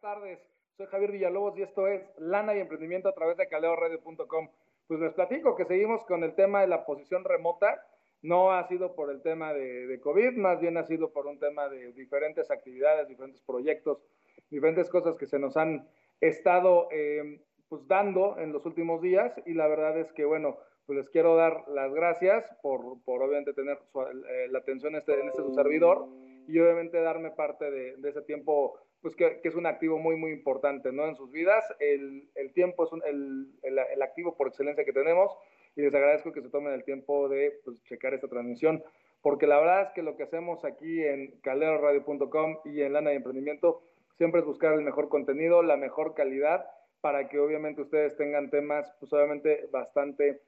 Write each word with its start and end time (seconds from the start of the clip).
tardes. 0.00 0.38
Soy 0.76 0.86
Javier 0.86 1.12
Villalobos 1.12 1.58
y 1.58 1.62
esto 1.62 1.88
es 1.88 2.02
Lana 2.18 2.54
y 2.54 2.60
Emprendimiento 2.60 3.08
a 3.08 3.14
través 3.14 3.36
de 3.36 3.48
caleoradio.com. 3.48 4.48
Pues 4.86 5.00
les 5.00 5.12
platico 5.12 5.56
que 5.56 5.64
seguimos 5.64 6.04
con 6.04 6.22
el 6.24 6.34
tema 6.34 6.60
de 6.60 6.68
la 6.68 6.84
posición 6.84 7.24
remota. 7.24 7.82
No 8.22 8.52
ha 8.52 8.66
sido 8.68 8.94
por 8.94 9.10
el 9.10 9.22
tema 9.22 9.52
de, 9.52 9.98
COVID, 10.00 10.36
más 10.36 10.60
bien 10.60 10.76
ha 10.76 10.84
sido 10.84 11.12
por 11.12 11.26
un 11.26 11.38
tema 11.38 11.68
de 11.68 11.92
diferentes 11.92 12.50
actividades, 12.50 13.08
diferentes 13.08 13.42
proyectos, 13.42 14.02
diferentes 14.50 14.88
cosas 14.88 15.16
que 15.16 15.26
se 15.26 15.38
nos 15.38 15.56
han 15.56 15.88
estado 16.20 16.88
eh, 16.90 17.40
pues 17.68 17.86
dando 17.86 18.38
en 18.38 18.52
los 18.52 18.66
últimos 18.66 19.00
días 19.02 19.32
y 19.46 19.54
la 19.54 19.68
verdad 19.68 19.96
es 19.98 20.12
que, 20.12 20.24
bueno, 20.24 20.58
pues 20.86 20.98
les 20.98 21.10
quiero 21.10 21.36
dar 21.36 21.64
las 21.68 21.92
gracias 21.92 22.44
por, 22.62 23.02
por 23.04 23.22
obviamente 23.22 23.52
tener 23.52 23.78
eh, 23.78 24.48
la 24.50 24.58
atención 24.58 24.96
este, 24.96 25.20
en 25.20 25.28
este 25.28 25.42
su 25.42 25.52
servidor 25.54 26.08
y 26.48 26.58
obviamente 26.58 27.00
darme 27.00 27.30
parte 27.30 27.70
de, 27.70 27.96
de 27.98 28.08
ese 28.08 28.22
tiempo 28.22 28.80
pues 29.02 29.14
que, 29.14 29.40
es 29.42 29.54
un 29.54 29.66
activo 29.66 29.98
muy, 29.98 30.16
muy 30.16 30.32
importante, 30.32 30.92
¿no? 30.92 31.06
En 31.06 31.16
sus 31.16 31.30
vidas, 31.30 31.64
el, 31.78 32.28
el 32.34 32.52
tiempo 32.52 32.84
es 32.84 32.90
el, 33.06 33.52
el, 33.62 33.78
el, 33.78 34.02
activo 34.02 34.36
por 34.36 34.48
excelencia 34.48 34.84
que 34.84 34.92
tenemos 34.92 35.30
y 35.76 35.82
les 35.82 35.94
agradezco 35.94 36.32
que 36.32 36.42
se 36.42 36.50
tomen 36.50 36.72
el 36.72 36.84
tiempo 36.84 37.28
de 37.28 37.60
pues, 37.64 37.82
checar 37.84 38.14
esta 38.14 38.28
transmisión, 38.28 38.82
porque 39.22 39.46
la 39.46 39.58
verdad 39.58 39.82
es 39.82 39.92
que 39.92 40.02
lo 40.02 40.16
que 40.16 40.24
hacemos 40.24 40.64
aquí 40.64 41.04
en 41.04 41.38
calderoradio.com 41.42 42.58
y 42.64 42.82
en 42.82 42.92
Lana 42.92 43.10
de 43.10 43.16
Emprendimiento 43.16 43.82
siempre 44.16 44.40
es 44.40 44.46
buscar 44.46 44.72
el 44.72 44.82
mejor 44.82 45.08
contenido, 45.08 45.62
la 45.62 45.76
mejor 45.76 46.14
calidad, 46.14 46.66
para 47.00 47.28
que 47.28 47.38
obviamente 47.38 47.82
ustedes 47.82 48.16
tengan 48.16 48.50
temas, 48.50 48.92
pues 48.98 49.12
obviamente 49.12 49.68
bastante 49.70 50.40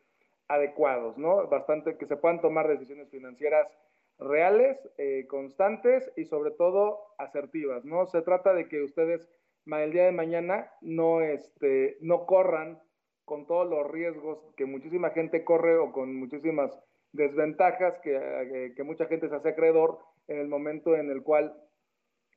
adecuados, 0.48 1.16
¿no? 1.16 1.46
Bastante 1.46 1.96
que 1.96 2.06
se 2.06 2.16
puedan 2.16 2.40
tomar 2.40 2.66
decisiones 2.66 3.08
financieras 3.08 3.68
reales, 4.20 4.78
eh, 4.98 5.26
constantes 5.26 6.12
y 6.16 6.26
sobre 6.26 6.52
todo 6.52 7.00
asertivas, 7.18 7.84
¿no? 7.84 8.06
Se 8.06 8.22
trata 8.22 8.52
de 8.52 8.68
que 8.68 8.82
ustedes 8.82 9.28
el 9.66 9.92
día 9.92 10.04
de 10.04 10.12
mañana 10.12 10.70
no, 10.80 11.20
este, 11.20 11.96
no 12.00 12.26
corran 12.26 12.80
con 13.24 13.46
todos 13.46 13.68
los 13.68 13.90
riesgos 13.90 14.44
que 14.56 14.66
muchísima 14.66 15.10
gente 15.10 15.44
corre 15.44 15.78
o 15.78 15.92
con 15.92 16.16
muchísimas 16.16 16.76
desventajas 17.12 17.98
que, 18.00 18.16
eh, 18.16 18.74
que 18.74 18.82
mucha 18.82 19.06
gente 19.06 19.28
se 19.28 19.36
hace 19.36 19.50
acreedor 19.50 19.98
en 20.28 20.38
el 20.38 20.48
momento 20.48 20.96
en 20.96 21.10
el 21.10 21.22
cual 21.22 21.54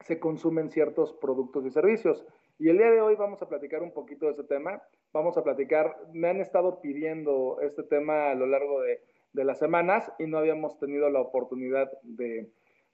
se 0.01 0.19
consumen 0.19 0.69
ciertos 0.69 1.13
productos 1.13 1.65
y 1.65 1.71
servicios. 1.71 2.25
Y 2.59 2.69
el 2.69 2.77
día 2.77 2.91
de 2.91 3.01
hoy 3.01 3.15
vamos 3.15 3.41
a 3.41 3.49
platicar 3.49 3.81
un 3.81 3.93
poquito 3.93 4.27
de 4.27 4.33
ese 4.33 4.43
tema. 4.43 4.81
Vamos 5.11 5.37
a 5.37 5.43
platicar, 5.43 5.95
me 6.13 6.29
han 6.29 6.39
estado 6.39 6.81
pidiendo 6.81 7.59
este 7.61 7.83
tema 7.83 8.31
a 8.31 8.35
lo 8.35 8.45
largo 8.45 8.81
de, 8.81 9.01
de 9.33 9.43
las 9.43 9.59
semanas 9.59 10.11
y 10.19 10.27
no 10.27 10.37
habíamos 10.37 10.77
tenido 10.77 11.09
la 11.09 11.19
oportunidad 11.19 11.91
de, 12.03 12.49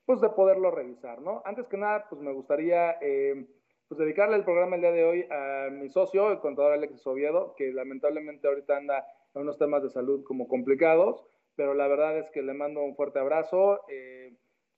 pues, 0.06 0.22
de 0.22 0.30
poderlo 0.30 0.72
revisar, 0.72 1.22
¿no? 1.22 1.42
Antes 1.45 1.68
que 1.68 1.78
nada, 1.78 2.08
pues 2.09 2.22
me 2.22 2.34
gustaría 2.34 2.98
eh, 3.02 3.45
pues, 3.88 4.00
dedicarle 4.00 4.38
el 4.38 4.45
programa 4.45 4.76
el 4.76 4.82
día 4.82 4.92
de 4.92 5.04
hoy 5.04 5.28
a 5.30 5.70
mi 5.70 5.90
socio, 5.90 6.32
el 6.32 6.40
contador 6.40 6.73
Alexis 6.73 7.06
Oviedo, 7.06 7.54
que 7.56 7.72
lamentablemente 7.73 8.48
ahorita 8.48 8.78
anda 8.78 9.06
en 9.36 9.42
unos 9.42 9.58
temas 9.58 9.84
de 9.84 9.90
salud 9.90 10.23
como 10.23 10.48
complicados, 10.48 11.23
pero 11.56 11.73
la 11.73 11.88
verdad 11.88 12.17
es 12.17 12.30
que 12.32 12.42
le 12.42 12.54
mando 12.54 12.82
un 12.82 12.95
fuerte 12.95 13.20
abrazo. 13.20 13.82
Eh, 13.90 14.34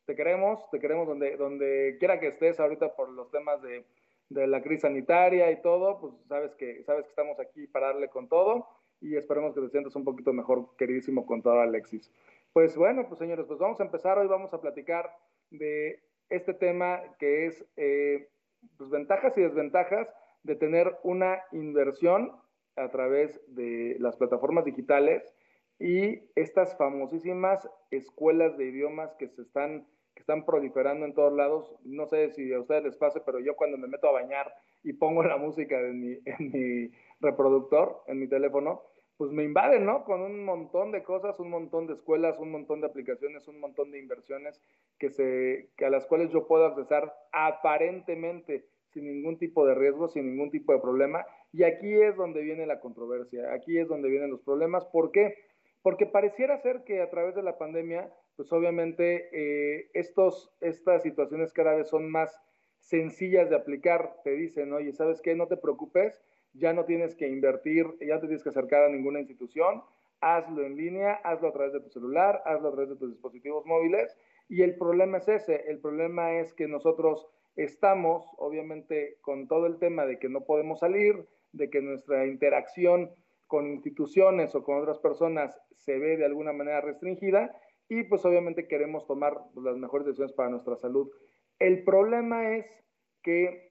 te 0.06 0.16
queremos, 0.16 0.68
te 0.72 0.80
queremos 0.80 1.08
donde, 1.08 1.38
donde 1.38 1.96
quiera 2.00 2.20
que 2.20 2.28
estés 2.30 2.60
ahorita 2.60 2.96
por 2.96 3.10
los 3.10 3.30
temas 3.30 3.62
de, 3.62 3.86
de 4.30 4.48
la 4.48 4.62
crisis 4.62 4.82
sanitaria 4.82 5.52
y 5.52 5.62
todo, 5.62 6.00
pues 6.00 6.14
sabes 6.28 6.56
que, 6.56 6.84
sabes 6.84 7.04
que 7.04 7.10
estamos 7.10 7.40
aquí 7.40 7.68
para 7.68 7.88
darle 7.88 8.10
con 8.10 8.28
todo 8.28 8.68
y 9.02 9.18
esperemos 9.18 9.54
que 9.54 9.62
te 9.62 9.70
sientas 9.70 9.96
un 9.96 10.06
poquito 10.06 10.32
mejor, 10.32 10.76
queridísimo 10.78 11.26
contador 11.26 11.60
Alexis. 11.60 12.12
Pues 12.54 12.76
bueno, 12.78 13.06
pues 13.08 13.20
señores, 13.20 13.46
pues 13.48 13.60
vamos 13.60 13.80
a 13.80 13.84
empezar. 13.84 14.18
Hoy 14.18 14.28
vamos 14.28 14.54
a 14.54 14.62
platicar 14.62 15.12
de 15.50 16.00
este 16.30 16.54
tema 16.54 17.02
que 17.20 17.48
es 17.48 17.66
eh, 17.78 18.30
pues 18.78 18.90
ventajas 18.90 19.38
y 19.38 19.42
desventajas 19.42 20.08
de 20.44 20.56
tener 20.56 20.98
una 21.04 21.42
inversión 21.52 22.32
a 22.76 22.90
través 22.90 23.40
de 23.48 23.98
las 24.00 24.16
plataformas 24.16 24.66
digitales 24.66 25.34
y 25.80 26.30
estas 26.36 26.78
famosísimas 26.78 27.68
escuelas 27.90 28.58
de 28.58 28.66
idiomas 28.66 29.14
que 29.16 29.28
se 29.28 29.42
están 29.42 29.88
que 30.14 30.20
están 30.20 30.46
proliferando 30.46 31.06
en 31.06 31.14
todos 31.14 31.34
lados. 31.34 31.74
No 31.84 32.06
sé 32.06 32.32
si 32.32 32.52
a 32.54 32.60
ustedes 32.60 32.84
les 32.84 32.98
pase, 32.98 33.22
pero 33.26 33.40
yo 33.40 33.56
cuando 33.56 33.78
me 33.78 33.88
meto 33.88 34.10
a 34.10 34.12
bañar 34.12 34.54
y 34.84 34.94
pongo 34.94 35.24
la 35.24 35.38
música 35.38 35.80
en 35.80 36.02
mi, 36.02 36.20
en 36.26 36.52
mi 36.52 36.92
reproductor, 37.22 38.04
en 38.08 38.20
mi 38.20 38.28
teléfono, 38.28 38.84
pues 39.22 39.34
me 39.34 39.44
invaden, 39.44 39.86
¿no? 39.86 40.04
Con 40.04 40.20
un 40.22 40.44
montón 40.44 40.92
de 40.92 41.04
cosas, 41.04 41.40
un 41.40 41.52
montón 41.52 41.86
de 41.86 41.94
escuelas, 41.94 42.40
un 42.40 42.50
montón 42.50 42.82
de 42.82 42.88
aplicaciones, 42.88 43.48
un 43.48 43.60
montón 43.60 43.92
de 43.92 44.00
inversiones 44.00 44.60
que, 44.98 45.12
se, 45.12 45.70
que 45.78 45.86
a 45.86 45.92
las 45.92 46.08
cuales 46.08 46.32
yo 46.32 46.48
puedo 46.48 46.66
accesar 46.66 47.14
aparentemente 47.32 48.66
sin 48.88 49.06
ningún 49.06 49.38
tipo 49.38 49.64
de 49.68 49.76
riesgo, 49.76 50.08
sin 50.08 50.26
ningún 50.26 50.50
tipo 50.50 50.74
de 50.74 50.80
problema. 50.80 51.24
Y 51.52 51.62
aquí 51.62 51.94
es 52.02 52.16
donde 52.16 52.42
viene 52.42 52.66
la 52.66 52.80
controversia, 52.80 53.54
aquí 53.54 53.78
es 53.78 53.88
donde 53.88 54.10
vienen 54.10 54.32
los 54.32 54.42
problemas. 54.42 54.86
¿Por 54.86 55.12
qué? 55.12 55.36
Porque 55.84 56.08
pareciera 56.08 56.58
ser 56.58 56.84
que 56.84 57.00
a 57.00 57.12
través 57.12 57.36
de 57.36 57.44
la 57.44 57.60
pandemia, 57.60 58.12
pues 58.38 58.52
obviamente 58.52 59.30
eh, 59.34 59.92
estos, 59.94 60.52
estas 60.62 61.04
situaciones 61.04 61.54
cada 61.54 61.76
vez 61.76 61.90
son 61.90 62.10
más 62.10 62.36
sencillas 62.80 63.52
de 63.52 63.56
aplicar. 63.56 64.16
Te 64.24 64.32
dicen, 64.32 64.74
oye, 64.74 64.94
¿sabes 64.94 65.22
qué? 65.22 65.36
No 65.36 65.46
te 65.46 65.58
preocupes, 65.58 66.24
ya 66.54 66.74
no 66.74 66.86
tienes 66.86 67.16
que 67.16 67.28
invertir, 67.28 67.86
ya 68.00 68.16
no 68.16 68.22
te 68.22 68.28
tienes 68.28 68.44
que 68.44 68.50
acercar 68.50 68.84
a 68.84 68.90
ninguna 68.90 69.20
institución, 69.20 69.84
hazlo 70.20 70.64
en 70.66 70.76
línea, 70.76 71.14
hazlo 71.24 71.50
a 71.50 71.54
través 71.54 71.74
de 71.74 71.82
tu 71.82 71.90
celular, 71.90 72.42
hazlo 72.46 72.70
a 72.70 72.72
través 72.72 72.90
de 72.90 72.96
tus 72.96 73.12
dispositivos 73.12 73.66
móviles. 73.66 74.16
Y 74.50 74.62
el 74.62 74.76
problema 74.78 75.18
es 75.18 75.28
ese, 75.28 75.64
el 75.70 75.80
problema 75.80 76.34
es 76.40 76.54
que 76.54 76.68
nosotros 76.68 77.28
estamos, 77.56 78.26
obviamente, 78.38 79.18
con 79.22 79.48
todo 79.48 79.66
el 79.66 79.80
tema 79.80 80.06
de 80.06 80.20
que 80.20 80.30
no 80.30 80.42
podemos 80.42 80.80
salir, 80.80 81.26
de 81.54 81.70
que 81.70 81.82
nuestra 81.82 82.26
interacción 82.26 83.12
con 83.48 83.68
instituciones 83.68 84.56
o 84.56 84.64
con 84.64 84.78
otras 84.78 85.00
personas 85.00 85.60
se 85.76 85.98
ve 85.98 86.16
de 86.16 86.26
alguna 86.26 86.54
manera 86.54 86.80
restringida 86.80 87.54
y 87.90 88.04
pues 88.04 88.24
obviamente 88.24 88.68
queremos 88.68 89.06
tomar 89.06 89.38
las 89.62 89.76
mejores 89.76 90.06
decisiones 90.06 90.34
para 90.34 90.50
nuestra 90.50 90.78
salud. 90.78 91.12
El 91.60 91.84
problema 91.84 92.56
es 92.56 92.66
que 93.22 93.71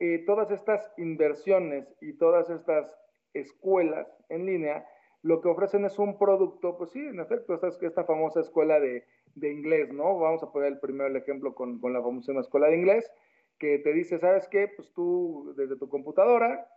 eh, 0.00 0.24
todas 0.26 0.50
estas 0.50 0.92
inversiones 0.96 1.92
y 2.00 2.14
todas 2.14 2.50
estas 2.50 2.94
escuelas 3.34 4.06
en 4.28 4.46
línea 4.46 4.86
lo 5.22 5.40
que 5.40 5.48
ofrecen 5.48 5.84
es 5.84 5.98
un 5.98 6.16
producto, 6.16 6.76
pues 6.78 6.90
sí, 6.90 7.00
en 7.00 7.20
efecto, 7.20 7.54
esta, 7.54 7.68
esta 7.68 8.04
famosa 8.04 8.40
escuela 8.40 8.78
de, 8.78 9.04
de, 9.34 9.50
inglés, 9.50 9.92
¿no? 9.92 10.18
Vamos 10.18 10.42
a 10.42 10.52
poner 10.52 10.72
el 10.72 10.78
primero 10.78 11.08
el 11.08 11.16
ejemplo 11.16 11.54
con, 11.54 11.80
con 11.80 11.92
la 11.92 12.00
famosa 12.00 12.32
escuela 12.38 12.68
de 12.68 12.76
inglés, 12.76 13.10
que 13.58 13.78
te 13.78 13.92
dice, 13.92 14.18
¿sabes 14.18 14.48
qué? 14.48 14.68
Pues 14.68 14.92
tú 14.92 15.54
desde 15.56 15.76
tu 15.76 15.88
computadora 15.88 16.70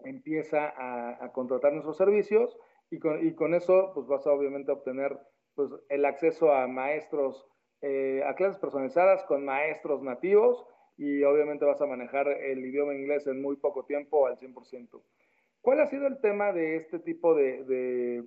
empieza 0.00 0.72
a, 0.76 1.32
contratar 1.32 1.72
nuestros 1.72 1.96
servicios 1.96 2.56
y 2.90 2.98
con, 2.98 3.26
y 3.26 3.34
con, 3.34 3.54
eso 3.54 3.92
pues 3.94 4.06
vas 4.06 4.26
a 4.26 4.32
obviamente 4.32 4.70
obtener 4.70 5.18
pues, 5.54 5.70
el 5.88 6.04
acceso 6.04 6.52
a 6.52 6.66
maestros, 6.66 7.46
eh, 7.80 8.22
a 8.26 8.34
clases 8.34 8.58
personalizadas 8.58 9.24
con 9.24 9.44
maestros 9.44 10.02
nativos 10.02 10.66
y 10.96 11.22
obviamente 11.24 11.64
vas 11.64 11.80
a 11.80 11.86
manejar 11.86 12.28
el 12.28 12.64
idioma 12.64 12.94
inglés 12.94 13.26
en 13.26 13.42
muy 13.42 13.56
poco 13.56 13.84
tiempo 13.84 14.26
al 14.26 14.38
100%. 14.38 15.02
¿Cuál 15.60 15.80
ha 15.80 15.86
sido 15.86 16.06
el 16.06 16.20
tema 16.20 16.52
de 16.52 16.76
este 16.76 16.98
tipo 16.98 17.34
de, 17.34 17.64
de, 17.64 18.24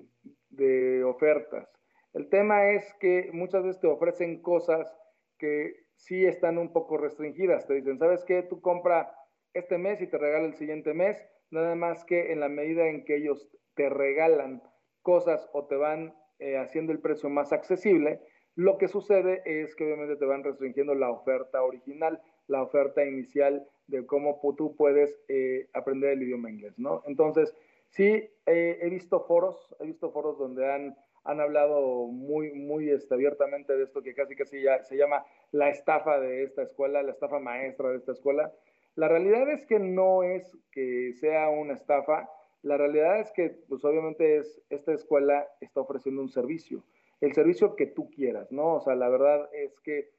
de, 0.50 1.04
ofertas? 1.04 1.72
El 2.14 2.30
tema 2.30 2.72
es 2.72 2.94
que 3.00 3.30
muchas 3.34 3.64
veces 3.64 3.82
te 3.82 3.88
ofrecen 3.88 4.42
cosas 4.42 4.94
que 5.38 5.86
sí 5.96 6.26
están 6.26 6.58
un 6.58 6.74
poco 6.74 6.98
restringidas. 6.98 7.66
Te 7.66 7.76
dicen, 7.76 7.98
¿sabes 7.98 8.24
qué? 8.26 8.44
Tú 8.44 8.62
compra 8.62 9.16
este 9.54 9.78
mes 9.78 10.02
y 10.02 10.08
te 10.08 10.18
regala 10.18 10.46
el 10.46 10.56
siguiente 10.56 10.94
mes, 10.94 11.18
nada 11.50 11.76
más 11.76 12.04
que 12.06 12.32
en 12.32 12.40
la 12.40 12.50
medida 12.50 12.88
en 12.88 13.06
que 13.06 13.16
ellos 13.16 13.50
te 13.76 13.90
regalan 13.90 14.62
cosas 15.02 15.50
o 15.54 15.66
te 15.66 15.76
van 15.76 16.14
eh, 16.40 16.58
haciendo 16.58 16.92
el 16.92 17.00
precio 17.00 17.30
más 17.30 17.52
accesible, 17.54 18.22
lo 18.56 18.78
que 18.78 18.88
sucede 18.88 19.42
es 19.46 19.76
que 19.76 19.86
obviamente 19.86 20.18
te 20.18 20.26
van 20.26 20.44
restringiendo 20.44 20.94
la 20.94 21.10
oferta 21.10 21.64
original 21.64 22.22
la 22.50 22.62
oferta 22.64 23.06
inicial 23.06 23.66
de 23.88 24.06
cómo 24.06 24.40
tú 24.58 24.76
puedes 24.76 25.18
eh, 25.28 25.70
aprender 25.74 26.12
el 26.12 26.24
idioma 26.24 26.50
inglés, 26.50 26.78
¿no? 26.78 27.04
Entonces, 27.08 27.56
sí, 27.90 28.30
eh, 28.46 28.80
he 28.82 28.90
visto 28.90 29.22
foros, 29.22 29.76
he 29.80 29.86
visto 29.86 30.12
foros 30.12 30.38
donde 30.38 30.72
han, 30.72 30.98
han 31.24 31.40
hablado 31.40 32.08
muy, 32.08 32.52
muy 32.52 32.90
este, 32.90 33.14
abiertamente 33.14 33.76
de 33.76 33.84
esto 33.84 34.02
que 34.02 34.14
casi 34.14 34.36
casi 34.36 34.62
ya 34.62 34.84
se 34.84 34.98
llama 34.98 35.26
la 35.52 35.70
estafa 35.70 36.20
de 36.20 36.44
esta 36.44 36.64
escuela, 36.64 37.04
la 37.04 37.12
estafa 37.12 37.40
maestra 37.40 37.90
de 37.90 37.98
esta 37.98 38.12
escuela. 38.12 38.52
La 38.96 39.08
realidad 39.08 39.50
es 39.50 39.66
que 39.66 39.80
no 39.80 40.24
es 40.24 40.58
que 40.72 41.14
sea 41.14 41.50
una 41.50 41.74
estafa, 41.74 42.30
la 42.62 42.78
realidad 42.78 43.20
es 43.20 43.32
que, 43.32 43.50
pues 43.70 43.86
obviamente, 43.86 44.38
es, 44.38 44.62
esta 44.70 44.94
escuela 44.94 45.48
está 45.62 45.82
ofreciendo 45.82 46.22
un 46.22 46.30
servicio, 46.30 46.84
el 47.22 47.34
servicio 47.34 47.76
que 47.76 47.86
tú 47.86 48.10
quieras, 48.10 48.52
¿no? 48.52 48.76
O 48.76 48.82
sea, 48.82 48.96
la 48.96 49.10
verdad 49.10 49.50
es 49.54 49.80
que 49.80 50.10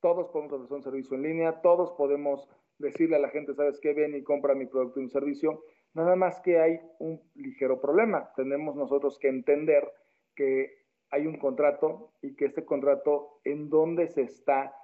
todos 0.00 0.28
podemos 0.28 0.52
ofrecer 0.52 0.76
un 0.76 0.82
servicio 0.82 1.16
en 1.16 1.22
línea, 1.22 1.60
todos 1.60 1.92
podemos 1.92 2.48
decirle 2.78 3.16
a 3.16 3.20
la 3.20 3.30
gente, 3.30 3.54
¿sabes 3.54 3.78
qué? 3.80 3.92
Ven 3.92 4.14
y 4.14 4.22
compra 4.22 4.54
mi 4.54 4.66
producto 4.66 5.00
y 5.00 5.04
un 5.04 5.10
servicio. 5.10 5.64
Nada 5.94 6.16
más 6.16 6.40
que 6.40 6.60
hay 6.60 6.80
un 6.98 7.20
ligero 7.34 7.80
problema. 7.80 8.30
Tenemos 8.36 8.76
nosotros 8.76 9.18
que 9.18 9.28
entender 9.28 9.90
que 10.36 10.78
hay 11.10 11.26
un 11.26 11.38
contrato 11.38 12.12
y 12.22 12.36
que 12.36 12.44
este 12.44 12.64
contrato 12.64 13.40
en 13.44 13.68
dónde 13.68 14.08
se 14.08 14.22
está 14.22 14.74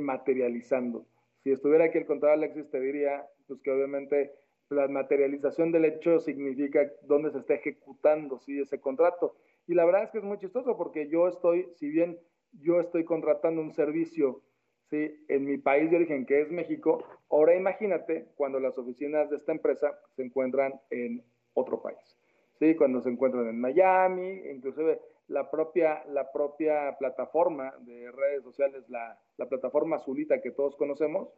materializando. 0.00 1.06
Si 1.42 1.52
estuviera 1.52 1.84
aquí 1.84 1.98
el 1.98 2.06
contador 2.06 2.34
Alexis, 2.34 2.68
te 2.70 2.80
diría 2.80 3.24
pues, 3.46 3.60
que 3.60 3.70
obviamente 3.70 4.32
la 4.68 4.88
materialización 4.88 5.70
del 5.70 5.84
hecho 5.84 6.18
significa 6.18 6.90
dónde 7.02 7.30
se 7.30 7.38
está 7.38 7.54
ejecutando 7.54 8.38
¿sí? 8.38 8.58
ese 8.58 8.80
contrato. 8.80 9.36
Y 9.68 9.74
la 9.74 9.84
verdad 9.84 10.04
es 10.04 10.10
que 10.10 10.18
es 10.18 10.24
muy 10.24 10.38
chistoso 10.38 10.76
porque 10.76 11.08
yo 11.08 11.28
estoy, 11.28 11.68
si 11.74 11.88
bien 11.88 12.18
yo 12.60 12.80
estoy 12.80 13.04
contratando 13.04 13.60
un 13.60 13.72
servicio 13.72 14.42
¿sí? 14.90 15.24
en 15.28 15.44
mi 15.44 15.58
país 15.58 15.90
de 15.90 15.96
origen, 15.96 16.26
que 16.26 16.40
es 16.40 16.50
México, 16.50 17.04
ahora 17.30 17.54
imagínate 17.54 18.28
cuando 18.36 18.60
las 18.60 18.76
oficinas 18.78 19.30
de 19.30 19.36
esta 19.36 19.52
empresa 19.52 19.98
se 20.14 20.22
encuentran 20.22 20.80
en 20.90 21.24
otro 21.54 21.80
país. 21.82 22.18
¿sí? 22.58 22.74
Cuando 22.74 23.00
se 23.00 23.10
encuentran 23.10 23.48
en 23.48 23.60
Miami, 23.60 24.42
inclusive 24.50 25.00
la 25.28 25.50
propia, 25.50 26.04
la 26.06 26.30
propia 26.30 26.96
plataforma 26.98 27.74
de 27.80 28.10
redes 28.12 28.42
sociales, 28.44 28.88
la, 28.88 29.18
la 29.36 29.46
plataforma 29.46 29.96
azulita 29.96 30.40
que 30.40 30.52
todos 30.52 30.76
conocemos, 30.76 31.28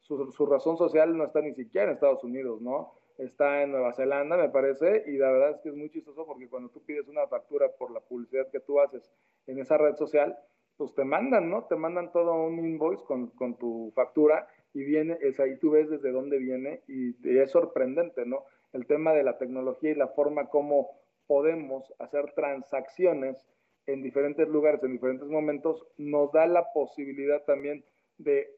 su, 0.00 0.30
su, 0.32 0.46
razón 0.46 0.76
social 0.76 1.16
no 1.16 1.24
está 1.24 1.40
ni 1.40 1.54
siquiera 1.54 1.86
en 1.86 1.94
Estados 1.94 2.22
Unidos, 2.24 2.60
¿no? 2.60 2.94
Está 3.18 3.62
en 3.62 3.72
Nueva 3.72 3.92
Zelanda, 3.94 4.36
me 4.36 4.48
parece, 4.48 5.04
y 5.06 5.16
la 5.18 5.30
verdad 5.30 5.50
es 5.50 5.60
que 5.60 5.70
es 5.70 5.74
muy 5.74 5.90
chistoso 5.90 6.24
porque 6.24 6.48
cuando 6.48 6.68
tú 6.68 6.84
pides 6.84 7.08
una 7.08 7.26
factura 7.26 7.68
por 7.76 7.90
la 7.90 8.00
publicidad 8.00 8.48
que 8.50 8.60
tú 8.60 8.80
haces 8.80 9.10
en 9.46 9.58
esa 9.58 9.76
red 9.76 9.96
social, 9.96 10.38
pues 10.78 10.94
te 10.94 11.04
mandan, 11.04 11.50
¿no? 11.50 11.64
Te 11.64 11.76
mandan 11.76 12.12
todo 12.12 12.34
un 12.34 12.64
invoice 12.64 13.04
con, 13.04 13.30
con 13.30 13.58
tu 13.58 13.92
factura 13.94 14.48
y 14.72 14.84
viene, 14.84 15.18
es 15.20 15.38
ahí 15.40 15.58
tú 15.58 15.72
ves 15.72 15.90
desde 15.90 16.12
dónde 16.12 16.38
viene 16.38 16.82
y, 16.86 17.16
es 17.28 17.50
sorprendente, 17.50 18.24
¿no? 18.24 18.44
El 18.72 18.86
tema 18.86 19.12
de 19.12 19.24
la 19.24 19.38
tecnología 19.38 19.90
y 19.90 19.96
la 19.96 20.08
forma 20.08 20.48
como 20.48 20.90
podemos 21.26 21.92
hacer 21.98 22.32
transacciones 22.32 23.44
en 23.86 24.02
diferentes 24.02 24.48
lugares, 24.48 24.82
en 24.84 24.92
diferentes 24.92 25.28
momentos, 25.28 25.84
nos 25.96 26.30
da 26.32 26.46
la 26.46 26.72
posibilidad 26.72 27.42
también 27.44 27.84
de 28.18 28.48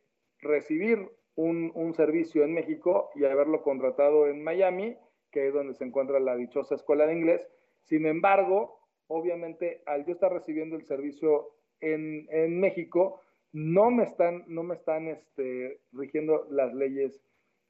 recibir 0.40 1.11
un, 1.37 1.72
un, 1.75 1.94
servicio 1.94 2.44
en 2.44 2.52
México 2.52 3.11
y 3.14 3.25
haberlo 3.25 3.62
contratado 3.62 4.26
en 4.26 4.44
Miami, 4.44 4.96
que 5.31 5.49
es 5.49 5.55
donde 5.55 5.75
se 5.75 5.84
encuentra 5.84 6.20
la 6.20 6.37
dichosa 6.37 6.75
escuela 6.75 7.06
de 7.06 7.14
inglés. 7.14 7.49
Sin 7.84 8.05
embargo, 8.05 8.81
obviamente, 9.06 9.82
al 9.87 10.05
yo 10.05 10.12
estar 10.12 10.32
recibiendo 10.32 10.76
el 10.76 10.84
servicio 10.84 11.55
en, 11.81 12.27
en 12.31 12.61
México, 12.61 13.21
no 13.53 13.91
me 13.91 14.05
están, 14.05 14.44
no 14.47 14.62
me 14.62 14.75
están 14.75 15.09
este, 15.09 15.81
rigiendo 15.93 16.47
las 16.50 16.73
leyes 16.75 17.21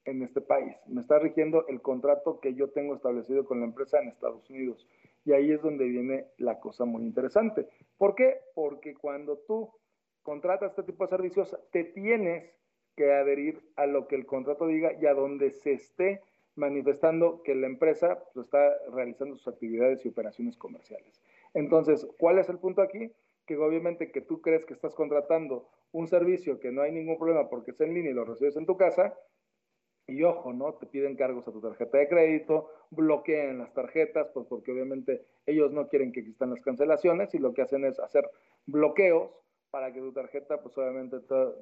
en 0.05 0.23
este 0.23 0.41
país. 0.41 0.77
Me 0.87 1.01
está 1.01 1.19
rigiendo 1.19 1.67
el 1.69 1.81
contrato 1.81 2.41
que 2.41 2.55
yo 2.55 2.71
tengo 2.71 2.95
establecido 2.95 3.45
con 3.45 3.61
la 3.61 3.67
empresa 3.67 4.01
en 4.01 4.09
Estados 4.09 4.49
Unidos. 4.51 4.87
Y 5.25 5.33
ahí 5.33 5.53
es 5.53 5.63
donde 5.63 5.85
viene 5.85 6.27
la 6.39 6.61
cosa 6.61 6.85
muy 6.85 7.03
interesante. 7.03 7.67
¿Por 7.99 8.15
qué? 8.15 8.41
Porque 8.55 8.95
cuando 8.95 9.39
tú 9.39 9.71
contratas 10.23 10.71
este 10.71 10.85
tipo 10.85 11.05
de 11.05 11.11
servicios, 11.11 11.57
te 11.71 11.85
tienes 11.85 12.51
que 12.97 13.13
adherir 13.13 13.63
a 13.77 13.87
lo 13.87 14.07
que 14.09 14.17
el 14.17 14.27
contrato 14.27 14.67
diga 14.67 14.93
y 15.01 15.07
a 15.07 15.15
donde 15.15 15.51
se 15.51 15.73
esté 15.73 16.23
manifestando 16.57 17.43
que 17.43 17.55
la 17.55 17.67
empresa 17.67 18.23
pues, 18.35 18.47
está 18.47 18.77
realizando 18.93 19.37
sus 19.37 19.49
actividades 19.49 20.05
y 20.05 20.09
operaciones 20.09 20.57
comerciales. 20.57 21.21
Entonces, 21.55 22.07
¿cuál 22.19 22.39
es 22.39 22.49
el 22.49 22.59
punto 22.59 22.83
aquí? 22.83 23.13
Que 23.51 23.57
obviamente 23.57 24.13
que 24.13 24.21
tú 24.21 24.41
crees 24.41 24.65
que 24.65 24.75
estás 24.75 24.95
contratando 24.95 25.69
un 25.91 26.07
servicio 26.07 26.61
que 26.61 26.71
no 26.71 26.83
hay 26.83 26.93
ningún 26.93 27.19
problema 27.19 27.49
porque 27.49 27.73
es 27.73 27.81
en 27.81 27.95
línea 27.95 28.13
y 28.13 28.15
lo 28.15 28.25
recibes 28.25 28.57
en 28.57 28.65
tu 28.65 28.77
casa, 28.77 29.19
y 30.07 30.23
ojo, 30.23 30.53
¿no? 30.53 30.75
Te 30.75 30.87
piden 30.87 31.17
cargos 31.17 31.49
a 31.49 31.51
tu 31.51 31.61
tarjeta 31.61 31.99
de 31.99 32.07
crédito, 32.07 32.71
bloquean 32.91 33.59
las 33.59 33.75
tarjetas, 33.75 34.29
pues 34.33 34.47
porque 34.47 34.71
obviamente 34.71 35.25
ellos 35.47 35.73
no 35.73 35.89
quieren 35.89 36.13
que 36.13 36.21
existan 36.21 36.51
las 36.51 36.61
cancelaciones 36.61 37.35
y 37.35 37.39
lo 37.41 37.53
que 37.53 37.63
hacen 37.63 37.85
es 37.85 37.99
hacer 37.99 38.31
bloqueos 38.67 39.33
para 39.73 39.93
que 39.93 39.99
tu 39.99 40.13
tarjeta, 40.13 40.63
pues 40.63 40.79
obviamente 40.79 41.17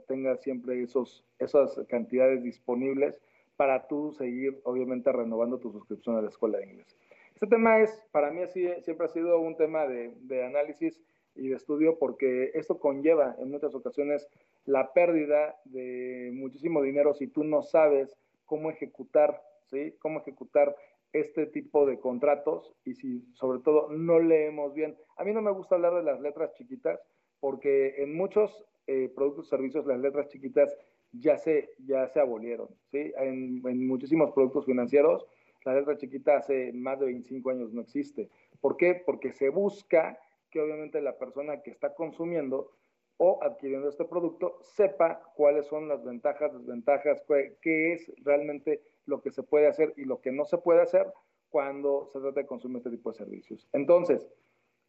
tenga 0.08 0.36
siempre 0.36 0.82
esos, 0.82 1.24
esas 1.38 1.80
cantidades 1.88 2.42
disponibles 2.42 3.18
para 3.56 3.88
tú 3.88 4.12
seguir, 4.12 4.60
obviamente, 4.64 5.10
renovando 5.10 5.58
tu 5.58 5.72
suscripción 5.72 6.18
a 6.18 6.20
la 6.20 6.28
escuela 6.28 6.58
de 6.58 6.66
inglés. 6.66 6.98
Este 7.32 7.46
tema 7.46 7.80
es, 7.80 8.04
para 8.12 8.30
mí, 8.30 8.42
siempre 8.46 9.06
ha 9.06 9.08
sido 9.08 9.40
un 9.40 9.56
tema 9.56 9.86
de 9.86 10.44
análisis 10.44 11.00
y 11.38 11.48
de 11.48 11.56
estudio 11.56 11.98
porque 11.98 12.50
esto 12.54 12.78
conlleva 12.78 13.36
en 13.38 13.50
muchas 13.50 13.74
ocasiones 13.74 14.28
la 14.64 14.92
pérdida 14.92 15.56
de 15.64 16.30
muchísimo 16.34 16.82
dinero 16.82 17.14
si 17.14 17.28
tú 17.28 17.44
no 17.44 17.62
sabes 17.62 18.16
cómo 18.44 18.70
ejecutar, 18.70 19.42
¿sí? 19.66 19.94
Cómo 20.00 20.20
ejecutar 20.20 20.74
este 21.12 21.46
tipo 21.46 21.86
de 21.86 21.98
contratos 21.98 22.74
y 22.84 22.94
si 22.94 23.24
sobre 23.34 23.60
todo 23.60 23.88
no 23.90 24.18
leemos 24.18 24.74
bien. 24.74 24.96
A 25.16 25.24
mí 25.24 25.32
no 25.32 25.40
me 25.40 25.52
gusta 25.52 25.76
hablar 25.76 25.94
de 25.94 26.02
las 26.02 26.20
letras 26.20 26.52
chiquitas 26.54 27.00
porque 27.40 28.02
en 28.02 28.14
muchos 28.14 28.66
eh, 28.86 29.10
productos 29.14 29.46
y 29.46 29.50
servicios 29.50 29.86
las 29.86 30.00
letras 30.00 30.28
chiquitas 30.28 30.76
ya 31.12 31.38
se, 31.38 31.70
ya 31.78 32.06
se 32.08 32.20
abolieron, 32.20 32.68
¿sí? 32.90 33.12
En, 33.16 33.62
en, 33.66 33.86
muchísimos 33.86 34.32
productos 34.32 34.66
financieros 34.66 35.26
la 35.64 35.74
letra 35.74 35.98
chiquita 35.98 36.38
hace 36.38 36.72
más 36.72 36.98
de 36.98 37.06
25 37.06 37.50
años 37.50 37.72
no 37.72 37.82
existe. 37.82 38.30
¿Por 38.60 38.76
qué? 38.76 39.02
Porque 39.04 39.32
se 39.32 39.50
busca 39.50 40.18
que 40.50 40.60
obviamente 40.60 41.00
la 41.00 41.18
persona 41.18 41.62
que 41.62 41.70
está 41.70 41.94
consumiendo 41.94 42.72
o 43.18 43.42
adquiriendo 43.42 43.88
este 43.88 44.04
producto 44.04 44.58
sepa 44.62 45.20
cuáles 45.34 45.66
son 45.66 45.88
las 45.88 46.04
ventajas, 46.04 46.52
desventajas, 46.52 47.22
qué 47.60 47.92
es 47.92 48.12
realmente 48.24 48.82
lo 49.06 49.20
que 49.20 49.30
se 49.30 49.42
puede 49.42 49.66
hacer 49.66 49.92
y 49.96 50.04
lo 50.04 50.20
que 50.20 50.30
no 50.30 50.44
se 50.44 50.58
puede 50.58 50.82
hacer 50.82 51.12
cuando 51.48 52.08
se 52.12 52.20
trata 52.20 52.40
de 52.40 52.46
consumir 52.46 52.78
este 52.78 52.90
tipo 52.90 53.10
de 53.10 53.18
servicios. 53.18 53.68
Entonces, 53.72 54.28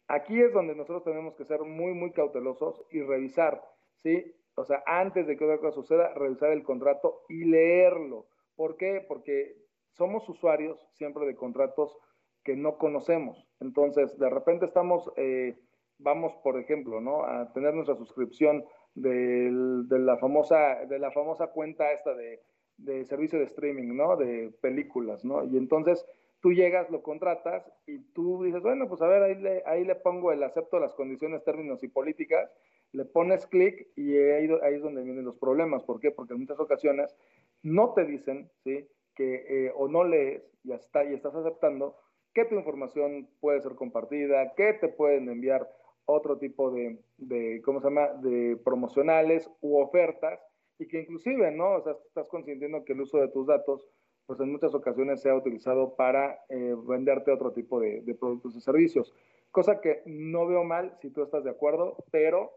aquí 0.06 0.40
es 0.40 0.52
donde 0.52 0.74
nosotros 0.74 1.04
tenemos 1.04 1.34
que 1.34 1.44
ser 1.44 1.62
muy, 1.62 1.92
muy 1.94 2.12
cautelosos 2.12 2.84
y 2.90 3.00
revisar, 3.02 3.62
¿sí? 3.96 4.34
O 4.54 4.64
sea, 4.64 4.82
antes 4.86 5.26
de 5.26 5.36
que 5.36 5.44
otra 5.44 5.58
cosa 5.58 5.72
suceda, 5.72 6.12
revisar 6.14 6.52
el 6.52 6.62
contrato 6.62 7.22
y 7.28 7.44
leerlo. 7.44 8.26
¿Por 8.56 8.76
qué? 8.76 9.04
Porque 9.06 9.56
somos 9.92 10.28
usuarios 10.28 10.86
siempre 10.92 11.26
de 11.26 11.34
contratos 11.34 11.96
que 12.44 12.56
no 12.56 12.76
conocemos. 12.76 13.49
Entonces, 13.60 14.18
de 14.18 14.30
repente 14.30 14.66
estamos... 14.66 15.10
Eh, 15.16 15.56
vamos, 16.02 16.32
por 16.42 16.58
ejemplo, 16.58 17.00
¿no? 17.00 17.24
a 17.24 17.52
tener 17.52 17.74
nuestra 17.74 17.94
suscripción 17.94 18.64
de, 18.94 19.50
de, 19.86 19.98
la, 19.98 20.16
famosa, 20.16 20.84
de 20.86 20.98
la 20.98 21.10
famosa 21.10 21.48
cuenta 21.48 21.92
esta 21.92 22.14
de, 22.14 22.40
de, 22.78 23.04
servicio 23.04 23.38
de 23.38 23.44
streaming, 23.44 23.94
¿no? 23.94 24.16
De 24.16 24.52
películas, 24.60 25.24
¿no? 25.24 25.44
Y 25.44 25.56
entonces 25.56 26.04
tú 26.40 26.52
llegas, 26.52 26.90
lo 26.90 27.02
contratas 27.02 27.70
y 27.86 27.98
tú 28.12 28.42
dices, 28.42 28.62
bueno, 28.62 28.88
pues 28.88 29.02
a 29.02 29.06
ver, 29.06 29.22
ahí 29.22 29.34
le, 29.36 29.62
ahí 29.66 29.84
le 29.84 29.94
pongo 29.94 30.32
el 30.32 30.42
acepto 30.42 30.80
las 30.80 30.94
condiciones, 30.94 31.44
términos 31.44 31.82
y 31.84 31.88
políticas, 31.88 32.50
le 32.92 33.04
pones 33.04 33.46
clic 33.46 33.88
y 33.94 34.16
ahí, 34.16 34.48
ahí, 34.62 34.74
es 34.74 34.82
donde 34.82 35.02
vienen 35.02 35.24
los 35.24 35.36
problemas. 35.36 35.84
¿Por 35.84 36.00
qué? 36.00 36.10
Porque 36.10 36.34
en 36.34 36.40
muchas 36.40 36.58
ocasiones 36.58 37.14
no 37.62 37.92
te 37.92 38.04
dicen, 38.04 38.50
¿sí? 38.64 38.88
Que 39.14 39.66
eh, 39.66 39.72
o 39.76 39.86
no 39.86 40.04
lees 40.04 40.42
y, 40.64 40.72
hasta, 40.72 41.04
y 41.04 41.14
estás 41.14 41.34
aceptando 41.34 41.96
que 42.34 42.44
tu 42.44 42.54
información 42.54 43.28
puede 43.40 43.60
ser 43.60 43.74
compartida, 43.74 44.54
que 44.54 44.74
te 44.74 44.88
pueden 44.88 45.28
enviar 45.28 45.68
otro 46.04 46.38
tipo 46.38 46.70
de, 46.70 46.98
de, 47.18 47.60
¿cómo 47.64 47.80
se 47.80 47.88
llama?, 47.88 48.08
de 48.20 48.56
promocionales 48.64 49.50
u 49.60 49.78
ofertas 49.78 50.40
y 50.78 50.86
que 50.86 51.00
inclusive, 51.00 51.50
¿no? 51.50 51.74
O 51.74 51.82
sea, 51.82 51.94
estás 52.06 52.28
consintiendo 52.28 52.84
que 52.84 52.94
el 52.94 53.02
uso 53.02 53.18
de 53.18 53.28
tus 53.28 53.46
datos, 53.46 53.86
pues 54.26 54.40
en 54.40 54.50
muchas 54.50 54.74
ocasiones 54.74 55.20
sea 55.20 55.34
utilizado 55.34 55.94
para 55.94 56.40
eh, 56.48 56.74
venderte 56.86 57.30
otro 57.30 57.52
tipo 57.52 57.80
de, 57.80 58.16
productos 58.18 58.56
y 58.56 58.60
servicios. 58.60 59.12
Cosa 59.50 59.80
que 59.80 60.02
no 60.06 60.46
veo 60.46 60.64
mal 60.64 60.96
si 61.00 61.10
tú 61.10 61.22
estás 61.22 61.44
de 61.44 61.50
acuerdo, 61.50 61.96
pero 62.10 62.52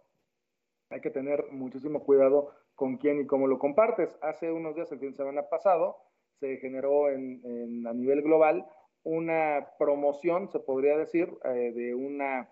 hay 0.89 1.01
que 1.01 1.09
tener 1.09 1.51
muchísimo 1.51 2.03
cuidado 2.03 2.51
con 2.75 2.97
quién 2.97 3.19
y 3.19 3.25
cómo 3.25 3.47
lo 3.47 3.59
compartes. 3.59 4.17
Hace 4.21 4.51
unos 4.51 4.75
días, 4.75 4.91
el 4.91 4.99
fin 4.99 5.11
de 5.11 5.17
semana 5.17 5.49
pasado, 5.49 5.97
se 6.39 6.57
generó 6.57 7.09
en, 7.09 7.41
en 7.43 7.87
a 7.87 7.93
nivel 7.93 8.21
global 8.21 8.65
una 9.03 9.67
promoción, 9.77 10.49
se 10.49 10.59
podría 10.59 10.97
decir, 10.97 11.29
eh, 11.45 11.71
de 11.73 11.95
una 11.95 12.49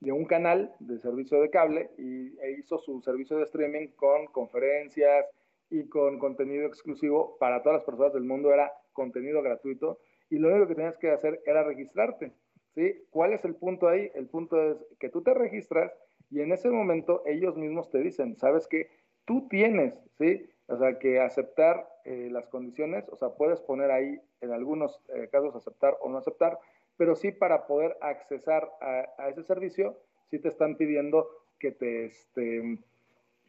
de 0.00 0.12
un 0.12 0.26
canal 0.26 0.74
de 0.78 0.98
servicio 0.98 1.40
de 1.40 1.48
cable 1.48 1.90
y 1.96 2.38
e 2.40 2.52
hizo 2.58 2.78
su 2.78 3.00
servicio 3.00 3.38
de 3.38 3.44
streaming 3.44 3.88
con 3.96 4.26
conferencias 4.26 5.26
y 5.70 5.88
con 5.88 6.18
contenido 6.18 6.66
exclusivo 6.66 7.36
para 7.38 7.62
todas 7.62 7.78
las 7.78 7.84
personas 7.84 8.12
del 8.12 8.24
mundo, 8.24 8.52
era 8.52 8.72
contenido 8.92 9.42
gratuito 9.42 9.98
y 10.28 10.38
lo 10.38 10.48
único 10.48 10.68
que 10.68 10.74
tenías 10.74 10.98
que 10.98 11.10
hacer 11.10 11.40
era 11.46 11.64
registrarte. 11.64 12.32
¿sí? 12.74 13.04
¿Cuál 13.10 13.32
es 13.32 13.44
el 13.44 13.54
punto 13.54 13.88
ahí? 13.88 14.10
El 14.14 14.26
punto 14.28 14.62
es 14.70 14.84
que 14.98 15.08
tú 15.08 15.22
te 15.22 15.34
registras 15.34 15.92
y 16.30 16.40
en 16.40 16.52
ese 16.52 16.68
momento 16.68 17.22
ellos 17.26 17.56
mismos 17.56 17.90
te 17.90 17.98
dicen, 17.98 18.36
sabes 18.36 18.66
que 18.66 18.90
tú 19.24 19.48
tienes, 19.48 20.00
¿sí? 20.18 20.48
O 20.68 20.76
sea, 20.76 20.98
que 20.98 21.20
aceptar 21.20 21.88
eh, 22.06 22.28
las 22.30 22.46
condiciones, 22.46 23.08
o 23.08 23.16
sea, 23.16 23.30
puedes 23.30 23.60
poner 23.60 23.90
ahí 23.90 24.20
en 24.40 24.52
algunos 24.52 25.02
eh, 25.08 25.28
casos 25.32 25.56
aceptar 25.56 25.96
o 26.00 26.08
no 26.08 26.18
aceptar, 26.18 26.56
pero 26.96 27.16
sí 27.16 27.32
para 27.32 27.66
poder 27.66 27.96
accesar 28.00 28.70
a, 28.80 29.28
ese 29.28 29.42
servicio, 29.42 29.98
sí 30.30 30.38
te 30.38 30.48
están 30.48 30.76
pidiendo 30.76 31.28
que 31.58 31.72
te, 31.72 32.04
este, 32.06 32.78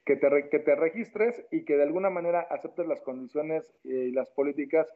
que, 0.05 0.15
te, 0.15 0.49
que 0.49 0.57
te 0.57 0.75
registres 0.75 1.45
y 1.51 1.65
que 1.65 1.77
de 1.77 1.83
alguna 1.83 2.09
manera 2.09 2.41
aceptes 2.49 2.87
las 2.87 3.01
condiciones 3.01 3.71
y 3.83 4.11
las 4.11 4.31
políticas 4.31 4.87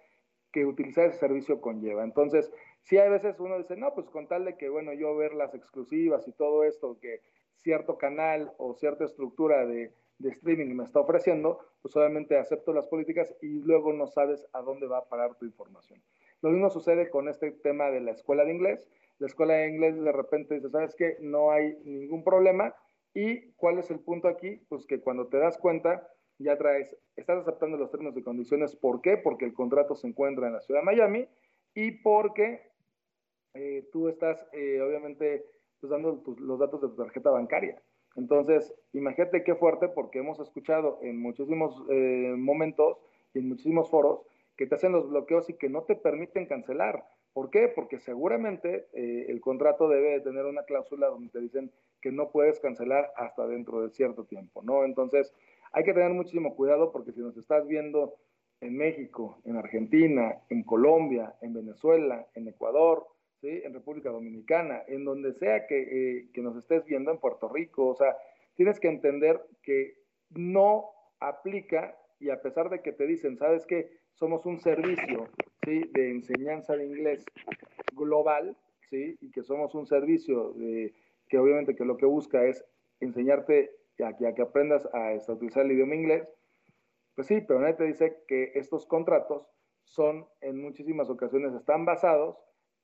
que 0.51 0.65
utilizar 0.65 1.05
ese 1.05 1.19
servicio 1.19 1.61
conlleva. 1.61 2.03
Entonces, 2.03 2.51
sí 2.81 2.97
hay 2.97 3.11
veces 3.11 3.39
uno 3.39 3.59
dice, 3.59 3.77
no, 3.77 3.93
pues 3.93 4.09
con 4.09 4.27
tal 4.27 4.43
de 4.43 4.57
que, 4.57 4.69
bueno, 4.69 4.91
yo 4.93 5.15
ver 5.15 5.33
las 5.33 5.53
exclusivas 5.53 6.27
y 6.27 6.31
todo 6.31 6.63
esto, 6.63 6.97
que 6.99 7.21
cierto 7.57 7.99
canal 7.99 8.53
o 8.57 8.73
cierta 8.73 9.05
estructura 9.05 9.67
de, 9.67 9.93
de 10.21 10.29
streaming 10.29 10.75
me 10.75 10.83
está 10.83 10.99
ofreciendo, 10.99 11.59
pues 11.81 11.95
obviamente 11.95 12.37
acepto 12.37 12.73
las 12.73 12.87
políticas 12.87 13.33
y 13.41 13.59
luego 13.61 13.93
no 13.93 14.07
sabes 14.07 14.45
a 14.53 14.61
dónde 14.61 14.87
va 14.87 14.99
a 14.99 15.09
parar 15.09 15.35
tu 15.35 15.45
información. 15.45 16.01
Lo 16.41 16.49
mismo 16.49 16.69
sucede 16.69 17.09
con 17.09 17.27
este 17.27 17.51
tema 17.51 17.89
de 17.89 18.01
la 18.01 18.11
escuela 18.11 18.43
de 18.45 18.53
inglés. 18.53 18.89
La 19.19 19.27
escuela 19.27 19.53
de 19.53 19.69
inglés 19.69 20.01
de 20.01 20.11
repente 20.11 20.55
dice, 20.55 20.69
¿sabes 20.69 20.95
qué? 20.95 21.17
No 21.19 21.51
hay 21.51 21.77
ningún 21.83 22.23
problema. 22.23 22.73
¿Y 23.13 23.51
cuál 23.53 23.77
es 23.77 23.91
el 23.91 23.99
punto 23.99 24.27
aquí? 24.27 24.61
Pues 24.69 24.85
que 24.85 25.01
cuando 25.01 25.27
te 25.27 25.37
das 25.37 25.57
cuenta, 25.57 26.07
ya 26.39 26.57
traes, 26.57 26.95
estás 27.15 27.39
aceptando 27.39 27.77
los 27.77 27.91
términos 27.91 28.17
y 28.17 28.23
condiciones. 28.23 28.75
¿Por 28.75 29.01
qué? 29.01 29.17
Porque 29.17 29.45
el 29.45 29.53
contrato 29.53 29.95
se 29.95 30.07
encuentra 30.07 30.47
en 30.47 30.53
la 30.53 30.61
ciudad 30.61 30.81
de 30.81 30.85
Miami 30.85 31.27
y 31.75 31.91
porque 31.91 32.71
eh, 33.53 33.87
tú 33.91 34.07
estás, 34.07 34.43
eh, 34.53 34.81
obviamente, 34.81 35.45
pues, 35.79 35.91
dando 35.91 36.23
los 36.39 36.59
datos 36.59 36.81
de 36.81 36.87
tu 36.87 36.95
tarjeta 36.95 37.29
bancaria. 37.29 37.81
Entonces, 38.15 38.73
imagínate 38.93 39.43
qué 39.43 39.55
fuerte, 39.55 39.87
porque 39.87 40.19
hemos 40.19 40.39
escuchado 40.39 40.99
en 41.01 41.21
muchísimos 41.21 41.83
eh, 41.89 42.33
momentos 42.37 42.97
y 43.33 43.39
en 43.39 43.49
muchísimos 43.49 43.89
foros 43.89 44.21
que 44.57 44.67
te 44.67 44.75
hacen 44.75 44.91
los 44.91 45.09
bloqueos 45.09 45.49
y 45.49 45.53
que 45.53 45.69
no 45.69 45.83
te 45.83 45.95
permiten 45.95 46.45
cancelar. 46.45 47.05
¿Por 47.33 47.49
qué? 47.49 47.69
Porque 47.69 47.97
seguramente 47.99 48.89
el 48.93 49.39
contrato 49.39 49.87
debe 49.87 50.19
tener 50.19 50.45
una 50.45 50.63
cláusula 50.63 51.07
donde 51.07 51.29
te 51.29 51.39
dicen 51.39 51.71
que 52.01 52.11
no 52.11 52.29
puedes 52.29 52.59
cancelar 52.59 53.13
hasta 53.15 53.47
dentro 53.47 53.81
de 53.81 53.89
cierto 53.89 54.25
tiempo, 54.25 54.61
¿no? 54.63 54.83
Entonces, 54.83 55.33
hay 55.71 55.83
que 55.83 55.93
tener 55.93 56.11
muchísimo 56.11 56.55
cuidado 56.55 56.91
porque 56.91 57.13
si 57.13 57.21
nos 57.21 57.37
estás 57.37 57.65
viendo 57.67 58.15
en 58.59 58.75
México, 58.75 59.39
en 59.45 59.55
Argentina, 59.55 60.41
en 60.49 60.63
Colombia, 60.63 61.35
en 61.41 61.53
Venezuela, 61.53 62.27
en 62.35 62.47
Ecuador, 62.47 63.07
¿sí? 63.41 63.61
en 63.63 63.73
República 63.73 64.09
Dominicana, 64.09 64.83
en 64.87 65.03
donde 65.03 65.33
sea 65.33 65.65
que, 65.67 65.81
eh, 65.81 66.29
que 66.33 66.41
nos 66.41 66.55
estés 66.55 66.85
viendo, 66.85 67.11
en 67.11 67.17
Puerto 67.17 67.49
Rico, 67.49 67.87
o 67.87 67.95
sea, 67.95 68.15
tienes 68.55 68.79
que 68.79 68.87
entender 68.87 69.41
que 69.63 69.97
no 70.29 70.91
aplica 71.19 71.97
y 72.19 72.29
a 72.29 72.41
pesar 72.41 72.69
de 72.69 72.81
que 72.81 72.91
te 72.91 73.07
dicen, 73.07 73.37
sabes 73.37 73.65
que 73.65 73.99
somos 74.13 74.45
un 74.45 74.59
servicio 74.59 75.27
¿sí? 75.65 75.81
de 75.91 76.11
enseñanza 76.11 76.75
de 76.75 76.85
inglés 76.85 77.25
global, 77.93 78.55
¿sí? 78.89 79.17
y 79.19 79.31
que 79.31 79.41
somos 79.41 79.73
un 79.73 79.87
servicio 79.87 80.53
de, 80.53 80.93
que 81.27 81.39
obviamente 81.39 81.75
que 81.75 81.85
lo 81.85 81.97
que 81.97 82.05
busca 82.05 82.45
es 82.45 82.63
enseñarte 82.99 83.71
a 84.05 84.15
que, 84.15 84.27
a 84.27 84.35
que 84.35 84.41
aprendas 84.43 84.87
a, 84.93 85.09
a 85.09 85.33
utilizar 85.33 85.65
el 85.65 85.71
idioma 85.71 85.95
inglés, 85.95 86.27
pues 87.15 87.27
sí, 87.27 87.41
pero 87.41 87.59
nadie 87.59 87.73
te 87.73 87.83
dice 87.85 88.23
que 88.27 88.51
estos 88.55 88.85
contratos 88.85 89.47
son 89.83 90.27
en 90.41 90.61
muchísimas 90.61 91.09
ocasiones 91.09 91.53
están 91.53 91.85
basados 91.85 92.37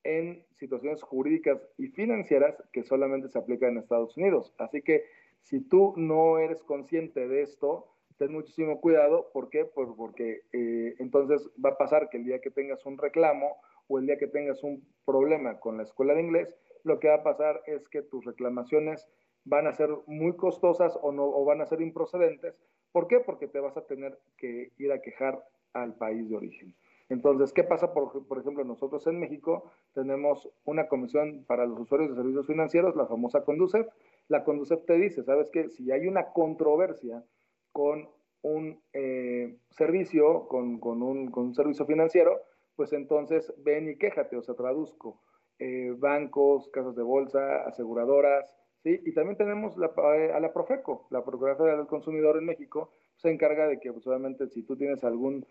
en 0.08 0.46
situaciones 0.54 1.02
jurídicas 1.02 1.60
y 1.78 1.88
financieras 1.88 2.64
que 2.72 2.84
solamente 2.84 3.28
se 3.28 3.38
aplican 3.38 3.72
en 3.72 3.80
Estados 3.80 4.16
Unidos. 4.16 4.54
Así 4.58 4.82
que 4.82 5.04
si 5.42 5.60
tú 5.60 5.94
no 5.98 6.40
eres 6.40 6.64
consciente 6.64 7.28
de 7.28 7.42
esto, 7.42 7.88
ten 8.18 8.32
muchísimo 8.32 8.80
cuidado. 8.80 9.30
¿Por 9.34 9.50
qué? 9.50 9.66
Pues 9.66 9.90
porque 9.98 10.44
eh, 10.54 10.96
entonces 11.00 11.50
va 11.64 11.72
a 11.72 11.78
pasar 11.78 12.10
que 12.10 12.18
el 12.18 12.26
día 12.26 12.40
que 12.40 12.52
tengas 12.52 12.86
un 12.86 12.98
reclamo 12.98 13.58
o 13.88 14.00
el 14.00 14.06
día 14.06 14.18
que 14.18 14.28
tengas 14.28 14.64
un 14.64 14.86
problema 15.06 15.60
con 15.60 15.78
la 15.78 15.84
escuela 15.84 16.14
de 16.14 16.22
inglés, 16.22 16.56
lo 16.84 17.00
que 17.00 17.10
va 17.10 17.16
a 17.16 17.24
pasar 17.24 17.62
es 17.66 17.88
que 17.90 18.02
tus 18.02 18.24
reclamaciones 18.24 19.08
van 19.44 19.68
a 19.68 19.74
ser 19.74 19.90
muy 20.08 20.36
costosas 20.36 20.98
o, 21.02 21.12
no, 21.12 21.26
o 21.26 21.44
van 21.46 21.62
a 21.62 21.66
ser 21.66 21.82
improcedentes. 21.82 22.56
¿Por 22.92 23.08
qué? 23.08 23.20
Porque 23.20 23.48
te 23.48 23.60
vas 23.60 23.76
a 23.78 23.86
tener 23.86 24.18
que 24.38 24.72
ir 24.78 24.92
a 24.92 25.02
quejar 25.02 25.44
al 25.74 25.96
país 25.96 26.30
de 26.30 26.36
origen. 26.36 26.74
Entonces, 27.10 27.54
¿qué 27.54 27.64
pasa? 27.64 27.94
Por, 27.94 28.28
por, 28.28 28.40
ejemplo, 28.40 28.64
nosotros 28.66 29.08
en 29.08 29.20
México 29.20 29.72
tenemos 29.94 30.50
una 30.66 30.88
comisión 30.88 31.46
para 31.48 31.66
los 31.66 31.80
usuarios 31.80 32.10
de 32.10 32.16
servicios 32.18 32.48
financieros, 32.48 32.96
la 32.96 33.08
famosa 33.08 33.44
Conducef. 33.44 33.88
La 34.28 34.44
Conducef 34.44 34.84
te 34.86 34.94
dice, 34.94 35.24
¿sabes 35.24 35.50
qué? 35.52 35.70
Si 35.70 35.92
hay 35.92 36.08
una 36.08 36.34
controversia 36.34 37.24
con 37.72 38.10
un 38.42 38.82
eh, 38.94 39.58
servicio, 39.70 40.48
con, 40.48 40.80
con, 40.80 41.02
un, 41.02 41.32
con, 41.32 41.46
un, 41.46 41.56
servicio 41.56 41.86
financiero, 41.86 42.42
pues 42.76 42.92
entonces 42.94 43.54
ven 43.58 43.90
y 43.90 43.98
quéjate, 43.98 44.36
o 44.36 44.42
sea, 44.42 44.56
traduzco. 44.56 45.22
Eh, 45.60 45.96
bancos, 45.98 46.70
casas 46.70 46.96
de 46.96 47.02
bolsa, 47.02 47.64
aseguradoras, 47.66 48.54
¿sí? 48.84 49.02
Y 49.06 49.14
también 49.14 49.38
tenemos 49.38 49.76
la, 49.78 49.92
eh, 50.16 50.32
a 50.32 50.40
la 50.40 50.54
Profeco, 50.54 51.08
la 51.10 51.24
Procuraduría 51.24 51.76
del 51.76 51.88
Consumidor 51.88 52.38
en 52.38 52.46
México, 52.46 52.92
se 53.16 53.32
encarga 53.32 53.68
de 53.68 53.80
que, 53.80 53.92
pues 53.92 54.06
obviamente, 54.06 54.48
si 54.50 54.62
tú 54.62 54.76
tienes 54.78 55.04
algún 55.04 55.48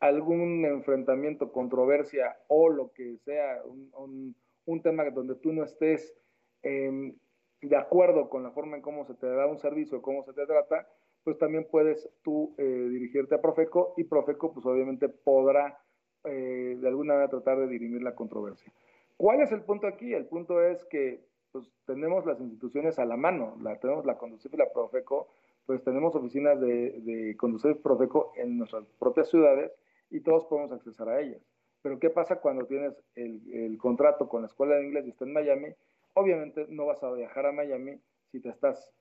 algún 0.00 0.64
enfrentamiento, 0.64 1.52
controversia 1.52 2.36
o 2.48 2.68
lo 2.68 2.92
que 2.92 3.16
sea, 3.24 3.62
un, 3.64 4.34
un, 4.66 4.82
tema 4.82 5.08
donde 5.10 5.36
tú 5.36 5.52
no 5.52 5.64
estés 5.64 6.14
eh, 6.62 7.14
de 7.62 7.76
acuerdo 7.76 8.28
con 8.28 8.42
la 8.42 8.50
forma 8.50 8.76
en 8.76 8.82
cómo 8.82 9.04
se 9.06 9.14
te 9.14 9.26
da 9.26 9.46
un 9.46 9.58
servicio, 9.58 10.02
cómo 10.02 10.22
se 10.24 10.32
te 10.32 10.46
trata, 10.46 10.86
pues 11.24 11.38
también 11.38 11.66
puedes 11.70 12.08
tú 12.22 12.54
eh, 12.58 12.62
dirigirte 12.64 13.34
a 13.34 13.40
Profeco 13.40 13.94
y 13.96 14.04
Profeco 14.04 14.52
pues 14.52 14.64
obviamente 14.66 15.08
podrá 15.08 15.78
eh, 16.24 16.76
de 16.78 16.88
alguna 16.88 17.14
manera 17.14 17.30
tratar 17.30 17.58
de 17.58 17.68
dirimir 17.68 18.02
la 18.02 18.14
controversia. 18.14 18.72
¿Cuál 19.16 19.40
es 19.40 19.50
el 19.52 19.62
punto 19.62 19.86
aquí? 19.86 20.12
El 20.12 20.26
punto 20.26 20.62
es 20.62 20.84
que 20.84 21.24
pues 21.52 21.68
tenemos 21.86 22.26
las 22.26 22.38
instituciones 22.40 22.98
a 22.98 23.06
la 23.06 23.16
mano, 23.16 23.56
la, 23.62 23.78
tenemos 23.80 24.04
la 24.04 24.18
Conducif 24.18 24.52
y 24.52 24.56
la 24.56 24.70
Profeco, 24.72 25.28
pues 25.64 25.82
tenemos 25.82 26.14
oficinas 26.14 26.60
de, 26.60 27.00
de 27.00 27.30
y 27.30 27.74
Profeco 27.74 28.32
en 28.36 28.58
nuestras 28.58 28.84
propias 28.98 29.30
ciudades 29.30 29.72
y 30.10 30.20
todos 30.20 30.46
podemos 30.46 30.72
acceder 30.72 31.08
a 31.08 31.20
ellas. 31.20 31.42
Pero 31.82 31.98
¿qué 31.98 32.10
pasa 32.10 32.40
cuando 32.40 32.66
tienes 32.66 32.94
el, 33.14 33.40
el, 33.52 33.78
contrato 33.78 34.28
con 34.28 34.42
la 34.42 34.48
escuela 34.48 34.76
de 34.76 34.86
inglés 34.86 35.06
y 35.06 35.10
está 35.10 35.24
en 35.24 35.32
Miami? 35.32 35.68
Obviamente 36.14 36.66
no 36.68 36.86
vas 36.86 37.02
a 37.02 37.12
viajar 37.12 37.46
a 37.46 37.52
Miami 37.52 38.00
si 38.32 38.40
te 38.40 38.48
estás, 38.48 38.92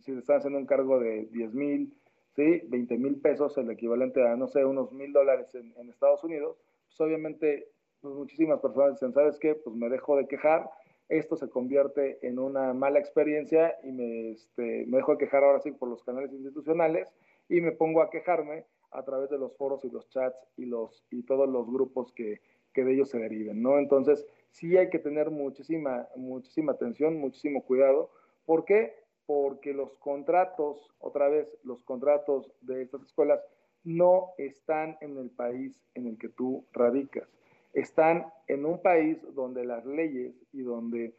si 0.00 0.12
te 0.12 0.20
están 0.20 0.38
haciendo 0.38 0.58
un 0.58 0.66
cargo 0.66 0.98
de 0.98 1.26
10 1.26 1.54
mil, 1.54 1.94
¿sí? 2.34 2.62
20 2.68 2.96
mil 2.96 3.20
pesos, 3.20 3.56
el 3.58 3.70
equivalente 3.70 4.26
a, 4.26 4.36
no 4.36 4.48
sé, 4.48 4.64
unos 4.64 4.92
mil 4.92 5.12
dólares 5.12 5.54
en, 5.54 5.74
en, 5.76 5.90
Estados 5.90 6.24
Unidos. 6.24 6.56
Pues 6.86 7.00
obviamente 7.00 7.68
pues 8.00 8.14
muchísimas 8.14 8.60
personas 8.60 8.92
dicen, 8.92 9.12
¿sabes 9.12 9.38
qué? 9.38 9.54
Pues 9.54 9.76
me 9.76 9.88
dejo 9.88 10.16
de 10.16 10.26
quejar, 10.26 10.70
esto 11.08 11.36
se 11.36 11.50
convierte 11.50 12.18
en 12.26 12.38
una 12.38 12.72
mala 12.72 12.98
experiencia 12.98 13.76
y 13.82 13.92
me, 13.92 14.30
este, 14.30 14.86
me 14.86 14.98
dejo 14.98 15.12
de 15.12 15.18
quejar 15.18 15.44
ahora 15.44 15.60
sí 15.60 15.72
por 15.72 15.88
los 15.88 16.02
canales 16.04 16.32
institucionales 16.32 17.12
y 17.48 17.60
me 17.60 17.72
pongo 17.72 18.00
a 18.00 18.10
quejarme 18.10 18.64
a 18.90 19.04
través 19.04 19.30
de 19.30 19.38
los 19.38 19.56
foros 19.56 19.84
y 19.84 19.90
los 19.90 20.08
chats 20.08 20.36
y, 20.56 20.66
los, 20.66 21.04
y 21.10 21.22
todos 21.22 21.48
los 21.48 21.66
grupos 21.66 22.12
que, 22.12 22.40
que 22.72 22.84
de 22.84 22.94
ellos 22.94 23.10
se 23.10 23.18
deriven, 23.18 23.62
¿no? 23.62 23.78
Entonces, 23.78 24.26
sí 24.50 24.76
hay 24.76 24.90
que 24.90 24.98
tener 24.98 25.30
muchísima, 25.30 26.08
muchísima 26.16 26.72
atención, 26.72 27.16
muchísimo 27.16 27.64
cuidado. 27.64 28.10
¿Por 28.44 28.64
qué? 28.64 28.94
Porque 29.26 29.72
los 29.72 29.94
contratos, 29.98 30.92
otra 30.98 31.28
vez, 31.28 31.48
los 31.62 31.82
contratos 31.84 32.50
de 32.60 32.82
estas 32.82 33.02
escuelas 33.02 33.40
no 33.84 34.32
están 34.38 34.98
en 35.00 35.16
el 35.18 35.30
país 35.30 35.80
en 35.94 36.06
el 36.06 36.18
que 36.18 36.28
tú 36.28 36.66
radicas. 36.72 37.28
Están 37.72 38.26
en 38.48 38.66
un 38.66 38.82
país 38.82 39.18
donde 39.34 39.64
las 39.64 39.86
leyes 39.86 40.34
y 40.52 40.62
donde 40.62 41.14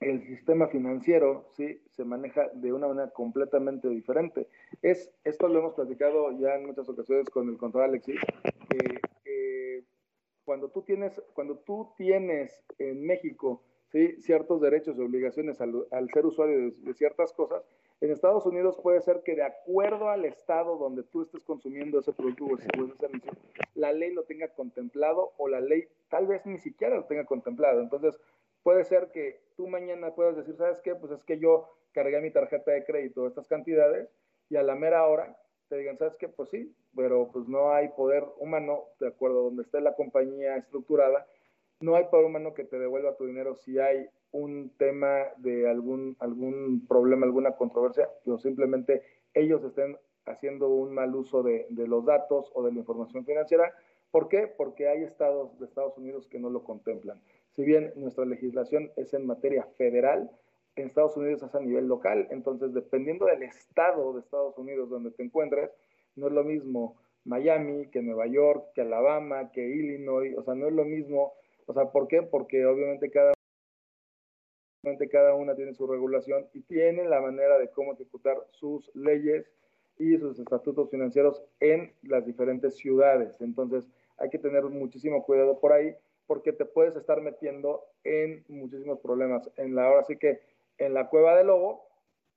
el 0.00 0.22
sistema 0.26 0.68
financiero 0.68 1.46
sí 1.56 1.80
se 1.90 2.04
maneja 2.04 2.48
de 2.54 2.72
una 2.72 2.86
manera 2.86 3.10
completamente 3.10 3.88
diferente. 3.88 4.48
Es, 4.82 5.10
esto 5.24 5.48
lo 5.48 5.58
hemos 5.58 5.74
platicado 5.74 6.30
ya 6.38 6.54
en 6.54 6.66
muchas 6.66 6.88
ocasiones 6.88 7.28
con 7.30 7.48
el 7.48 7.56
contador 7.56 7.88
Alexis, 7.88 8.20
que 8.68 9.00
cuando, 10.48 10.70
tú 10.70 10.80
tienes, 10.80 11.20
cuando 11.34 11.58
tú 11.58 11.92
tienes 11.96 12.64
en 12.78 13.04
México 13.04 13.62
¿sí? 13.92 14.16
ciertos 14.22 14.62
derechos 14.62 14.96
y 14.96 15.02
obligaciones 15.02 15.60
al, 15.60 16.10
ser 16.10 16.24
usuario 16.24 16.70
de, 16.70 16.94
ciertas 16.94 17.34
cosas, 17.34 17.62
en 18.00 18.12
Estados 18.12 18.46
Unidos 18.46 18.78
puede 18.82 19.02
ser 19.02 19.22
que 19.24 19.34
de 19.34 19.42
acuerdo 19.42 20.08
al 20.08 20.24
estado 20.24 20.78
donde 20.78 21.02
tú 21.02 21.22
estés 21.22 21.42
consumiendo 21.42 21.98
ese 21.98 22.12
producto 22.14 22.46
o 22.46 22.56
servicio, 22.56 22.96
la 23.74 23.92
ley 23.92 24.14
lo 24.14 24.22
tenga 24.22 24.48
contemplado 24.48 25.32
o 25.36 25.48
la 25.48 25.60
ley 25.60 25.88
tal 26.08 26.26
vez 26.26 26.46
ni 26.46 26.58
siquiera 26.58 26.96
lo 26.96 27.04
tenga 27.04 27.26
contemplado. 27.26 27.82
Entonces, 27.82 28.18
puede 28.62 28.84
ser 28.84 29.10
que 29.12 29.40
tú 29.56 29.66
mañana 29.66 30.14
puedas 30.14 30.36
decir, 30.36 30.56
¿sabes 30.56 30.80
qué? 30.82 30.94
Pues 30.94 31.12
es 31.12 31.24
que 31.24 31.38
yo 31.38 31.78
cargué 31.92 32.20
mi 32.20 32.30
tarjeta 32.30 32.70
de 32.70 32.84
crédito 32.84 33.26
estas 33.26 33.48
cantidades 33.48 34.08
y 34.48 34.56
a 34.56 34.62
la 34.62 34.74
mera 34.74 35.06
hora 35.06 35.36
te 35.68 35.76
digan, 35.76 35.98
¿sabes 35.98 36.16
qué? 36.16 36.28
Pues 36.28 36.48
sí, 36.50 36.74
pero 36.96 37.30
pues 37.32 37.46
no 37.48 37.72
hay 37.72 37.88
poder 37.88 38.24
humano, 38.38 38.84
de 39.00 39.08
acuerdo 39.08 39.40
a 39.40 39.44
donde 39.44 39.62
esté 39.62 39.80
la 39.80 39.94
compañía 39.94 40.56
estructurada, 40.56 41.26
no 41.80 41.94
hay 41.94 42.04
poder 42.04 42.26
humano 42.26 42.54
que 42.54 42.64
te 42.64 42.78
devuelva 42.78 43.16
tu 43.16 43.26
dinero 43.26 43.54
si 43.54 43.78
hay 43.78 44.08
un 44.32 44.70
tema 44.76 45.24
de 45.36 45.68
algún, 45.68 46.16
algún 46.18 46.86
problema, 46.86 47.26
alguna 47.26 47.52
controversia, 47.52 48.08
o 48.26 48.38
simplemente 48.38 49.02
ellos 49.34 49.62
estén 49.64 49.96
haciendo 50.26 50.68
un 50.68 50.92
mal 50.92 51.14
uso 51.14 51.42
de, 51.42 51.66
de 51.70 51.86
los 51.86 52.04
datos 52.04 52.50
o 52.54 52.62
de 52.62 52.72
la 52.72 52.78
información 52.78 53.24
financiera. 53.24 53.72
¿Por 54.10 54.28
qué? 54.28 54.46
Porque 54.46 54.88
hay 54.88 55.02
estados 55.02 55.58
de 55.58 55.66
Estados 55.66 55.96
Unidos 55.98 56.26
que 56.28 56.38
no 56.38 56.50
lo 56.50 56.64
contemplan. 56.64 57.20
Si 57.58 57.64
bien 57.64 57.92
nuestra 57.96 58.24
legislación 58.24 58.92
es 58.94 59.12
en 59.14 59.26
materia 59.26 59.64
federal, 59.76 60.30
en 60.76 60.86
Estados 60.86 61.16
Unidos 61.16 61.42
es 61.42 61.52
a 61.56 61.58
nivel 61.58 61.88
local. 61.88 62.28
Entonces, 62.30 62.72
dependiendo 62.72 63.26
del 63.26 63.42
estado 63.42 64.12
de 64.12 64.20
Estados 64.20 64.56
Unidos 64.58 64.88
donde 64.88 65.10
te 65.10 65.24
encuentres, 65.24 65.68
no 66.14 66.28
es 66.28 66.32
lo 66.34 66.44
mismo 66.44 67.02
Miami 67.24 67.88
que 67.88 68.00
Nueva 68.00 68.28
York, 68.28 68.68
que 68.76 68.82
Alabama, 68.82 69.50
que 69.50 69.68
Illinois. 69.70 70.38
O 70.38 70.44
sea, 70.44 70.54
no 70.54 70.68
es 70.68 70.72
lo 70.72 70.84
mismo. 70.84 71.32
O 71.66 71.74
sea, 71.74 71.90
¿por 71.90 72.06
qué? 72.06 72.22
Porque 72.22 72.64
obviamente 72.64 73.10
cada 73.10 73.32
cada 75.10 75.34
una 75.34 75.56
tiene 75.56 75.74
su 75.74 75.88
regulación 75.88 76.46
y 76.54 76.60
tiene 76.60 77.08
la 77.08 77.20
manera 77.20 77.58
de 77.58 77.70
cómo 77.70 77.94
ejecutar 77.94 78.36
sus 78.52 78.88
leyes 78.94 79.50
y 79.98 80.16
sus 80.16 80.38
estatutos 80.38 80.90
financieros 80.90 81.42
en 81.58 81.92
las 82.02 82.24
diferentes 82.24 82.76
ciudades. 82.76 83.40
Entonces, 83.40 83.84
hay 84.16 84.30
que 84.30 84.38
tener 84.38 84.62
muchísimo 84.66 85.24
cuidado 85.24 85.58
por 85.58 85.72
ahí 85.72 85.96
porque 86.28 86.52
te 86.52 86.66
puedes 86.66 86.94
estar 86.94 87.20
metiendo 87.22 87.86
en 88.04 88.44
muchísimos 88.48 89.00
problemas. 89.00 89.50
En 89.56 89.74
la 89.74 89.86
ahora 89.86 90.04
sí 90.04 90.16
que 90.16 90.40
en 90.76 90.94
la 90.94 91.08
cueva 91.08 91.34
del 91.34 91.48
lobo, 91.48 91.88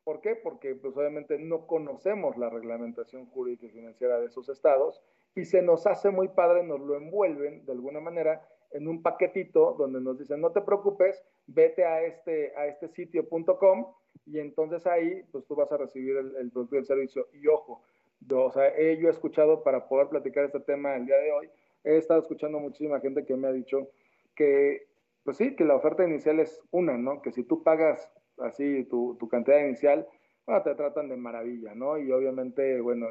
¿por 0.05 0.21
qué? 0.21 0.36
Porque 0.36 0.75
pues 0.75 0.95
obviamente 0.95 1.38
no 1.38 1.67
conocemos 1.67 2.38
la 2.38 2.50
reglamentación 2.50 3.27
jurídica 3.27 3.65
y 3.67 3.69
financiera 3.69 4.19
de 4.19 4.27
esos 4.27 4.48
estados 4.50 5.03
y 5.36 5.43
se 5.43 5.62
nos 5.62 5.86
hace 5.86 6.10
muy 6.10 6.29
padre, 6.29 6.63
nos 6.63 6.79
lo 6.79 6.95
envuelven 6.95 7.65
de 7.65 7.71
alguna 7.74 8.00
manera 8.00 8.41
en 8.71 8.88
un 8.88 9.01
paquetito 9.01 9.75
donde 9.77 10.00
nos 10.00 10.17
dicen, 10.17 10.39
no 10.39 10.51
te 10.51 10.62
preocupes, 10.62 11.21
vete 11.48 11.83
a 11.83 12.01
este, 12.03 12.55
a 12.55 12.67
este 12.67 12.88
sitio.com 12.88 13.93
y 14.25 14.39
entonces 14.39 14.88
ahí 14.88 15.21
pues 15.33 15.45
tú 15.45 15.55
vas 15.55 15.71
a 15.74 15.77
recibir 15.77 16.15
el, 16.15 16.50
producto 16.50 16.75
y 16.75 16.79
el 16.79 16.86
servicio. 16.86 17.27
Y 17.33 17.45
ojo, 17.48 17.81
yo, 18.21 18.45
o 18.45 18.51
sea, 18.51 18.69
he, 18.69 18.98
yo 18.98 19.10
he 19.10 19.12
escuchado 19.12 19.63
para 19.63 19.89
poder 19.89 20.07
platicar 20.07 20.45
este 20.45 20.62
tema 20.62 20.95
el 20.95 21.05
día 21.05 21.17
de 21.17 21.31
hoy, 21.33 21.50
he 21.84 21.98
estado 21.98 22.22
escuchando 22.22 22.60
muchísima 22.60 23.00
gente 23.00 23.26
que 23.26 23.36
me 23.36 23.48
ha 23.48 23.52
dicho 23.52 23.90
que, 24.36 24.88
pues 25.24 25.38
sí, 25.38 25.56
que 25.56 25.66
la 25.66 25.76
oferta 25.76 26.08
inicial 26.08 26.40
es 26.40 26.62
una, 26.72 26.98
¿no? 26.98 27.22
Que 27.22 27.32
si 27.32 27.44
tú 27.44 27.64
pagas 27.64 28.12
así 28.38 28.86
tu, 28.86 29.16
tu 29.20 29.28
cantidad 29.28 29.60
inicial, 29.60 30.08
bueno, 30.46 30.64
te 30.64 30.76
tratan 30.76 31.10
de 31.10 31.18
maravilla, 31.18 31.76
¿no? 31.76 31.98
Y 31.98 32.12
obviamente, 32.12 32.82
bueno, 32.82 33.08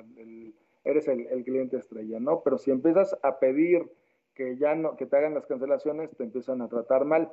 eres 0.85 1.09
el, 1.09 1.27
el, 1.29 1.45
cliente 1.45 1.77
estrella, 1.77 2.19
¿no? 2.21 2.43
Pero 2.43 2.59
si 2.59 2.71
empiezas 2.71 3.17
a 3.23 3.39
pedir 3.39 3.91
que 4.35 4.57
ya 4.57 4.75
no, 4.75 4.97
que 4.97 5.07
te 5.07 5.17
hagan 5.17 5.35
las 5.35 5.47
cancelaciones, 5.47 6.11
te 6.17 6.25
empiezan 6.25 6.63
a 6.63 6.69
tratar 6.69 7.05
mal, 7.05 7.31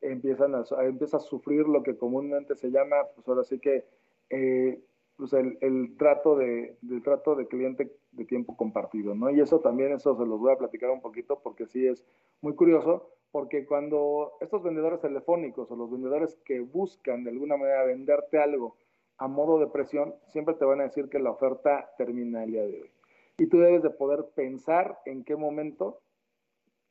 empiezan 0.00 0.54
a, 0.54 0.64
empiezas 0.82 1.22
a 1.22 1.26
sufrir 1.26 1.66
lo 1.66 1.82
que 1.82 1.96
comúnmente 1.96 2.54
se 2.54 2.70
llama, 2.70 2.96
pues 3.14 3.26
ahora 3.28 3.44
sí 3.44 3.58
que, 3.58 3.84
eh, 4.30 4.80
pues 5.16 5.32
el, 5.32 5.58
el, 5.60 5.96
trato 5.98 6.36
de, 6.36 6.76
del 6.80 7.02
trato 7.02 7.34
de 7.34 7.46
cliente 7.46 7.92
de 8.12 8.24
tiempo 8.24 8.56
compartido, 8.56 9.14
¿no? 9.14 9.30
Y 9.30 9.40
eso 9.40 9.60
también, 9.60 9.92
eso 9.92 10.16
se 10.16 10.26
los 10.26 10.38
voy 10.40 10.52
a 10.52 10.58
platicar 10.58 10.90
un 10.90 11.00
poquito 11.00 11.40
porque 11.42 11.66
sí 11.66 11.86
es 11.86 12.04
muy 12.40 12.54
curioso, 12.54 13.10
porque 13.30 13.64
cuando 13.64 14.32
estos 14.40 14.62
vendedores 14.62 15.00
telefónicos 15.00 15.70
o 15.70 15.76
los 15.76 15.90
vendedores 15.90 16.36
que 16.44 16.60
buscan 16.60 17.24
de 17.24 17.30
alguna 17.30 17.56
manera 17.56 17.84
venderte 17.84 18.38
algo 18.38 18.76
a 19.18 19.28
modo 19.28 19.58
de 19.58 19.66
presión, 19.66 20.14
siempre 20.28 20.54
te 20.54 20.64
van 20.64 20.80
a 20.80 20.84
decir 20.84 21.08
que 21.08 21.18
la 21.18 21.30
oferta 21.30 21.90
termina 21.98 22.42
el 22.42 22.52
día 22.52 22.62
de 22.62 22.82
hoy. 22.82 22.90
Y 23.38 23.46
tú 23.46 23.58
debes 23.58 23.82
de 23.82 23.90
poder 23.90 24.26
pensar 24.34 24.98
en 25.04 25.24
qué 25.24 25.36
momento 25.36 26.00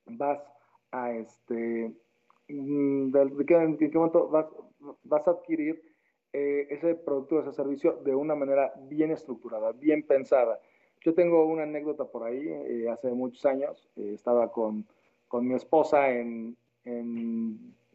vas 0.06 0.40
a 0.92 1.12
este, 1.12 1.92
mm, 2.48 3.16
en 3.16 3.78
qué 3.78 3.90
momento 3.94 4.30
vas, 4.30 4.48
vas 5.04 5.28
a 5.28 5.32
adquirir 5.32 5.82
eh, 6.32 6.68
ese 6.70 6.94
producto 6.94 7.36
o 7.36 7.42
ese 7.42 7.52
servicio 7.52 7.94
de 8.04 8.14
una 8.14 8.36
manera 8.36 8.72
bien 8.88 9.12
estructurada, 9.12 9.72
bien 9.72 10.06
pensada. 10.06 10.60
Yo 11.02 11.14
tengo 11.14 11.46
una 11.46 11.64
anécdota 11.64 12.06
por 12.06 12.24
ahí, 12.24 12.46
eh, 12.48 12.90
hace 12.90 13.12
muchos 13.12 13.46
años, 13.46 13.90
eh, 13.96 14.12
estaba 14.14 14.52
con, 14.52 14.86
con, 15.28 15.48
mi 15.48 15.56
esposa 15.56 16.10
en, 16.12 16.58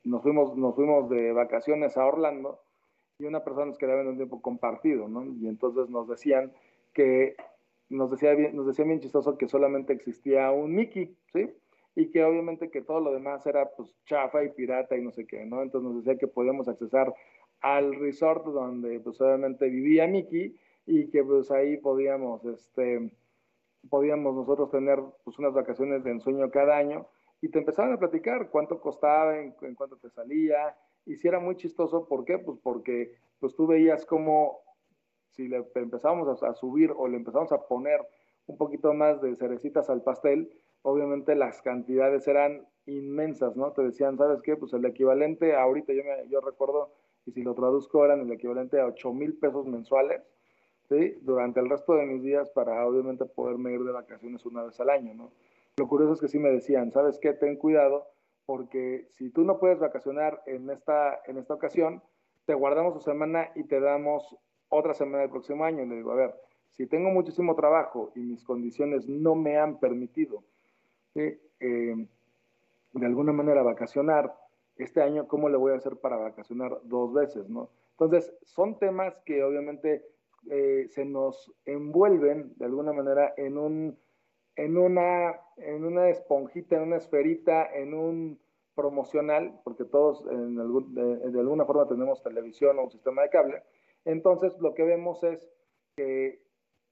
nos, 0.04 0.22
fuimos, 0.22 0.56
nos 0.56 0.74
fuimos 0.74 1.10
de 1.10 1.32
vacaciones 1.32 1.96
a 1.96 2.06
Orlando 2.06 2.60
y 3.18 3.26
una 3.26 3.44
persona 3.44 3.66
nos 3.66 3.78
quedaba 3.78 4.00
en 4.00 4.08
un 4.08 4.16
tiempo 4.16 4.40
compartido, 4.40 5.08
¿no? 5.08 5.24
Y 5.24 5.48
entonces 5.48 5.88
nos 5.90 6.08
decían 6.08 6.52
que, 6.92 7.36
nos 7.90 8.10
decía 8.10 8.34
bien, 8.34 8.56
nos 8.56 8.66
decía 8.66 8.84
bien 8.84 9.00
chistoso 9.00 9.36
que 9.36 9.48
solamente 9.48 9.92
existía 9.92 10.50
un 10.50 10.74
Mickey, 10.74 11.16
¿sí? 11.32 11.50
y 11.96 12.10
que 12.10 12.24
obviamente 12.24 12.70
que 12.70 12.82
todo 12.82 13.00
lo 13.00 13.12
demás 13.12 13.46
era 13.46 13.70
pues 13.70 13.94
chafa 14.06 14.42
y 14.44 14.50
pirata 14.50 14.96
y 14.96 15.02
no 15.02 15.12
sé 15.12 15.26
qué, 15.26 15.44
¿no? 15.44 15.62
Entonces 15.62 15.90
nos 15.90 16.04
decía 16.04 16.18
que 16.18 16.26
podíamos 16.26 16.68
accesar 16.68 17.14
al 17.60 17.94
resort 17.94 18.44
donde 18.46 19.00
pues 19.00 19.20
obviamente 19.20 19.68
vivía 19.68 20.06
Mickey 20.06 20.56
y 20.86 21.10
que 21.10 21.24
pues 21.24 21.50
ahí 21.50 21.76
podíamos, 21.78 22.44
este, 22.44 23.10
podíamos 23.88 24.34
nosotros 24.34 24.70
tener 24.70 25.00
pues 25.24 25.38
unas 25.38 25.54
vacaciones 25.54 26.04
de 26.04 26.10
ensueño 26.10 26.50
cada 26.50 26.76
año 26.76 27.06
y 27.40 27.48
te 27.48 27.58
empezaban 27.58 27.92
a 27.92 27.98
platicar 27.98 28.50
cuánto 28.50 28.80
costaba, 28.80 29.38
en, 29.38 29.52
cuánto 29.74 29.96
te 29.96 30.10
salía 30.10 30.76
y 31.06 31.16
si 31.16 31.28
era 31.28 31.40
muy 31.40 31.56
chistoso, 31.56 32.06
¿por 32.08 32.24
qué? 32.24 32.38
Pues 32.38 32.58
porque 32.62 33.12
pues 33.40 33.54
tú 33.54 33.66
veías 33.66 34.06
como 34.06 34.60
si 35.30 35.48
le 35.48 35.64
empezábamos 35.74 36.42
a, 36.42 36.48
a 36.48 36.54
subir 36.54 36.92
o 36.96 37.08
le 37.08 37.16
empezamos 37.16 37.52
a 37.52 37.66
poner 37.66 38.00
un 38.46 38.56
poquito 38.56 38.92
más 38.92 39.20
de 39.20 39.34
cerecitas 39.36 39.90
al 39.90 40.02
pastel, 40.02 40.50
obviamente 40.82 41.34
las 41.34 41.62
cantidades 41.62 42.28
eran 42.28 42.66
inmensas, 42.86 43.56
¿no? 43.56 43.72
Te 43.72 43.82
decían, 43.82 44.18
¿sabes 44.18 44.42
qué? 44.42 44.56
Pues 44.56 44.72
el 44.74 44.84
equivalente, 44.84 45.56
ahorita 45.56 45.92
yo, 45.92 46.04
me, 46.04 46.28
yo 46.28 46.40
recuerdo, 46.40 46.92
y 47.24 47.32
si 47.32 47.42
lo 47.42 47.54
traduzco, 47.54 48.04
eran 48.04 48.20
el 48.20 48.32
equivalente 48.32 48.78
a 48.80 48.86
8 48.86 49.12
mil 49.12 49.38
pesos 49.38 49.66
mensuales, 49.66 50.22
¿sí? 50.94 51.18
Durante 51.22 51.60
el 51.60 51.68
resto 51.68 51.94
de 51.94 52.06
mis 52.06 52.22
días 52.22 52.50
para 52.50 52.86
obviamente 52.86 53.24
poderme 53.24 53.72
ir 53.72 53.82
de 53.84 53.92
vacaciones 53.92 54.44
una 54.46 54.62
vez 54.62 54.78
al 54.80 54.90
año, 54.90 55.14
¿no? 55.14 55.30
Lo 55.76 55.88
curioso 55.88 56.14
es 56.14 56.20
que 56.20 56.28
sí 56.28 56.38
me 56.38 56.50
decían, 56.50 56.92
¿sabes 56.92 57.18
qué? 57.18 57.32
Ten 57.32 57.56
cuidado, 57.56 58.06
porque 58.46 59.08
si 59.10 59.30
tú 59.30 59.44
no 59.44 59.58
puedes 59.58 59.78
vacacionar 59.78 60.42
en 60.46 60.70
esta, 60.70 61.20
en 61.26 61.38
esta 61.38 61.54
ocasión, 61.54 62.02
te 62.46 62.54
guardamos 62.54 62.94
tu 62.94 63.00
semana 63.00 63.50
y 63.54 63.64
te 63.64 63.80
damos 63.80 64.36
otra 64.68 64.94
semana 64.94 65.24
el 65.24 65.30
próximo 65.30 65.64
año. 65.64 65.82
Y 65.82 65.88
le 65.88 65.96
digo, 65.96 66.12
a 66.12 66.16
ver, 66.16 66.34
si 66.70 66.86
tengo 66.86 67.10
muchísimo 67.10 67.54
trabajo 67.54 68.12
y 68.14 68.20
mis 68.20 68.44
condiciones 68.44 69.08
no 69.08 69.34
me 69.34 69.58
han 69.58 69.78
permitido 69.78 70.44
eh, 71.14 71.38
de 71.60 73.06
alguna 73.06 73.32
manera 73.32 73.62
vacacionar 73.62 74.34
este 74.76 75.02
año, 75.02 75.26
¿cómo 75.26 75.48
le 75.48 75.56
voy 75.56 75.72
a 75.72 75.76
hacer 75.76 75.96
para 75.96 76.16
vacacionar 76.16 76.78
dos 76.84 77.12
veces? 77.12 77.48
¿no? 77.48 77.70
Entonces, 77.92 78.32
son 78.42 78.78
temas 78.78 79.20
que 79.24 79.42
obviamente 79.42 80.04
eh, 80.50 80.86
se 80.90 81.04
nos 81.04 81.52
envuelven 81.64 82.52
de 82.56 82.64
alguna 82.64 82.92
manera 82.92 83.34
en, 83.36 83.58
un, 83.58 83.98
en, 84.56 84.76
una, 84.76 85.40
en 85.56 85.84
una 85.84 86.08
esponjita, 86.10 86.76
en 86.76 86.82
una 86.82 86.96
esferita, 86.96 87.66
en 87.74 87.94
un 87.94 88.38
promocional, 88.74 89.60
porque 89.64 89.84
todos 89.84 90.24
de, 90.24 91.38
alguna 91.38 91.64
forma 91.64 91.86
tenemos 91.86 92.22
televisión 92.22 92.78
o 92.78 92.84
un 92.84 92.90
sistema 92.90 93.22
de 93.22 93.30
cable. 93.30 93.62
Entonces, 94.04 94.52
lo 94.60 94.74
que 94.74 94.82
vemos 94.82 95.22
es 95.22 95.48
que 95.96 96.42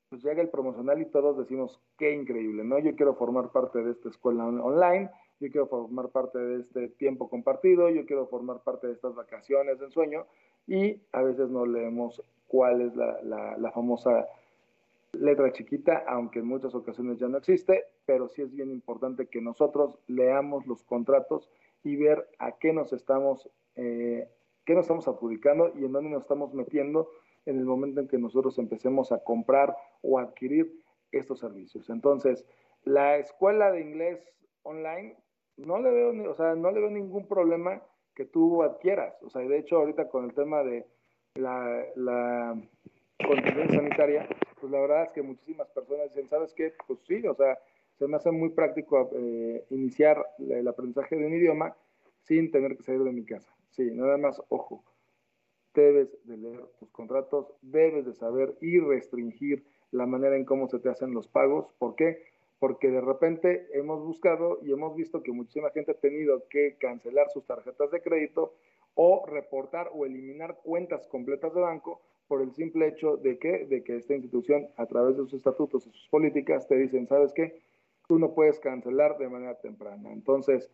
pues 0.09 0.23
llega 0.23 0.43
el 0.43 0.51
promocional 0.51 1.01
y 1.01 1.07
todos 1.07 1.39
decimos, 1.39 1.81
qué 1.97 2.13
increíble, 2.13 2.65
¿no? 2.65 2.79
Yo 2.79 2.95
quiero 2.95 3.15
formar 3.15 3.51
parte 3.51 3.83
de 3.83 3.93
esta 3.93 4.11
escuela 4.11 4.47
online, 4.47 5.11
yo 5.41 5.51
quiero 5.51 5.67
formar 5.67 6.11
parte 6.11 6.39
de 6.39 6.61
este 6.61 6.89
tiempo 6.89 7.31
compartido, 7.31 7.89
yo 7.89 8.05
quiero 8.05 8.27
formar 8.27 8.63
parte 8.63 8.89
de 8.89 8.93
estas 8.93 9.15
vacaciones 9.15 9.79
de 9.79 9.87
ensueño 9.87 10.27
y 10.67 11.01
a 11.13 11.23
veces 11.23 11.49
no 11.49 11.65
leemos 11.65 12.23
cuál 12.53 12.83
es 12.83 12.95
la, 12.95 13.73
famosa 13.73 14.29
letra 15.13 15.51
chiquita, 15.53 16.05
aunque 16.07 16.41
en 16.41 16.47
muchas 16.47 16.75
ocasiones 16.75 17.19
ya 17.19 17.27
no 17.27 17.39
existe, 17.39 17.87
pero 18.05 18.29
sí 18.29 18.43
es 18.43 18.53
bien 18.53 18.71
importante 18.71 19.27
que 19.27 19.41
nosotros 19.41 19.99
leamos 20.07 20.67
los 20.67 20.85
contratos 20.85 21.49
y 21.83 21.97
ver 21.97 22.29
a 22.39 22.53
qué 22.59 22.75
nos 22.75 22.93
estamos, 22.93 23.49
eh, 23.77 24.29
qué 24.67 24.75
nos 24.75 24.83
estamos 24.83 25.09
adjudicando 25.09 25.73
y 25.75 25.87
en 25.87 25.93
dónde 25.93 26.11
nos 26.11 26.25
estamos 26.25 26.53
metiendo 26.53 27.09
en 27.47 27.57
el 27.57 27.65
momento 27.65 28.03
en 28.03 28.09
que 28.09 28.19
nosotros 28.19 28.59
empecemos 28.59 29.13
a 29.13 29.25
comprar 29.25 29.75
o 30.03 30.19
adquirir 30.19 30.79
estos 31.11 31.41
servicios. 31.41 31.89
Entonces, 31.89 32.45
la 32.85 33.17
escuela 33.17 33.73
de 33.73 33.81
inglés 33.81 34.21
online 34.63 35.17
no 35.57 35.81
le 35.81 35.91
veo, 35.91 36.31
o 36.31 36.35
sea, 36.35 36.55
no 36.55 36.71
le 36.71 36.81
veo 36.81 36.91
ningún 36.91 37.27
problema 37.27 37.83
que 38.15 38.27
tú 38.27 38.63
adquieras. 38.63 39.15
O 39.23 39.31
sea, 39.31 39.41
de 39.41 39.59
hecho, 39.59 39.77
ahorita 39.77 40.11
con 40.11 40.27
el 40.27 40.35
tema 40.35 40.63
de 40.63 40.87
la, 41.35 41.85
la 41.97 42.61
contingencia 43.27 43.77
sanitaria, 43.77 44.29
pues 44.61 44.71
la 44.71 44.81
verdad 44.81 45.05
es 45.05 45.13
que 45.13 45.23
muchísimas 45.23 45.69
personas 45.71 46.09
dicen, 46.11 46.29
¿sabes 46.29 46.53
qué? 46.55 46.73
Pues 46.87 47.01
sí, 47.07 47.27
o 47.27 47.35
sea, 47.35 47.59
se 47.99 48.07
me 48.07 48.17
hace 48.17 48.31
muy 48.31 48.51
práctico 48.51 49.11
eh, 49.15 49.65
iniciar 49.71 50.25
el 50.39 50.67
aprendizaje 50.67 51.17
de 51.17 51.27
un 51.27 51.35
idioma 51.35 51.77
sin 52.23 52.51
tener 52.51 52.77
que 52.77 52.83
salir 52.83 53.03
de 53.03 53.13
mi 53.13 53.25
casa. 53.25 53.55
Sí, 53.71 53.91
nada 53.93 54.19
más, 54.19 54.41
ojo, 54.49 54.85
debes 55.75 56.17
de 56.25 56.37
leer 56.37 56.67
tus 56.79 56.91
contratos, 56.91 57.53
debes 57.63 58.05
de 58.05 58.15
saber 58.15 58.57
y 58.61 58.79
restringir 58.79 59.65
la 59.91 60.07
manera 60.07 60.37
en 60.37 60.45
cómo 60.45 60.69
se 60.69 60.79
te 60.79 60.89
hacen 60.89 61.13
los 61.13 61.29
pagos. 61.29 61.73
¿Por 61.79 61.95
qué? 61.97 62.25
Porque 62.59 62.91
de 62.91 63.01
repente 63.01 63.69
hemos 63.73 64.05
buscado 64.05 64.59
y 64.63 64.73
hemos 64.73 64.95
visto 64.95 65.23
que 65.23 65.33
muchísima 65.33 65.71
gente 65.71 65.93
ha 65.93 65.95
tenido 65.95 66.47
que 66.49 66.77
cancelar 66.79 67.29
sus 67.31 67.45
tarjetas 67.45 67.91
de 67.91 68.01
crédito 68.01 68.55
o 68.95 69.25
reportar 69.27 69.91
o 69.95 70.05
eliminar 70.07 70.59
cuentas 70.63 71.07
completas 71.07 71.55
de 71.55 71.61
banco 71.61 72.01
por 72.29 72.43
el 72.43 72.53
simple 72.53 72.89
hecho 72.89 73.17
de 73.17 73.39
que, 73.39 73.67
de 73.67 73.83
que 73.83 73.97
esta 73.97 74.15
institución, 74.15 74.69
a 74.77 74.87
través 74.87 75.17
de 75.17 75.23
sus 75.23 75.35
estatutos 75.35 75.87
y 75.87 75.91
sus 75.91 76.09
políticas, 76.09 76.67
te 76.67 76.77
dicen, 76.77 77.07
¿sabes 77.07 77.33
qué? 77.33 77.61
Tú 78.09 78.19
no 78.19 78.35
puedes 78.35 78.59
cancelar 78.61 79.19
de 79.19 79.29
manera 79.29 79.55
temprana. 79.61 80.13
Entonces, 80.13 80.71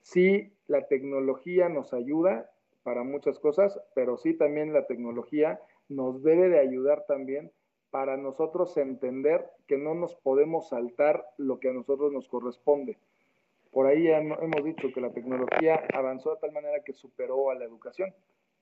si 0.00 0.52
la 0.66 0.86
tecnología 0.86 1.68
nos 1.68 1.92
ayuda, 1.92 2.50
para 2.88 3.02
muchas 3.02 3.38
cosas, 3.38 3.78
pero 3.94 4.16
sí 4.16 4.32
también 4.32 4.72
la 4.72 4.86
tecnología 4.86 5.60
nos 5.90 6.22
debe 6.22 6.48
de 6.48 6.58
ayudar 6.58 7.04
también 7.06 7.52
para 7.90 8.16
nosotros 8.16 8.74
entender 8.78 9.44
que 9.66 9.76
no 9.76 9.94
nos 9.94 10.14
podemos 10.14 10.70
saltar 10.70 11.22
lo 11.36 11.60
que 11.60 11.68
a 11.68 11.74
nosotros 11.74 12.12
nos 12.12 12.28
corresponde. 12.28 12.96
Por 13.72 13.86
ahí 13.86 14.08
hemos 14.08 14.64
dicho 14.64 14.88
que 14.92 15.00
la 15.00 15.12
tecnología 15.12 15.82
avanzó 15.92 16.34
de 16.34 16.40
tal 16.40 16.52
manera 16.52 16.82
que 16.84 16.92
superó 16.92 17.50
a 17.50 17.54
la 17.54 17.64
educación. 17.64 18.12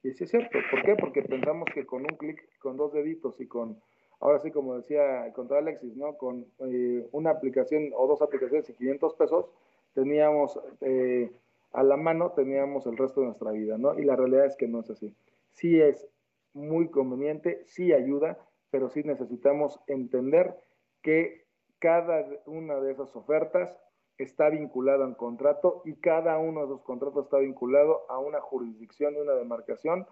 Y 0.03 0.13
sí 0.13 0.25
es 0.25 0.31
cierto. 0.31 0.59
¿Por 0.71 0.83
qué? 0.83 0.95
Porque 0.97 1.23
pensamos 1.23 1.69
que 1.73 1.87
con 1.87 2.03
un 2.03 2.17
clic, 2.17 2.41
con 2.59 2.77
dos 2.77 2.93
deditos 2.93 3.41
y 3.41 3.47
con, 3.47 3.81
ahora 4.21 4.39
sí, 4.41 4.51
como 4.51 4.77
decía, 4.77 5.33
con 5.35 5.49
todo 5.49 5.59
Alexis, 5.59 5.97
¿no? 5.97 6.17
Con 6.17 6.47
eh, 6.61 7.07
una 7.13 7.31
aplicación 7.31 7.91
o 7.95 8.07
dos 8.07 8.23
aplicaciones 8.23 8.69
y 8.69 8.75
500 8.75 9.15
pesos, 9.15 9.51
teníamos 9.95 10.61
eh, 10.81 11.31
a 11.73 11.83
la 11.83 11.97
mano, 11.97 12.33
teníamos 12.33 12.87
el 12.87 12.97
resto 12.97 13.21
de 13.21 13.27
nuestra 13.27 13.51
vida, 13.51 13.79
¿no? 13.79 13.99
Y 13.99 14.05
la 14.05 14.17
realidad 14.17 14.47
es 14.47 14.57
que 14.57 14.69
no 14.69 14.81
es 14.81 14.91
así. 14.91 15.15
Sí 15.53 15.81
es 15.81 16.09
muy 16.53 16.89
conveniente, 16.89 17.63
sí 17.65 17.93
ayuda, 17.93 18.39
pero 18.71 18.89
sí 18.89 19.03
necesitamos 19.03 19.81
entender 19.87 20.55
que 21.03 21.47
cada 21.79 22.27
una 22.47 22.81
de 22.81 22.93
esas 22.93 23.15
ofertas 23.15 23.77
está 24.19 24.49
vinculada 24.51 25.05
a 25.05 25.09
un 25.09 25.15
contrato 25.15 25.83
y 25.85 25.95
cada 25.95 26.39
uno 26.39 26.61
de 26.61 26.67
esos 26.67 26.83
contratos 26.83 27.25
está 27.25 27.39
vinculado 27.39 28.03
a 28.09 28.19
una 28.19 28.41
jurisdicción 28.41 29.15
y 29.15 29.21
una 29.21 29.35
demarcación 29.35 30.07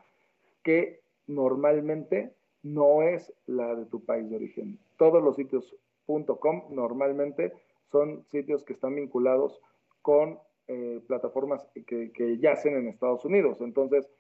que 0.62 1.00
normalmente 1.26 2.34
no 2.62 3.02
es 3.02 3.32
la 3.46 3.74
de 3.74 3.86
tu 3.86 4.04
país 4.04 4.28
de 4.28 4.36
origen. 4.36 4.78
Todos 4.96 5.22
los 5.22 5.36
sitios 5.36 5.76
.com 6.06 6.64
normalmente 6.70 7.52
son 7.90 8.24
sitios 8.30 8.62
que 8.62 8.74
están 8.74 8.94
vinculados 8.94 9.60
con 10.02 10.38
eh, 10.68 11.00
plataformas 11.06 11.66
que, 11.86 12.10
que 12.12 12.38
yacen 12.38 12.76
en 12.76 12.88
Estados 12.88 13.24
Unidos. 13.24 13.60
Entonces, 13.60 14.10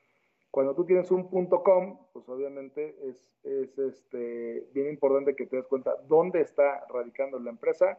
cuando 0.50 0.74
tú 0.74 0.84
tienes 0.84 1.10
un 1.10 1.24
.com, 1.28 1.98
pues 2.12 2.28
obviamente 2.28 2.96
es, 3.02 3.26
es 3.42 3.78
este, 3.78 4.66
bien 4.72 4.88
importante 4.88 5.34
que 5.34 5.46
te 5.46 5.56
des 5.56 5.66
cuenta 5.66 5.96
dónde 6.06 6.40
está 6.40 6.86
radicando 6.88 7.38
la 7.38 7.50
empresa 7.50 7.98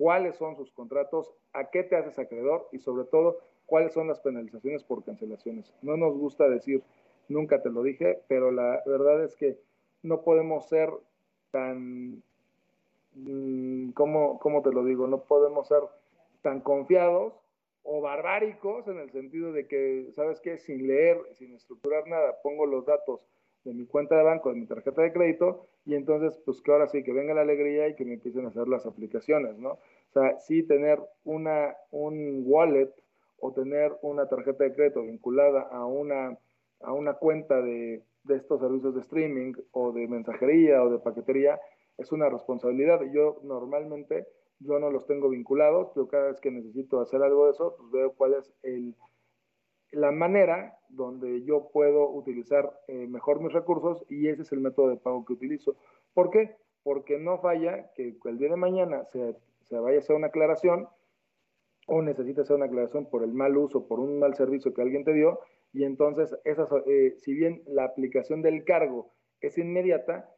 cuáles 0.00 0.36
son 0.36 0.56
sus 0.56 0.72
contratos, 0.72 1.30
a 1.52 1.68
qué 1.68 1.82
te 1.82 1.94
haces 1.94 2.18
acreedor 2.18 2.66
y 2.72 2.78
sobre 2.78 3.04
todo 3.04 3.36
cuáles 3.66 3.92
son 3.92 4.08
las 4.08 4.18
penalizaciones 4.20 4.82
por 4.82 5.04
cancelaciones. 5.04 5.74
No 5.82 5.98
nos 5.98 6.16
gusta 6.16 6.48
decir, 6.48 6.82
nunca 7.28 7.60
te 7.60 7.68
lo 7.68 7.82
dije, 7.82 8.22
pero 8.26 8.50
la 8.50 8.82
verdad 8.86 9.22
es 9.22 9.36
que 9.36 9.58
no 10.02 10.22
podemos 10.22 10.66
ser 10.70 10.88
tan, 11.50 12.22
mm, 13.14 13.90
¿cómo, 13.90 14.38
cómo 14.38 14.62
te 14.62 14.72
lo 14.72 14.84
digo? 14.84 15.06
No 15.06 15.20
podemos 15.24 15.68
ser 15.68 15.82
tan 16.40 16.62
confiados 16.62 17.34
o 17.82 18.00
barbáricos 18.00 18.88
en 18.88 19.00
el 19.00 19.10
sentido 19.10 19.52
de 19.52 19.66
que, 19.66 20.12
¿sabes 20.16 20.40
qué? 20.40 20.56
Sin 20.56 20.86
leer, 20.86 21.18
sin 21.32 21.52
estructurar 21.54 22.06
nada, 22.06 22.40
pongo 22.42 22.64
los 22.64 22.86
datos 22.86 23.28
de 23.64 23.74
mi 23.74 23.84
cuenta 23.84 24.16
de 24.16 24.22
banco, 24.22 24.48
de 24.48 24.58
mi 24.58 24.66
tarjeta 24.66 25.02
de 25.02 25.12
crédito, 25.12 25.66
y 25.84 25.94
entonces, 25.94 26.38
pues 26.44 26.62
que 26.62 26.72
ahora 26.72 26.88
sí, 26.88 27.02
que 27.02 27.12
venga 27.12 27.34
la 27.34 27.42
alegría 27.42 27.88
y 27.88 27.94
que 27.94 28.04
me 28.04 28.14
empiecen 28.14 28.44
a 28.44 28.48
hacer 28.48 28.68
las 28.68 28.86
aplicaciones, 28.86 29.58
¿no? 29.58 29.78
O 30.10 30.12
sea, 30.12 30.38
sí 30.40 30.62
tener 30.64 31.00
una, 31.24 31.74
un 31.90 32.42
wallet 32.44 32.92
o 33.38 33.52
tener 33.52 33.96
una 34.02 34.28
tarjeta 34.28 34.64
de 34.64 34.74
crédito 34.74 35.02
vinculada 35.02 35.62
a 35.62 35.86
una, 35.86 36.36
a 36.80 36.92
una 36.92 37.14
cuenta 37.14 37.62
de, 37.62 38.02
de 38.24 38.36
estos 38.36 38.60
servicios 38.60 38.94
de 38.94 39.00
streaming 39.00 39.54
o 39.72 39.92
de 39.92 40.08
mensajería 40.08 40.82
o 40.82 40.90
de 40.90 40.98
paquetería 40.98 41.60
es 41.96 42.12
una 42.12 42.28
responsabilidad. 42.28 43.00
Yo 43.12 43.40
normalmente, 43.44 44.26
yo 44.58 44.78
no 44.78 44.90
los 44.90 45.06
tengo 45.06 45.28
vinculados, 45.28 45.90
pero 45.94 46.08
cada 46.08 46.28
vez 46.28 46.40
que 46.40 46.50
necesito 46.50 47.00
hacer 47.00 47.22
algo 47.22 47.46
de 47.46 47.52
eso, 47.52 47.76
pues 47.78 47.90
veo 47.92 48.12
cuál 48.12 48.34
es 48.34 48.52
el 48.62 48.94
la 49.92 50.12
manera 50.12 50.78
donde 50.88 51.42
yo 51.42 51.68
puedo 51.72 52.08
utilizar 52.10 52.72
eh, 52.86 53.08
mejor 53.08 53.40
mis 53.40 53.52
recursos 53.52 54.04
y 54.08 54.28
ese 54.28 54.42
es 54.42 54.52
el 54.52 54.60
método 54.60 54.88
de 54.88 54.96
pago 54.96 55.24
que 55.24 55.32
utilizo. 55.32 55.76
¿Por 56.14 56.30
qué? 56.30 56.56
Porque 56.84 57.18
no 57.18 57.38
falla 57.38 57.90
que 57.94 58.16
el 58.24 58.38
día 58.38 58.50
de 58.50 58.56
mañana 58.56 59.04
se, 59.06 59.36
se 59.70 59.78
vaya 59.78 59.96
a 59.96 60.00
hacer 60.00 60.16
una 60.16 60.26
aclaración 60.26 60.88
o 61.86 62.02
necesita 62.02 62.42
hacer 62.42 62.56
una 62.56 62.66
aclaración 62.66 63.08
por 63.08 63.22
el 63.22 63.32
mal 63.32 63.56
uso, 63.56 63.86
por 63.86 64.00
un 64.00 64.18
mal 64.18 64.34
servicio 64.34 64.74
que 64.74 64.82
alguien 64.82 65.04
te 65.04 65.14
dio 65.14 65.40
y 65.72 65.84
entonces 65.84 66.36
esas, 66.44 66.68
eh, 66.86 67.14
si 67.18 67.32
bien 67.32 67.62
la 67.66 67.84
aplicación 67.84 68.42
del 68.42 68.64
cargo 68.64 69.12
es 69.40 69.56
inmediata, 69.58 70.28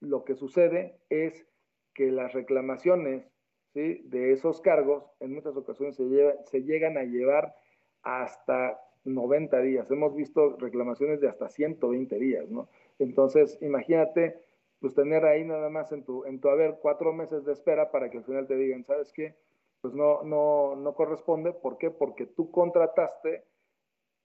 lo 0.00 0.24
que 0.24 0.34
sucede 0.34 0.98
es 1.08 1.46
que 1.94 2.10
las 2.12 2.32
reclamaciones 2.34 3.26
de 3.72 4.32
esos 4.32 4.60
cargos 4.60 5.04
en 5.18 5.34
muchas 5.34 5.56
ocasiones 5.56 5.96
se, 5.96 6.04
lleva, 6.04 6.34
se 6.44 6.62
llegan 6.62 6.96
a 6.96 7.02
llevar 7.02 7.56
hasta 8.02 8.78
90 9.04 9.60
días. 9.62 9.90
Hemos 9.90 10.14
visto 10.14 10.56
reclamaciones 10.58 11.20
de 11.20 11.28
hasta 11.28 11.48
120 11.48 12.16
días, 12.18 12.48
¿no? 12.50 12.68
Entonces, 13.00 13.58
imagínate, 13.60 14.43
pues 14.84 14.92
tener 14.92 15.24
ahí 15.24 15.46
nada 15.46 15.70
más 15.70 15.90
en 15.92 16.04
tu, 16.04 16.26
en 16.26 16.40
tu 16.40 16.50
haber 16.50 16.78
cuatro 16.82 17.14
meses 17.14 17.42
de 17.46 17.54
espera 17.54 17.90
para 17.90 18.10
que 18.10 18.18
al 18.18 18.24
final 18.24 18.46
te 18.46 18.54
digan, 18.54 18.84
¿sabes 18.84 19.14
qué? 19.14 19.34
Pues 19.80 19.94
no, 19.94 20.22
no, 20.24 20.76
no 20.76 20.94
corresponde. 20.94 21.54
¿Por 21.54 21.78
qué? 21.78 21.90
Porque 21.90 22.26
tú 22.26 22.50
contrataste 22.50 23.44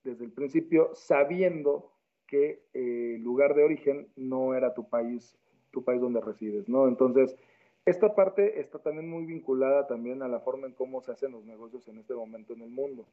desde 0.03 0.25
el 0.25 0.33
principio 0.33 0.89
sabiendo 0.95 1.93
que 2.27 2.61
eh, 2.73 3.13
el 3.15 3.23
lugar 3.23 3.55
de 3.55 3.63
origen 3.63 4.09
no 4.17 4.53
era 4.53 4.73
tu 4.73 4.89
país, 4.89 5.33
tu 5.71 5.85
país 5.85 6.01
donde 6.01 6.19
resides, 6.19 6.67
¿no? 6.67 6.89
Entonces, 6.89 7.37
esta 7.85 8.13
parte 8.13 8.59
está 8.59 8.79
también 8.79 9.09
muy 9.09 9.25
vinculada 9.25 9.87
también 9.87 10.21
a 10.23 10.27
la 10.27 10.41
forma 10.41 10.67
en 10.67 10.73
cómo 10.73 10.99
se 10.99 11.13
hacen 11.13 11.31
los 11.31 11.45
negocios 11.45 11.87
en 11.87 11.99
este 11.99 12.15
momento 12.15 12.51
en 12.51 12.63
el 12.63 12.69
mundo. 12.69 13.05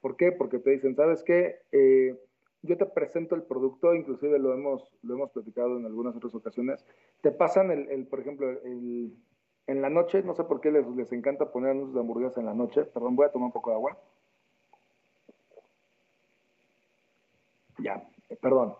¿Por 0.00 0.16
qué? 0.16 0.32
Porque 0.32 0.58
te 0.58 0.70
dicen, 0.70 0.96
¿sabes 0.96 1.22
qué? 1.22 1.60
Eh, 1.70 2.18
yo 2.62 2.76
te 2.76 2.86
presento 2.86 3.34
el 3.34 3.42
producto, 3.42 3.94
inclusive 3.94 4.38
lo 4.38 4.52
hemos, 4.52 4.92
lo 5.02 5.14
hemos 5.14 5.30
platicado 5.30 5.78
en 5.78 5.86
algunas 5.86 6.14
otras 6.16 6.34
ocasiones. 6.34 6.84
Te 7.22 7.30
pasan 7.30 7.70
el, 7.70 8.06
por 8.06 8.20
ejemplo, 8.20 8.50
el, 8.50 9.16
en 9.66 9.82
la 9.82 9.88
noche, 9.88 10.22
no 10.22 10.34
sé 10.34 10.44
por 10.44 10.60
qué 10.60 10.70
les, 10.70 10.86
les 10.88 11.10
encanta 11.12 11.50
poner 11.50 11.70
anuncios 11.70 11.94
de 11.94 12.00
hamburguesas 12.00 12.38
en 12.38 12.46
la 12.46 12.54
noche. 12.54 12.84
Perdón, 12.84 13.16
voy 13.16 13.26
a 13.26 13.32
tomar 13.32 13.46
un 13.46 13.52
poco 13.52 13.70
de 13.70 13.76
agua. 13.76 13.98
Ya, 17.78 18.06
perdón. 18.42 18.74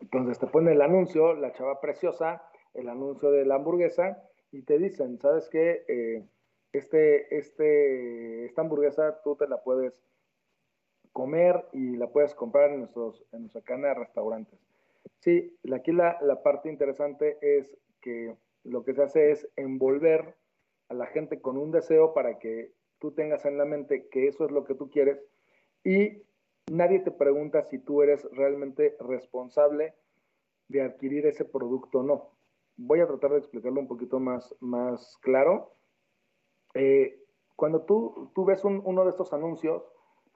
Entonces 0.00 0.38
te 0.38 0.46
pone 0.46 0.72
el 0.72 0.82
anuncio, 0.82 1.34
la 1.34 1.52
chava 1.52 1.80
preciosa, 1.80 2.42
el 2.74 2.88
anuncio 2.88 3.30
de 3.30 3.46
la 3.46 3.54
hamburguesa, 3.54 4.22
y 4.52 4.62
te 4.62 4.78
dicen, 4.78 5.18
¿sabes 5.18 5.48
qué? 5.48 5.84
Eh, 5.88 6.24
este, 6.72 7.36
este, 7.36 8.44
esta 8.44 8.60
hamburguesa 8.60 9.20
tú 9.22 9.36
te 9.36 9.48
la 9.48 9.62
puedes 9.62 9.94
comer 11.14 11.64
y 11.72 11.96
la 11.96 12.08
puedes 12.08 12.34
comprar 12.34 12.72
en, 12.72 12.80
nuestros, 12.80 13.24
en 13.32 13.42
nuestra 13.42 13.62
cadena 13.62 13.88
de 13.88 13.94
restaurantes. 13.94 14.58
Sí, 15.20 15.56
aquí 15.72 15.92
la, 15.92 16.18
la 16.20 16.42
parte 16.42 16.68
interesante 16.68 17.38
es 17.40 17.74
que 18.02 18.36
lo 18.64 18.84
que 18.84 18.94
se 18.94 19.02
hace 19.04 19.30
es 19.30 19.48
envolver 19.56 20.34
a 20.88 20.94
la 20.94 21.06
gente 21.06 21.40
con 21.40 21.56
un 21.56 21.70
deseo 21.70 22.12
para 22.12 22.38
que 22.38 22.72
tú 22.98 23.12
tengas 23.12 23.46
en 23.46 23.56
la 23.56 23.64
mente 23.64 24.08
que 24.08 24.26
eso 24.26 24.44
es 24.44 24.50
lo 24.50 24.64
que 24.64 24.74
tú 24.74 24.90
quieres 24.90 25.22
y 25.84 26.22
nadie 26.70 26.98
te 26.98 27.10
pregunta 27.10 27.62
si 27.62 27.78
tú 27.78 28.02
eres 28.02 28.28
realmente 28.32 28.96
responsable 28.98 29.94
de 30.68 30.82
adquirir 30.82 31.26
ese 31.26 31.44
producto 31.44 32.00
o 32.00 32.02
no. 32.02 32.30
Voy 32.76 33.00
a 33.00 33.06
tratar 33.06 33.30
de 33.32 33.38
explicarlo 33.38 33.80
un 33.80 33.86
poquito 33.86 34.18
más, 34.18 34.52
más 34.60 35.16
claro. 35.20 35.74
Eh, 36.74 37.20
cuando 37.54 37.82
tú, 37.82 38.32
tú 38.34 38.44
ves 38.44 38.64
uno 38.64 39.04
de 39.04 39.10
estos 39.10 39.32
anuncios, 39.32 39.93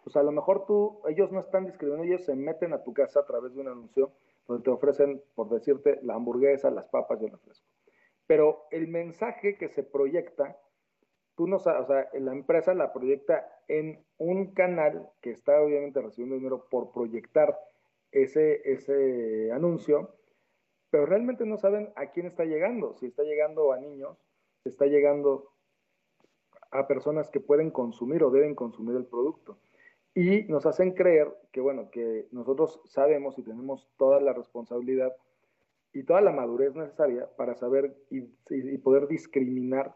pues 0.08 0.16
a 0.16 0.22
lo 0.22 0.32
mejor 0.32 0.64
tú, 0.64 1.02
ellos 1.06 1.30
no 1.32 1.40
están 1.40 1.66
discriminando, 1.66 2.02
ellos 2.02 2.24
se 2.24 2.34
meten 2.34 2.72
a 2.72 2.82
tu 2.82 2.94
casa 2.94 3.20
a 3.20 3.26
través 3.26 3.52
de 3.52 3.60
un 3.60 3.68
anuncio 3.68 4.12
donde 4.46 4.64
te 4.64 4.70
ofrecen, 4.70 5.22
por 5.34 5.50
decirte, 5.50 5.98
la 6.02 6.14
hamburguesa, 6.14 6.70
las 6.70 6.88
papas 6.88 7.20
y 7.20 7.26
el 7.26 7.32
refresco. 7.32 7.66
Pero 8.26 8.64
el 8.70 8.88
mensaje 8.88 9.58
que 9.58 9.68
se 9.68 9.82
proyecta, 9.82 10.56
tú 11.34 11.46
no 11.46 11.58
sabes, 11.58 11.82
o 11.82 11.86
sea, 11.88 12.08
la 12.14 12.32
empresa 12.32 12.72
la 12.72 12.90
proyecta 12.90 13.52
en 13.68 14.02
un 14.16 14.54
canal 14.54 15.10
que 15.20 15.30
está 15.30 15.60
obviamente 15.60 16.00
recibiendo 16.00 16.36
dinero 16.36 16.66
por 16.70 16.90
proyectar 16.90 17.58
ese, 18.10 18.62
ese 18.64 19.52
anuncio, 19.52 20.14
pero 20.88 21.04
realmente 21.04 21.44
no 21.44 21.58
saben 21.58 21.92
a 21.96 22.12
quién 22.12 22.24
está 22.24 22.46
llegando, 22.46 22.94
si 22.94 23.04
está 23.04 23.24
llegando 23.24 23.74
a 23.74 23.78
niños, 23.78 24.16
si 24.62 24.70
está 24.70 24.86
llegando 24.86 25.50
a 26.70 26.88
personas 26.88 27.28
que 27.28 27.40
pueden 27.40 27.70
consumir 27.70 28.24
o 28.24 28.30
deben 28.30 28.54
consumir 28.54 28.96
el 28.96 29.04
producto 29.04 29.58
y 30.14 30.42
nos 30.44 30.66
hacen 30.66 30.92
creer 30.92 31.32
que, 31.52 31.60
bueno, 31.60 31.90
que 31.90 32.26
nosotros 32.32 32.80
sabemos 32.86 33.38
y 33.38 33.42
tenemos 33.42 33.88
toda 33.96 34.20
la 34.20 34.32
responsabilidad 34.32 35.14
y 35.92 36.04
toda 36.04 36.20
la 36.20 36.32
madurez 36.32 36.74
necesaria 36.74 37.28
para 37.36 37.54
saber 37.54 37.96
y, 38.10 38.22
poder 38.78 39.08
discriminar 39.08 39.94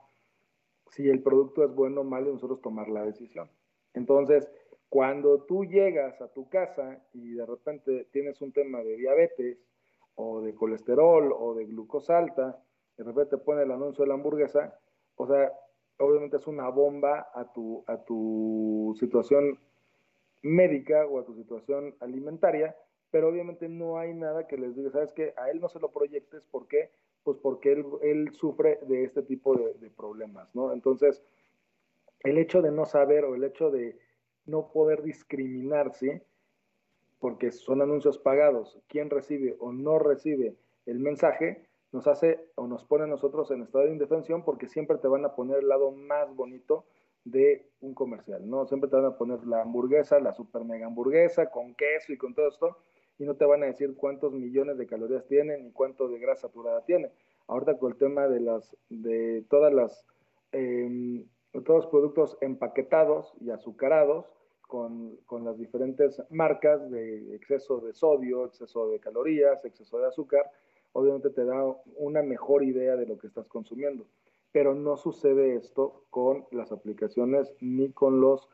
si 0.91 1.09
el 1.09 1.23
producto 1.23 1.65
es 1.65 1.75
bueno 1.75 2.03
o 2.03 2.05
malo 2.05 2.31
y 2.31 2.33
nosotros 2.35 2.61
tomar 2.61 2.89
la 2.89 3.05
decisión. 3.05 3.49
Entonces, 3.95 4.51
cuando 4.89 5.43
tú 5.45 5.65
llegas 5.65 6.21
a 6.21 6.29
tu 6.29 6.49
casa 6.49 7.03
y 7.13 7.35
de 7.35 7.47
repente 7.47 8.09
tienes 8.13 8.41
un 8.43 8.53
tema 8.53 8.83
de 8.83 8.97
diabetes 8.97 9.59
o 10.15 10.43
de 10.43 10.55
colesterol 10.55 11.33
o 11.33 11.55
de 11.55 11.65
glucosa 11.65 12.19
alta, 12.19 12.63
de 12.97 13.05
repente 13.05 13.39
pone 13.39 13.63
el 13.63 13.71
anuncio 13.71 14.05
de 14.05 14.09
la 14.09 14.15
hamburguesa, 14.15 14.79
o 15.17 15.27
sea, 15.27 15.51
obviamente 15.99 16.37
es 16.37 16.47
una 16.47 16.69
bomba 16.69 17.31
a 17.35 17.53
tu, 17.53 17.85
a 17.87 17.97
tu 18.05 18.95
situación 18.99 19.59
médica 20.43 21.07
o 21.07 21.21
a 21.21 21.25
tu 21.25 21.35
situación 21.35 21.95
alimentaria, 22.01 22.77
pero 23.11 23.29
obviamente 23.29 23.69
no 23.69 23.99
hay 23.99 24.15
nada 24.15 24.47
que 24.47 24.57
les 24.57 24.75
diga, 24.75 24.91
¿sabes 24.91 25.13
qué? 25.13 25.35
A 25.37 25.51
él 25.51 25.61
no 25.61 25.69
se 25.69 25.79
lo 25.79 25.91
proyectes, 25.91 26.43
¿por 26.51 26.67
qué? 26.67 26.91
Pues 27.23 27.39
porque 27.39 27.73
él, 27.73 27.85
él 28.03 28.33
sufre 28.33 28.81
de 28.83 29.05
este 29.05 29.23
tipo 29.23 29.55
de, 29.55 29.91
problemas, 29.91 30.53
¿no? 30.55 30.73
Entonces, 30.73 31.23
el 32.21 32.39
hecho 32.39 32.63
de 32.63 32.73
no 32.73 32.87
saber 32.87 33.25
o 33.25 33.35
el 33.35 33.45
hecho 33.45 33.71
de 33.71 33.99
no 34.47 34.73
poder 34.73 35.03
discriminarse, 35.03 36.23
porque 37.21 37.53
son 37.53 37.83
anuncios 37.83 38.19
pagados, 38.19 38.81
quién 38.89 39.11
recibe 39.11 39.57
o 39.61 39.73
no 39.73 39.99
recibe 39.99 40.57
el 40.87 40.99
mensaje, 40.99 41.69
nos 41.93 42.09
hace 42.09 42.49
o 42.57 42.67
nos 42.67 42.85
pone 42.85 43.05
a 43.05 43.07
nosotros 43.07 43.51
en 43.51 43.63
estado 43.63 43.85
de 43.85 43.93
indefensión 43.93 44.43
porque 44.43 44.67
siempre 44.67 44.97
te 44.99 45.07
van 45.07 45.25
a 45.25 45.37
poner 45.37 45.59
el 45.59 45.69
lado 45.69 45.93
más 45.93 46.35
bonito 46.35 46.87
de 47.25 47.67
un 47.81 47.95
comercial, 47.95 48.49
¿no? 48.49 48.67
Siempre 48.67 48.91
te 48.91 48.97
van 48.97 49.05
a 49.05 49.17
poner 49.17 49.45
la 49.47 49.63
hamburguesa, 49.63 50.19
la 50.21 50.33
super 50.33 50.65
mega 50.65 50.87
hamburguesa 50.87 51.51
con 51.51 51.75
queso 51.75 52.13
y 52.13 52.19
con 52.19 52.35
todo 52.35 52.49
esto, 52.49 52.79
y 53.19 53.25
no 53.25 53.37
te 53.37 53.45
van 53.45 53.63
a 53.63 53.67
decir 53.67 53.95
cuántos 53.97 54.33
millones 54.33 54.79
de 54.79 54.87
calorías 54.87 55.27
tiene 55.27 55.59
ni 55.59 55.71
cuánto 55.73 56.09
de 56.09 56.19
grasa 56.19 56.49
saturada 56.49 56.85
tiene. 56.85 57.11
Ahorita 57.47 57.79
con 57.79 57.93
el 57.93 57.99
tema 57.99 58.29
de 58.29 58.41
las, 58.41 58.77
de 58.89 59.45
todas 59.49 59.73
las, 59.73 60.05
eh, 60.53 61.25
todos 61.53 61.85
los 61.85 61.87
productos 61.87 62.39
empaquetados 62.41 63.33
y 63.41 63.51
azucarados, 63.51 64.27
con, 64.67 65.17
con, 65.27 65.45
las 65.45 65.59
diferentes 65.59 66.23
marcas 66.31 66.91
de 66.91 67.37
exceso 67.37 67.81
de 67.81 67.93
sodio, 67.93 68.47
exceso 68.47 68.89
de 68.89 69.01
calorías, 69.01 69.63
exceso 69.67 69.99
de 69.99 70.07
azúcar, 70.07 70.51
obviamente 70.93 71.29
te 71.29 71.45
da 71.45 71.63
una 71.97 72.23
mejor 72.23 72.65
idea 72.65 72.97
de 72.97 73.05
lo 73.05 73.19
que 73.19 73.27
estás 73.27 73.47
consumiendo 73.49 74.07
pero 74.53 74.75
no 74.75 74.97
sucede 74.97 75.57
esto 75.57 76.05
con 76.11 76.47
las 76.51 76.73
aplicaciones 76.73 77.53
ni 77.61 77.91
con 77.93 78.21
los 78.21 78.49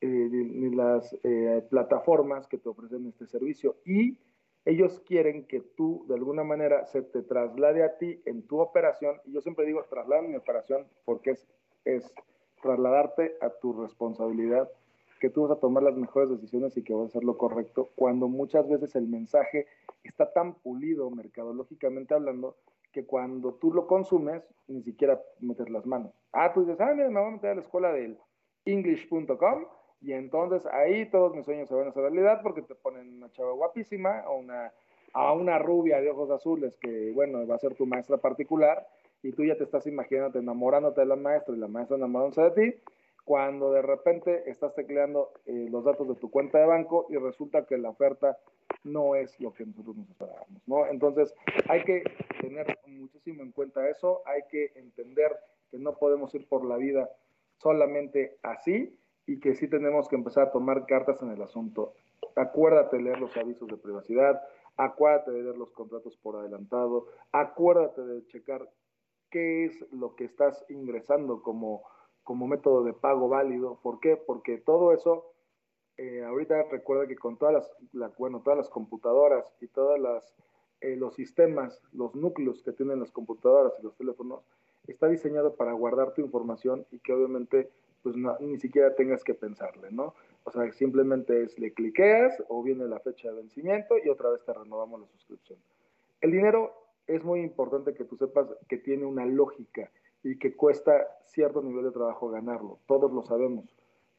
eh, 0.00 0.06
ni 0.06 0.70
las 0.74 1.16
eh, 1.24 1.64
plataformas 1.70 2.46
que 2.46 2.58
te 2.58 2.68
ofrecen 2.68 3.06
este 3.06 3.26
servicio. 3.26 3.76
Y 3.84 4.16
ellos 4.64 5.00
quieren 5.06 5.44
que 5.46 5.60
tú 5.60 6.04
de 6.08 6.14
alguna 6.14 6.44
manera 6.44 6.84
se 6.86 7.02
te 7.02 7.22
traslade 7.22 7.82
a 7.82 7.98
ti 7.98 8.20
en 8.24 8.42
tu 8.42 8.60
operación. 8.60 9.16
Y 9.24 9.32
yo 9.32 9.40
siempre 9.40 9.66
digo 9.66 9.84
traslada 9.88 10.22
mi 10.22 10.36
operación 10.36 10.86
porque 11.04 11.30
es, 11.30 11.48
es 11.84 12.14
trasladarte 12.62 13.36
a 13.40 13.50
tu 13.50 13.72
responsabilidad 13.72 14.70
que 15.20 15.30
tú 15.30 15.42
vas 15.42 15.56
a 15.56 15.60
tomar 15.60 15.82
las 15.82 15.96
mejores 15.96 16.30
decisiones 16.30 16.76
y 16.76 16.82
que 16.82 16.94
vas 16.94 17.04
a 17.04 17.06
hacer 17.06 17.24
lo 17.24 17.36
correcto 17.36 17.90
cuando 17.96 18.28
muchas 18.28 18.68
veces 18.68 18.94
el 18.94 19.08
mensaje 19.08 19.66
está 20.04 20.32
tan 20.32 20.54
pulido 20.54 21.10
mercadológicamente 21.10 22.14
hablando 22.14 22.56
que 22.92 23.04
cuando 23.04 23.54
tú 23.54 23.72
lo 23.72 23.86
consumes, 23.86 24.42
ni 24.66 24.82
siquiera 24.82 25.20
metes 25.40 25.68
las 25.70 25.86
manos. 25.86 26.12
Ah, 26.32 26.52
tú 26.52 26.60
dices, 26.60 26.80
ah, 26.80 26.92
mira, 26.94 27.08
me 27.10 27.20
voy 27.20 27.28
a 27.28 27.32
meter 27.32 27.50
a 27.50 27.54
la 27.54 27.60
escuela 27.60 27.92
del 27.92 28.18
english.com 28.64 29.66
y 30.00 30.12
entonces 30.12 30.64
ahí 30.72 31.10
todos 31.10 31.34
mis 31.34 31.44
sueños 31.44 31.68
se 31.68 31.74
van 31.74 31.86
a 31.86 31.90
hacer 31.90 32.02
realidad 32.02 32.40
porque 32.42 32.62
te 32.62 32.74
ponen 32.74 33.16
una 33.16 33.30
chava 33.32 33.52
guapísima 33.52 34.24
o 34.28 34.38
una, 34.38 34.72
a 35.12 35.32
una 35.32 35.58
rubia 35.58 36.00
de 36.00 36.10
ojos 36.10 36.30
azules 36.30 36.76
que, 36.80 37.12
bueno, 37.12 37.46
va 37.46 37.56
a 37.56 37.58
ser 37.58 37.74
tu 37.74 37.86
maestra 37.86 38.18
particular 38.18 38.86
y 39.22 39.32
tú 39.32 39.44
ya 39.44 39.56
te 39.56 39.64
estás 39.64 39.86
imaginando 39.86 40.38
enamorándote 40.38 41.00
de 41.00 41.06
la 41.06 41.16
maestra 41.16 41.54
y 41.54 41.58
la 41.58 41.68
maestra 41.68 41.96
enamorándose 41.96 42.42
de 42.42 42.50
ti, 42.50 42.80
cuando 43.28 43.72
de 43.72 43.82
repente 43.82 44.48
estás 44.50 44.74
tecleando 44.74 45.34
eh, 45.44 45.66
los 45.70 45.84
datos 45.84 46.08
de 46.08 46.14
tu 46.14 46.30
cuenta 46.30 46.58
de 46.58 46.64
banco 46.64 47.04
y 47.10 47.16
resulta 47.16 47.66
que 47.66 47.76
la 47.76 47.90
oferta 47.90 48.38
no 48.84 49.16
es 49.16 49.38
lo 49.38 49.52
que 49.52 49.66
nosotros 49.66 49.96
nos 49.96 50.08
esperábamos, 50.08 50.66
¿no? 50.66 50.86
Entonces, 50.86 51.34
hay 51.68 51.84
que 51.84 52.04
tener 52.40 52.78
muchísimo 52.86 53.42
en 53.42 53.52
cuenta 53.52 53.86
eso, 53.86 54.22
hay 54.24 54.40
que 54.50 54.72
entender 54.76 55.36
que 55.70 55.78
no 55.78 55.98
podemos 55.98 56.34
ir 56.34 56.48
por 56.48 56.64
la 56.64 56.78
vida 56.78 57.10
solamente 57.58 58.38
así 58.42 58.98
y 59.26 59.38
que 59.40 59.54
sí 59.54 59.68
tenemos 59.68 60.08
que 60.08 60.16
empezar 60.16 60.48
a 60.48 60.50
tomar 60.50 60.86
cartas 60.86 61.20
en 61.20 61.30
el 61.30 61.42
asunto. 61.42 61.92
Acuérdate 62.34 62.96
de 62.96 63.02
leer 63.02 63.20
los 63.20 63.36
avisos 63.36 63.68
de 63.68 63.76
privacidad, 63.76 64.40
acuérdate 64.78 65.32
de 65.32 65.42
leer 65.42 65.58
los 65.58 65.70
contratos 65.72 66.16
por 66.16 66.36
adelantado, 66.36 67.08
acuérdate 67.32 68.00
de 68.00 68.26
checar 68.28 68.66
qué 69.28 69.66
es 69.66 69.84
lo 69.92 70.16
que 70.16 70.24
estás 70.24 70.64
ingresando 70.70 71.42
como, 71.42 71.82
como 72.28 72.46
método 72.46 72.84
de 72.84 72.92
pago 72.92 73.30
válido. 73.30 73.80
¿Por 73.82 74.00
qué? 74.00 74.18
Porque 74.18 74.58
todo 74.58 74.92
eso 74.92 75.32
eh, 75.96 76.22
ahorita 76.22 76.64
recuerda 76.64 77.06
que 77.06 77.16
con 77.16 77.38
todas 77.38 77.72
las, 77.94 78.18
bueno, 78.18 78.42
todas 78.44 78.58
las 78.58 78.68
computadoras 78.68 79.46
y 79.62 79.66
todos 79.68 79.98
eh, 80.82 80.94
los 80.96 81.14
sistemas, 81.14 81.80
los 81.90 82.14
núcleos 82.14 82.62
que 82.62 82.72
tienen 82.72 83.00
las 83.00 83.10
computadoras 83.12 83.72
y 83.80 83.82
los 83.82 83.96
teléfonos, 83.96 84.42
está 84.86 85.08
diseñado 85.08 85.54
para 85.54 85.72
guardar 85.72 86.12
tu 86.12 86.20
información 86.20 86.84
y 86.90 86.98
que 86.98 87.14
obviamente 87.14 87.70
pues 88.02 88.14
ni 88.40 88.58
siquiera 88.58 88.94
tengas 88.94 89.24
que 89.24 89.32
pensarle, 89.32 89.90
¿no? 89.90 90.12
O 90.44 90.50
sea, 90.50 90.70
simplemente 90.72 91.44
es 91.44 91.58
le 91.58 91.72
cliqueas 91.72 92.42
o 92.48 92.62
viene 92.62 92.84
la 92.84 93.00
fecha 93.00 93.30
de 93.30 93.36
vencimiento 93.36 93.94
y 94.04 94.10
otra 94.10 94.28
vez 94.28 94.44
te 94.44 94.52
renovamos 94.52 95.00
la 95.00 95.06
suscripción. 95.06 95.58
El 96.20 96.32
dinero 96.32 96.74
es 97.06 97.24
muy 97.24 97.40
importante 97.40 97.94
que 97.94 98.04
tú 98.04 98.18
sepas 98.18 98.48
que 98.68 98.76
tiene 98.76 99.06
una 99.06 99.24
lógica 99.24 99.90
y 100.22 100.38
que 100.38 100.54
cuesta 100.56 101.06
cierto 101.26 101.62
nivel 101.62 101.84
de 101.84 101.90
trabajo 101.92 102.30
ganarlo. 102.30 102.78
Todos 102.86 103.12
lo 103.12 103.22
sabemos. 103.22 103.76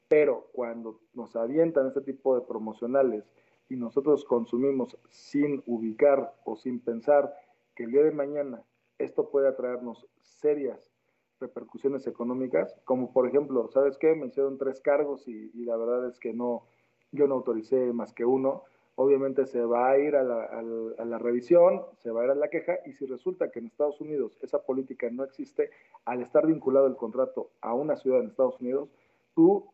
Pero 0.07 0.47
cuando 0.53 0.99
nos 1.13 1.35
avientan 1.35 1.87
este 1.87 2.01
tipo 2.01 2.35
de 2.35 2.41
promocionales 2.41 3.29
y 3.69 3.75
nosotros 3.75 4.25
consumimos 4.25 4.97
sin 5.09 5.61
ubicar 5.67 6.33
o 6.45 6.55
sin 6.55 6.79
pensar 6.79 7.33
que 7.75 7.83
el 7.83 7.91
día 7.91 8.03
de 8.03 8.11
mañana 8.11 8.63
esto 8.97 9.29
puede 9.29 9.51
traernos 9.53 10.07
serias 10.21 10.91
repercusiones 11.39 12.05
económicas, 12.07 12.75
como 12.83 13.13
por 13.13 13.27
ejemplo, 13.27 13.69
¿sabes 13.69 13.97
qué? 13.97 14.13
Me 14.13 14.27
hicieron 14.27 14.57
tres 14.57 14.81
cargos 14.81 15.27
y, 15.27 15.51
la 15.63 15.77
verdad 15.77 16.07
es 16.09 16.19
que 16.19 16.33
no, 16.33 16.63
yo 17.11 17.27
no 17.27 17.35
autoricé 17.35 17.93
más 17.93 18.13
que 18.13 18.25
uno. 18.25 18.63
Obviamente 19.01 19.45
se 19.45 19.63
va 19.63 19.91
a 19.91 19.97
ir 19.97 20.13
a 20.17 20.23
la, 20.23 21.17
revisión, 21.19 21.83
se 21.99 22.11
va 22.11 22.19
a 22.19 22.25
ir 22.25 22.31
a 22.31 22.35
la 22.35 22.49
queja 22.49 22.79
y 22.85 22.91
si 22.91 23.05
resulta 23.05 23.49
que 23.49 23.59
en 23.59 23.67
Estados 23.67 24.01
Unidos 24.01 24.37
esa 24.41 24.61
política 24.61 25.07
no 25.09 25.23
existe, 25.23 25.69
al 26.03 26.21
estar 26.21 26.45
vinculado 26.45 26.85
el 26.85 26.97
contrato 26.97 27.49
a 27.61 27.73
una 27.73 27.95
ciudad 27.95 28.19
en 28.19 28.27
Estados 28.27 28.59
Unidos, 28.59 28.89
tú 29.33 29.69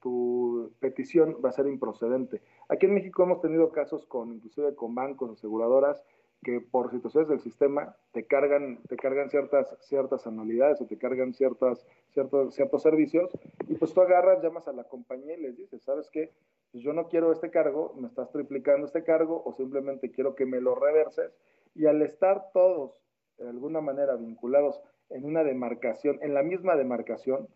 tu 0.00 0.72
petición 0.78 1.38
va 1.44 1.48
a 1.48 1.52
ser 1.52 1.66
improcedente. 1.66 2.40
Aquí 2.68 2.86
en 2.86 2.94
México 2.94 3.24
hemos 3.24 3.40
tenido 3.40 3.72
casos 3.72 4.06
con, 4.06 4.34
inclusive 4.34 4.76
con 4.76 4.94
bancos, 4.94 5.32
aseguradoras, 5.32 6.00
que 6.44 6.60
por 6.60 6.92
situaciones 6.92 7.28
del 7.28 7.40
sistema 7.40 7.96
te 8.12 8.24
cargan, 8.24 8.78
te 8.88 8.96
cargan 8.96 9.30
ciertas, 9.30 9.76
ciertas 9.80 10.28
anualidades 10.28 10.80
o 10.80 10.86
te 10.86 10.96
cargan 10.96 11.34
ciertas, 11.34 11.84
ciertos, 12.12 12.54
ciertos 12.54 12.82
servicios 12.82 13.30
y 13.66 13.74
pues 13.74 13.92
tú 13.92 14.00
agarras, 14.00 14.42
llamas 14.44 14.68
a 14.68 14.72
la 14.72 14.84
compañía 14.84 15.36
y 15.36 15.40
les 15.40 15.56
dices, 15.56 15.82
¿sabes 15.82 16.08
qué? 16.10 16.30
Pues 16.72 16.84
yo 16.84 16.92
no 16.92 17.08
quiero 17.08 17.32
este 17.32 17.50
cargo, 17.50 17.94
me 17.96 18.08
estás 18.08 18.30
triplicando 18.30 18.86
este 18.86 19.04
cargo 19.04 19.42
o 19.44 19.52
simplemente 19.54 20.10
quiero 20.10 20.34
que 20.34 20.46
me 20.46 20.60
lo 20.60 20.74
reverses 20.74 21.32
y 21.74 21.86
al 21.86 22.02
estar 22.02 22.50
todos 22.52 23.02
de 23.38 23.48
alguna 23.48 23.80
manera 23.80 24.16
vinculados 24.16 24.80
en 25.10 25.24
una 25.24 25.44
demarcación, 25.44 26.18
en 26.22 26.34
la 26.34 26.42
misma 26.42 26.76
demarcación, 26.76 27.48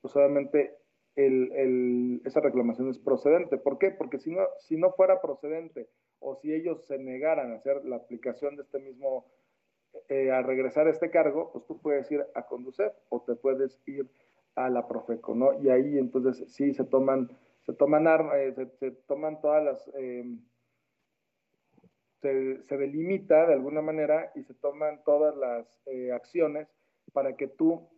pues 0.00 0.16
obviamente 0.16 0.76
el, 1.16 2.20
esa 2.24 2.40
reclamación 2.40 2.90
es 2.90 2.98
procedente. 2.98 3.56
¿Por 3.56 3.78
qué? 3.78 3.90
Porque 3.90 4.18
si 4.18 4.30
no, 4.30 4.42
si 4.60 4.76
no 4.76 4.92
fuera 4.92 5.20
procedente 5.20 5.88
o 6.20 6.36
si 6.36 6.52
ellos 6.52 6.86
se 6.86 6.98
negaran 6.98 7.52
a 7.52 7.56
hacer 7.56 7.84
la 7.84 7.96
aplicación 7.96 8.56
de 8.56 8.62
este 8.62 8.78
mismo, 8.78 9.26
eh, 10.08 10.30
a 10.30 10.42
regresar 10.42 10.86
a 10.86 10.90
este 10.90 11.10
cargo, 11.10 11.50
pues 11.52 11.64
tú 11.66 11.80
puedes 11.80 12.10
ir 12.10 12.24
a 12.34 12.46
conducir 12.46 12.92
o 13.08 13.22
te 13.22 13.34
puedes 13.34 13.80
ir 13.86 14.08
a 14.54 14.68
la 14.70 14.86
Profeco, 14.86 15.34
¿no? 15.34 15.52
Y 15.62 15.70
ahí 15.70 15.98
entonces 15.98 16.44
sí 16.52 16.72
se 16.74 16.84
toman, 16.84 17.30
se 17.66 17.72
toman, 17.74 18.06
eh, 18.34 18.54
se, 18.78 18.90
toman 19.06 19.40
todas 19.40 19.64
las, 19.64 19.90
em, 19.94 20.40
se, 22.22 22.62
se, 22.62 22.76
delimita 22.76 23.46
de 23.46 23.54
alguna 23.54 23.82
manera 23.82 24.32
y 24.34 24.44
se 24.44 24.54
toman 24.54 25.02
todas 25.04 25.36
las 25.36 25.66
eh, 25.86 26.12
acciones 26.12 26.68
para 27.12 27.36
que 27.36 27.48
tú 27.48 27.88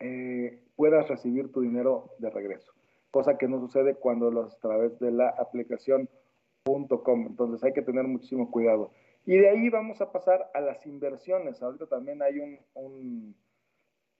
eh, 0.00 0.64
puedas 0.76 1.08
recibir 1.08 1.52
tu 1.52 1.60
dinero 1.60 2.10
de 2.18 2.30
regreso, 2.30 2.72
cosa 3.10 3.38
que 3.38 3.48
no 3.48 3.60
sucede 3.60 3.94
cuando 3.94 4.30
lo 4.30 4.42
haces 4.42 4.58
a 4.58 4.68
través 4.68 4.98
de 4.98 5.12
la 5.12 5.28
aplicación 5.28 6.08
.com. 6.64 7.26
Entonces 7.26 7.62
hay 7.62 7.72
que 7.72 7.82
tener 7.82 8.04
muchísimo 8.04 8.50
cuidado. 8.50 8.90
Y 9.26 9.36
de 9.36 9.48
ahí 9.50 9.68
vamos 9.68 10.00
a 10.00 10.12
pasar 10.12 10.50
a 10.54 10.60
las 10.60 10.84
inversiones. 10.86 11.62
Ahorita 11.62 11.86
también 11.86 12.22
hay 12.22 12.38
un, 12.38 13.34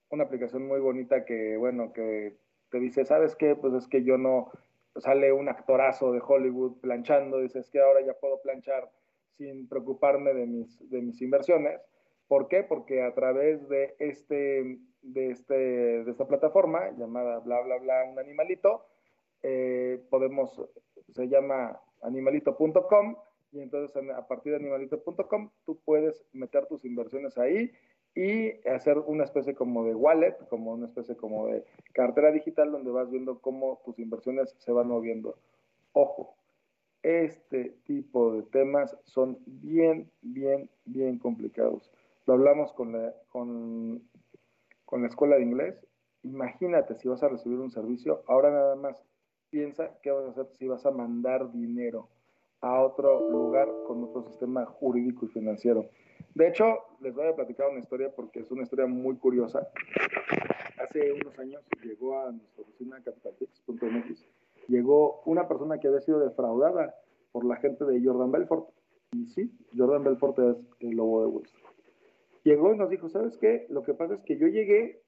una 0.09 0.23
aplicación 0.23 0.67
muy 0.67 0.79
bonita 0.79 1.25
que, 1.25 1.57
bueno, 1.57 1.91
que 1.91 2.37
te 2.69 2.79
dice, 2.79 3.05
¿sabes 3.05 3.35
qué? 3.35 3.55
Pues 3.55 3.73
es 3.73 3.87
que 3.87 4.03
yo 4.03 4.17
no, 4.17 4.51
sale 4.97 5.31
un 5.31 5.49
actorazo 5.49 6.11
de 6.11 6.21
Hollywood 6.25 6.79
planchando, 6.79 7.39
dices 7.39 7.69
que 7.69 7.79
ahora 7.79 8.01
ya 8.01 8.13
puedo 8.13 8.41
planchar 8.41 8.89
sin 9.37 9.67
preocuparme 9.67 10.33
de 10.33 10.45
mis, 10.45 10.89
de 10.89 11.01
mis 11.01 11.21
inversiones. 11.21 11.81
¿Por 12.27 12.47
qué? 12.47 12.63
Porque 12.63 13.03
a 13.03 13.13
través 13.13 13.67
de 13.67 13.95
este 13.99 14.79
de, 15.01 15.29
este, 15.29 15.53
de 15.53 16.09
esta 16.09 16.27
plataforma 16.27 16.91
llamada 16.97 17.39
bla, 17.39 17.61
bla, 17.61 17.77
bla, 17.77 18.05
un 18.05 18.17
animalito. 18.17 18.85
Eh, 19.43 20.01
podemos, 20.09 20.59
se 21.09 21.27
llama 21.27 21.79
animalito.com 22.01 23.15
y 23.51 23.59
entonces 23.59 23.95
a 24.09 24.27
partir 24.27 24.53
de 24.53 24.57
animalito.com 24.57 25.51
tú 25.65 25.79
puedes 25.85 26.25
meter 26.33 26.65
tus 26.65 26.83
inversiones 26.83 27.37
ahí 27.37 27.71
y 28.15 28.53
hacer 28.67 28.97
una 28.97 29.25
especie 29.25 29.53
como 29.53 29.83
de 29.85 29.93
wallet, 29.93 30.37
como 30.49 30.71
una 30.71 30.87
especie 30.87 31.15
como 31.15 31.47
de 31.47 31.65
cartera 31.93 32.31
digital 32.31 32.71
donde 32.71 32.91
vas 32.91 33.11
viendo 33.11 33.39
cómo 33.39 33.81
tus 33.85 33.99
inversiones 33.99 34.55
se 34.57 34.71
van 34.71 34.87
moviendo. 34.87 35.37
Ojo, 35.93 36.35
este 37.03 37.75
tipo 37.83 38.33
de 38.33 38.43
temas 38.43 38.97
son 39.03 39.37
bien, 39.45 40.09
bien, 40.21 40.69
bien 40.85 41.19
complicados. 41.19 41.91
Lo 42.25 42.33
hablamos 42.33 42.73
con, 42.73 42.93
la, 42.93 43.13
con 43.29 44.01
con 44.85 45.01
la 45.01 45.07
escuela 45.07 45.35
de 45.35 45.43
inglés 45.43 45.85
imagínate 46.25 46.95
si 46.95 47.07
vas 47.07 47.23
a 47.23 47.29
recibir 47.29 47.59
un 47.59 47.71
servicio, 47.71 48.23
ahora 48.27 48.49
nada 48.49 48.75
más 48.75 48.97
piensa 49.49 49.91
qué 50.01 50.11
vas 50.11 50.25
a 50.25 50.29
hacer 50.31 50.47
si 50.57 50.67
vas 50.67 50.85
a 50.85 50.91
mandar 50.91 51.51
dinero 51.51 52.09
a 52.61 52.81
otro 52.81 53.29
lugar 53.29 53.69
con 53.87 54.03
otro 54.03 54.23
sistema 54.23 54.65
jurídico 54.65 55.25
y 55.25 55.29
financiero. 55.29 55.85
De 56.35 56.49
hecho, 56.49 56.79
les 56.99 57.15
voy 57.15 57.27
a 57.27 57.35
platicar 57.35 57.69
una 57.69 57.79
historia 57.79 58.11
porque 58.13 58.41
es 58.41 58.51
una 58.51 58.63
historia 58.63 58.85
muy 58.87 59.15
curiosa. 59.15 59.65
Hace 60.77 61.13
unos 61.13 61.39
años 61.39 61.63
llegó 61.81 62.19
a 62.19 62.31
nuestra 62.31 62.61
oficina 62.61 63.01
capitalfix.mx, 63.01 64.25
llegó 64.67 65.21
una 65.25 65.47
persona 65.47 65.79
que 65.79 65.87
había 65.87 66.01
sido 66.01 66.19
defraudada 66.19 66.93
por 67.31 67.45
la 67.45 67.55
gente 67.55 67.85
de 67.85 68.03
Jordan 68.03 68.33
Belfort. 68.33 68.67
Y 69.13 69.27
sí, 69.27 69.49
Jordan 69.77 70.03
Belfort 70.03 70.37
es 70.39 70.57
el 70.81 70.97
lobo 70.97 71.21
de 71.21 71.27
Wall 71.27 71.49
Llegó 72.43 72.73
y 72.73 72.77
nos 72.77 72.89
dijo, 72.89 73.07
¿sabes 73.07 73.37
qué? 73.37 73.65
Lo 73.69 73.83
que 73.83 73.93
pasa 73.93 74.15
es 74.15 74.21
que 74.23 74.37
yo 74.37 74.47
llegué, 74.47 75.01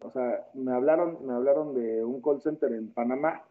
o 0.00 0.10
sea, 0.10 0.48
me 0.54 0.72
hablaron, 0.72 1.24
me 1.24 1.32
hablaron 1.32 1.74
de 1.74 2.04
un 2.04 2.20
call 2.20 2.40
center 2.42 2.72
en 2.72 2.92
Panamá 2.92 3.44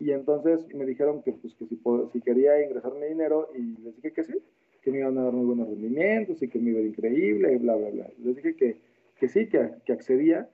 y 0.00 0.10
entonces 0.10 0.66
me 0.74 0.84
dijeron 0.84 1.22
que, 1.22 1.32
pues, 1.34 1.54
que 1.54 1.66
si, 1.66 1.80
si 2.12 2.20
quería 2.20 2.60
ingresar 2.60 2.94
mi 2.94 3.06
dinero 3.06 3.48
y 3.54 3.76
les 3.80 3.94
dije 3.94 4.12
que 4.12 4.24
sí, 4.24 4.42
que 4.88 4.92
me 4.92 5.00
iban 5.00 5.18
a 5.18 5.24
dar 5.24 5.34
muy 5.34 5.44
buenos 5.44 5.68
rendimientos 5.68 6.42
y 6.42 6.48
que 6.48 6.58
me 6.58 6.70
iba 6.70 6.78
a 6.78 6.82
ir 6.82 6.88
increíble 6.88 7.52
y 7.52 7.56
bla, 7.58 7.76
bla, 7.76 7.90
bla. 7.90 8.10
Les 8.18 8.36
dije 8.36 8.56
que, 8.56 8.80
que 9.16 9.28
sí, 9.28 9.46
que, 9.48 9.72
que 9.84 9.92
accedía. 9.92 10.48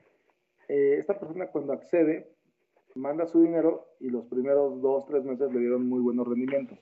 Eh, 0.69 0.97
esta 0.99 1.19
persona 1.19 1.47
cuando 1.49 1.73
accede, 1.73 2.27
manda 2.97 3.27
su 3.27 3.43
dinero 3.43 3.87
y 4.01 4.11
los 4.11 4.27
primeros 4.27 4.81
dos, 4.81 5.07
tres 5.07 5.25
meses 5.25 5.53
le 5.53 5.61
dieron 5.61 5.89
muy 5.89 6.01
buenos 6.01 6.27
rendimientos. 6.27 6.79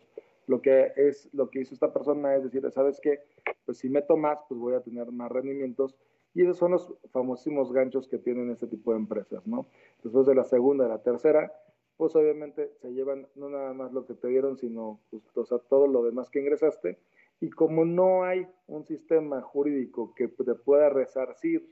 Lo 0.47 0.63
que, 0.63 0.93
es, 0.97 1.29
lo 1.35 1.51
que 1.51 1.61
hizo 1.61 1.75
esta 1.75 1.93
persona 1.93 2.35
es 2.35 2.43
decir, 2.43 2.69
¿sabes 2.71 3.01
qué? 3.03 3.21
Pues 3.67 3.79
si 3.79 3.91
meto 3.91 4.17
más, 4.17 4.39
pues 4.49 4.59
voy 4.59 4.75
a 4.75 4.81
tener 4.81 5.13
más 5.13 5.31
rendimientos. 5.31 5.95
Y 6.35 6.43
esos 6.43 6.57
son 6.57 6.73
los 6.73 6.95
famosísimos 7.11 7.71
ganchos 7.71 8.09
que 8.09 8.17
tienen 8.17 8.51
este 8.51 8.67
tipo 8.67 8.93
de 8.93 8.99
empresas, 8.99 9.47
¿no? 9.47 9.67
Después 10.03 10.27
de 10.27 10.35
la 10.35 10.45
segunda, 10.45 10.85
de 10.85 10.91
la 10.91 11.03
tercera, 11.03 11.53
pues 11.99 12.17
obviamente 12.17 12.73
se 12.81 12.93
llevan 12.93 13.29
no 13.35 13.51
nada 13.51 13.75
más 13.75 13.93
lo 13.93 14.07
que 14.07 14.15
te 14.15 14.29
dieron, 14.29 14.57
sino 14.57 15.01
pues, 15.11 15.23
todo 15.69 15.87
lo 15.87 16.03
demás 16.03 16.31
que 16.31 16.41
ingresaste. 16.41 16.99
Y 17.43 17.51
como 17.51 17.85
no 17.85 18.23
hay 18.23 18.47
un 18.69 18.85
sistema 18.85 19.43
jurídico 19.43 20.15
que 20.15 20.29
te 20.29 20.55
pueda 20.55 20.89
resarcir 20.91 21.69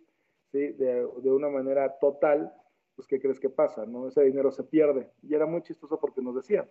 ¿sí? 0.50 0.58
de, 0.58 1.06
de, 1.22 1.30
una 1.30 1.48
manera 1.48 1.96
total, 2.00 2.52
pues 2.96 3.06
¿qué 3.06 3.20
crees 3.20 3.38
que 3.38 3.50
pasa? 3.50 3.86
¿no? 3.86 4.08
Ese 4.08 4.24
dinero 4.24 4.50
se 4.50 4.64
pierde. 4.64 5.12
Y 5.22 5.32
era 5.32 5.46
muy 5.46 5.62
chistoso 5.62 6.00
porque 6.00 6.22
nos 6.22 6.34
decían, 6.34 6.68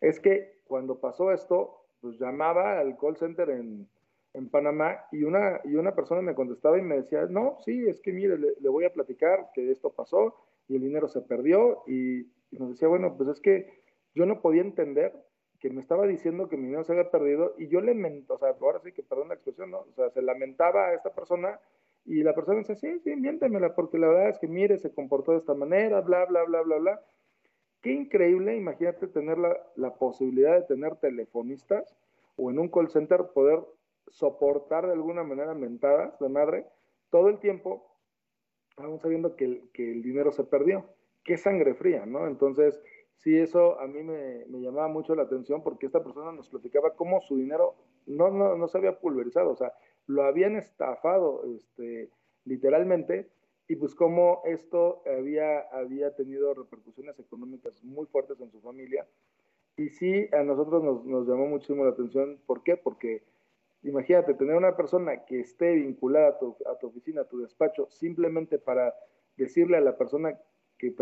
es 0.00 0.20
que 0.20 0.60
cuando 0.68 1.00
pasó 1.00 1.32
esto, 1.32 1.84
pues 2.00 2.16
llamaba 2.20 2.78
al 2.78 2.96
call 2.96 3.16
center 3.16 3.50
en, 3.50 3.88
en 4.34 4.48
Panamá 4.48 5.04
y 5.10 5.24
una, 5.24 5.60
y 5.64 5.74
una 5.74 5.96
persona 5.96 6.22
me 6.22 6.36
contestaba 6.36 6.78
y 6.78 6.82
me 6.82 6.98
decía, 6.98 7.26
no, 7.28 7.58
sí, 7.64 7.88
es 7.88 8.00
que 8.00 8.12
mire, 8.12 8.38
le, 8.38 8.54
le 8.60 8.68
voy 8.68 8.84
a 8.84 8.92
platicar 8.92 9.50
que 9.52 9.68
esto 9.72 9.90
pasó 9.90 10.36
y 10.68 10.76
el 10.76 10.82
dinero 10.82 11.08
se 11.08 11.22
perdió 11.22 11.82
y, 11.88 12.20
y 12.52 12.58
nos 12.60 12.70
decía, 12.70 12.86
bueno, 12.86 13.16
pues 13.16 13.30
es 13.30 13.40
que 13.40 13.82
yo 14.14 14.26
no 14.26 14.40
podía 14.40 14.62
entender 14.62 15.12
que 15.58 15.70
me 15.70 15.80
estaba 15.80 16.06
diciendo 16.06 16.48
que 16.48 16.56
mi 16.56 16.64
dinero 16.64 16.84
se 16.84 16.92
había 16.92 17.10
perdido 17.10 17.54
y 17.58 17.68
yo 17.68 17.80
le 17.80 17.92
o 18.28 18.38
sea, 18.38 18.54
ahora 18.60 18.80
sí 18.80 18.92
que 18.92 19.02
perdón 19.02 19.28
la 19.28 19.34
expresión, 19.34 19.70
¿no? 19.70 19.78
O 19.78 19.92
sea, 19.94 20.10
se 20.10 20.22
lamentaba 20.22 20.88
a 20.88 20.94
esta 20.94 21.10
persona 21.12 21.58
y 22.04 22.22
la 22.22 22.34
persona 22.34 22.58
dice, 22.58 22.76
sí, 22.76 23.00
sí, 23.00 23.16
miéntemela, 23.16 23.74
porque 23.74 23.98
la 23.98 24.08
verdad 24.08 24.28
es 24.30 24.38
que 24.38 24.46
mire, 24.46 24.78
se 24.78 24.94
comportó 24.94 25.32
de 25.32 25.38
esta 25.38 25.54
manera, 25.54 26.00
bla, 26.00 26.24
bla, 26.26 26.44
bla, 26.44 26.62
bla, 26.62 26.76
bla. 26.78 27.02
Qué 27.82 27.92
increíble, 27.92 28.56
imagínate 28.56 29.08
tener 29.08 29.38
la, 29.38 29.56
la 29.76 29.94
posibilidad 29.94 30.54
de 30.54 30.62
tener 30.62 30.96
telefonistas 30.96 31.96
o 32.36 32.50
en 32.50 32.58
un 32.58 32.68
call 32.68 32.88
center 32.88 33.26
poder 33.34 33.60
soportar 34.06 34.86
de 34.86 34.92
alguna 34.92 35.22
manera 35.22 35.54
mentadas 35.54 36.18
de 36.18 36.28
madre 36.28 36.66
todo 37.10 37.28
el 37.28 37.38
tiempo, 37.40 37.86
aún 38.76 39.00
sabiendo 39.00 39.36
que 39.36 39.68
que 39.72 39.92
el 39.92 40.02
dinero 40.02 40.32
se 40.32 40.44
perdió 40.44 40.86
qué 41.28 41.36
sangre 41.36 41.74
fría, 41.74 42.06
¿no? 42.06 42.26
Entonces, 42.26 42.80
sí, 43.18 43.36
eso 43.36 43.78
a 43.80 43.86
mí 43.86 44.02
me, 44.02 44.44
llamaba 44.60 44.88
mucho 44.88 45.14
la 45.14 45.22
atención 45.22 45.62
porque 45.62 45.86
esta 45.86 46.02
persona 46.02 46.32
nos 46.32 46.48
platicaba 46.48 46.94
cómo 46.94 47.20
su 47.22 47.36
dinero 47.36 47.74
no, 48.06 48.30
no, 48.30 48.56
no 48.56 48.68
se 48.68 48.78
había 48.78 48.98
pulverizado, 48.98 49.50
o 49.50 49.56
sea, 49.56 49.72
lo 50.06 50.24
habían 50.24 50.56
estafado 50.56 51.44
este, 51.54 52.10
literalmente 52.44 53.28
y 53.68 53.76
pues 53.76 53.94
cómo 53.94 54.40
esto 54.46 55.02
había, 55.06 55.60
había 55.72 56.14
tenido 56.14 56.54
repercusiones 56.54 57.18
económicas 57.18 57.84
muy 57.84 58.06
fuertes 58.06 58.40
en 58.40 58.50
su 58.50 58.60
familia. 58.62 59.06
Y 59.76 59.90
sí, 59.90 60.26
a 60.32 60.42
nosotros 60.42 60.82
nos, 60.82 61.04
nos 61.04 61.28
llamó 61.28 61.46
muchísimo 61.46 61.84
la 61.84 61.90
atención. 61.90 62.40
¿Por 62.46 62.62
qué? 62.62 62.78
Porque 62.78 63.22
imagínate 63.82 64.34
tener 64.34 64.56
una 64.56 64.74
persona 64.74 65.24
que 65.26 65.40
esté 65.40 65.74
vinculada 65.74 66.28
a 66.28 66.38
tu, 66.38 66.56
a 66.66 66.78
tu 66.78 66.88
oficina, 66.88 67.20
a 67.20 67.28
tu 67.28 67.40
despacho, 67.40 67.86
simplemente 67.90 68.58
para 68.58 68.94
decirle 69.36 69.76
a 69.76 69.82
la 69.82 69.96
persona 69.96 70.38
que 70.78 70.94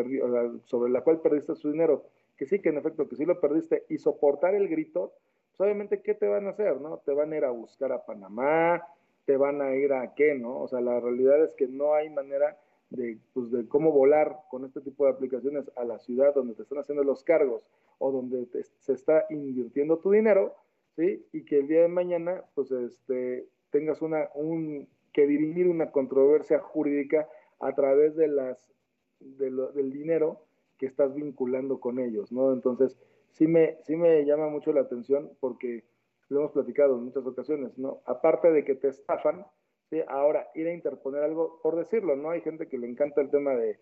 sobre 0.65 0.91
la 0.91 1.03
cual 1.03 1.21
perdiste 1.21 1.55
su 1.55 1.71
dinero, 1.71 2.05
que 2.37 2.47
sí, 2.47 2.61
que 2.61 2.71
en 2.71 2.79
efecto, 2.79 3.09
que 3.09 3.17
sí 3.17 3.25
lo 3.25 3.41
perdiste, 3.41 3.85
y 3.89 3.99
soportar 3.99 4.55
el 4.55 4.69
grito, 4.69 5.13
pues 5.51 5.61
obviamente, 5.61 6.03
¿qué 6.03 6.15
te 6.15 6.27
van 6.27 6.47
a 6.47 6.51
hacer, 6.51 6.81
no? 6.81 6.99
Te 6.99 7.13
van 7.13 7.33
a 7.33 7.37
ir 7.37 7.45
a 7.45 7.51
buscar 7.51 7.93
a 7.93 8.05
Panamá, 8.05 8.83
te 9.25 9.37
van 9.37 9.63
a 9.63 9.75
ir 9.75 9.93
a 9.93 10.15
qué, 10.15 10.35
¿no? 10.35 10.61
O 10.61 10.69
sea, 10.69 10.81
la 10.81 11.01
realidad 11.01 11.43
es 11.45 11.55
que 11.55 11.67
no 11.67 11.95
hay 11.95 12.11
manera 12.11 12.59
de, 12.91 13.19
pues, 13.35 13.51
de 13.51 13.67
cómo 13.69 13.91
volar 13.93 14.37
con 14.51 14.65
este 14.65 14.81
tipo 14.81 15.05
de 15.05 15.13
aplicaciones 15.13 15.71
a 15.77 15.85
la 15.85 15.99
ciudad 15.99 16.35
donde 16.35 16.55
te 16.55 16.63
están 16.63 16.79
haciendo 16.79 17.05
los 17.05 17.25
cargos 17.25 17.63
o 17.99 18.13
donde 18.13 18.47
se 18.79 18.93
está 18.93 19.25
invirtiendo 19.31 19.99
tu 19.99 20.11
dinero, 20.11 20.55
¿sí? 20.95 21.25
Y 21.33 21.45
que 21.45 21.59
el 21.59 21.69
día 21.69 21.83
de 21.83 21.89
mañana, 21.89 22.45
pues, 22.55 22.71
este, 22.71 23.47
tengas 23.71 24.03
una, 24.03 24.29
un, 24.35 24.87
que 25.13 25.27
dirimir 25.27 25.69
una 25.69 25.91
controversia 25.91 26.61
jurídica 26.61 27.29
a 27.61 27.75
través 27.75 28.15
de 28.17 28.29
las 28.29 28.76
del 29.21 29.93
dinero 29.93 30.47
que 30.79 30.87
estás 30.87 31.15
vinculando 31.15 31.81
con 31.81 31.99
ellos, 31.99 32.33
¿no? 32.33 32.53
Entonces, 32.53 32.97
sí 33.31 33.47
me, 33.47 33.79
sí 33.85 33.97
me 33.97 34.25
llama 34.25 34.49
mucho 34.49 34.73
la 34.73 34.83
atención 34.83 35.31
porque 35.41 35.85
lo 36.29 36.41
hemos 36.41 36.53
platicado 36.53 36.97
en 36.97 37.05
muchas 37.05 37.27
ocasiones, 37.27 37.79
¿no? 37.79 38.01
Aparte 38.05 38.51
de 38.51 38.65
que 38.65 38.75
te 38.75 38.89
estafan, 38.89 39.47
¿sí? 39.91 40.01
Ahora, 40.09 40.49
ir 40.55 40.67
a 40.67 40.75
interponer 40.75 41.23
algo, 41.23 41.61
por 41.63 41.77
decirlo, 41.77 42.17
¿no? 42.17 42.31
Hay 42.31 42.41
gente 42.41 42.69
que 42.69 42.79
le 42.79 42.89
encanta 42.89 43.21
el 43.21 43.31
tema 43.31 43.55
de, 43.55 43.79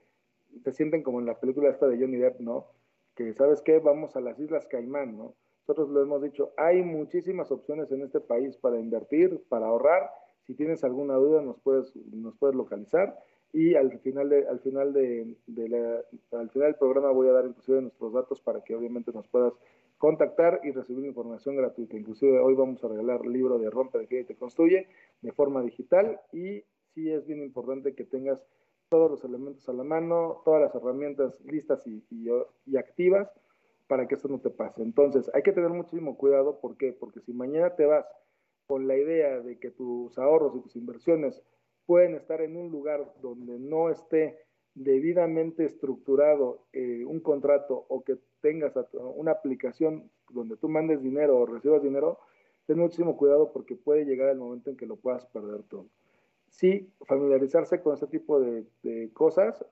te 0.63 0.73
sienten 0.73 1.03
como 1.03 1.21
en 1.21 1.27
la 1.27 1.41
película 1.41 1.71
esta 1.71 1.87
de 1.87 1.99
Johnny 1.99 2.19
Depp, 2.19 2.41
¿no? 2.41 2.67
Que, 3.15 3.33
¿sabes 3.35 3.63
qué? 3.63 3.79
Vamos 3.79 4.17
a 4.17 4.21
las 4.21 4.39
Islas 4.39 4.67
Caimán, 4.67 5.17
¿no? 5.17 5.35
Nosotros 5.67 5.89
lo 5.89 6.03
hemos 6.03 6.23
dicho, 6.23 6.53
hay 6.59 6.83
muchísimas 6.83 7.51
opciones 7.51 7.91
en 7.91 8.03
este 8.03 8.21
país 8.21 8.57
para 8.59 8.79
invertir, 8.79 9.43
para 9.49 9.67
ahorrar. 9.67 10.11
Si 10.43 10.55
tienes 10.55 10.85
alguna 10.85 11.15
duda, 11.15 11.41
nos 11.41 11.59
puedes, 11.61 11.97
nos 12.13 12.37
puedes 12.37 12.55
localizar 12.55 13.19
y 13.55 13.77
al 13.77 13.97
final 14.01 14.29
de, 14.29 14.49
al 14.49 14.59
final 14.59 14.93
de, 14.93 15.37
al 16.33 16.51
final 16.51 16.73
del 16.73 16.75
programa 16.75 17.13
voy 17.13 17.29
a 17.29 17.33
dar 17.33 17.47
inclusive 17.47 17.81
nuestros 17.83 18.13
datos 18.13 18.41
para 18.41 18.65
que 18.65 18.75
obviamente 18.75 19.13
nos 19.13 19.29
puedas 19.29 19.55
contactar 19.97 20.61
y 20.65 20.73
recibir 20.73 21.07
información 21.07 21.55
gratuita. 21.55 21.97
Inclusive 21.97 22.41
hoy 22.41 22.55
vamos 22.55 22.83
a 22.83 22.89
regalar 22.89 23.25
libro 23.25 23.61
de 23.61 23.71
Rompe 23.71 23.99
de 24.01 24.21
y 24.21 24.25
te 24.25 24.35
construye 24.35 24.89
de 25.23 25.33
forma 25.33 25.63
digital 25.63 26.21
y 26.33 26.65
sí 26.95 27.13
es 27.13 27.25
bien 27.29 27.43
importante 27.43 27.95
que 27.95 28.03
tengas 28.03 28.45
todos 28.89 29.09
los 29.09 29.25
elementos 29.25 29.69
a 29.69 29.73
la 29.73 29.85
mano, 29.85 30.43
todas 30.45 30.61
las 30.61 30.75
herramientas 30.75 31.41
listas 31.45 31.87
y, 31.87 32.05
y, 32.11 32.77
activas 32.77 33.31
para 33.87 34.09
que 34.09 34.17
esto 34.17 34.27
no 34.27 34.41
te 34.41 34.51
pase. 34.51 34.83
Entonces, 34.83 35.31
hay 35.33 35.43
que 35.43 35.53
tener 35.53 35.71
muchísimo 35.71 36.17
cuidado. 36.17 36.59
¿Por 36.61 36.77
qué? 36.77 36.93
Porque 36.93 37.21
si 37.21 37.33
mañana 37.33 37.71
te 37.77 37.87
vas 37.87 38.05
con 38.67 38.89
la 38.89 38.97
idea 38.97 39.41
de 39.41 39.61
que 39.61 39.71
tus 39.71 40.19
ahorros 40.19 40.57
y 40.57 40.61
tus 40.61 40.75
inversiones 40.75 41.41
pueden 41.87 42.15
estar 42.15 42.41
en 42.41 42.57
un 42.57 42.71
lugar 42.71 43.13
donde 43.21 43.59
no 43.59 43.91
esté 43.91 44.39
debidamente 44.75 45.65
estructurado 45.65 46.67
eh, 46.73 47.05
un 47.07 47.21
contrato 47.21 47.87
o 47.89 48.03
que 48.03 48.17
tengas 48.41 48.75
una 48.93 49.33
aplicación 49.33 50.11
donde 50.31 50.57
tú 50.57 50.69
mandes 50.69 51.03
dinero 51.03 51.39
o 51.39 51.47
recibas 51.47 51.83
dinero, 51.83 52.19
ten 52.67 52.79
muchísimo 52.79 53.17
cuidado 53.17 53.53
porque 53.53 53.77
puede 53.77 54.05
llegar 54.05 54.29
el 54.31 54.39
momento 54.39 54.71
en 54.71 54.77
que 54.77 54.87
lo 54.87 54.97
puedas 54.97 55.25
perder 55.27 55.63
todo. 55.65 55.87
Sí, 56.49 56.93
familiarizarse 57.07 57.81
con 57.83 57.95
este 57.95 58.07
tipo 58.07 58.41
de, 58.41 58.67
cosas 59.13 59.65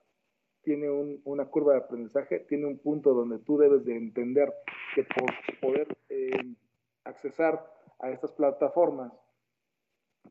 tiene 0.63 0.89
una 0.89 1.45
curva 1.45 1.73
de 1.73 1.79
aprendizaje, 1.79 2.39
tiene 2.39 2.65
un 2.65 2.77
punto 2.77 3.13
donde 3.13 3.39
tú 3.39 3.57
debes 3.57 3.83
de 3.83 3.97
entender 3.97 4.53
que 4.95 5.03
por 5.03 5.29
poder 5.61 5.87
eh, 6.09 6.31
accesar 7.03 7.65
a 7.99 8.11
estas 8.11 8.31
plataformas 8.31 9.11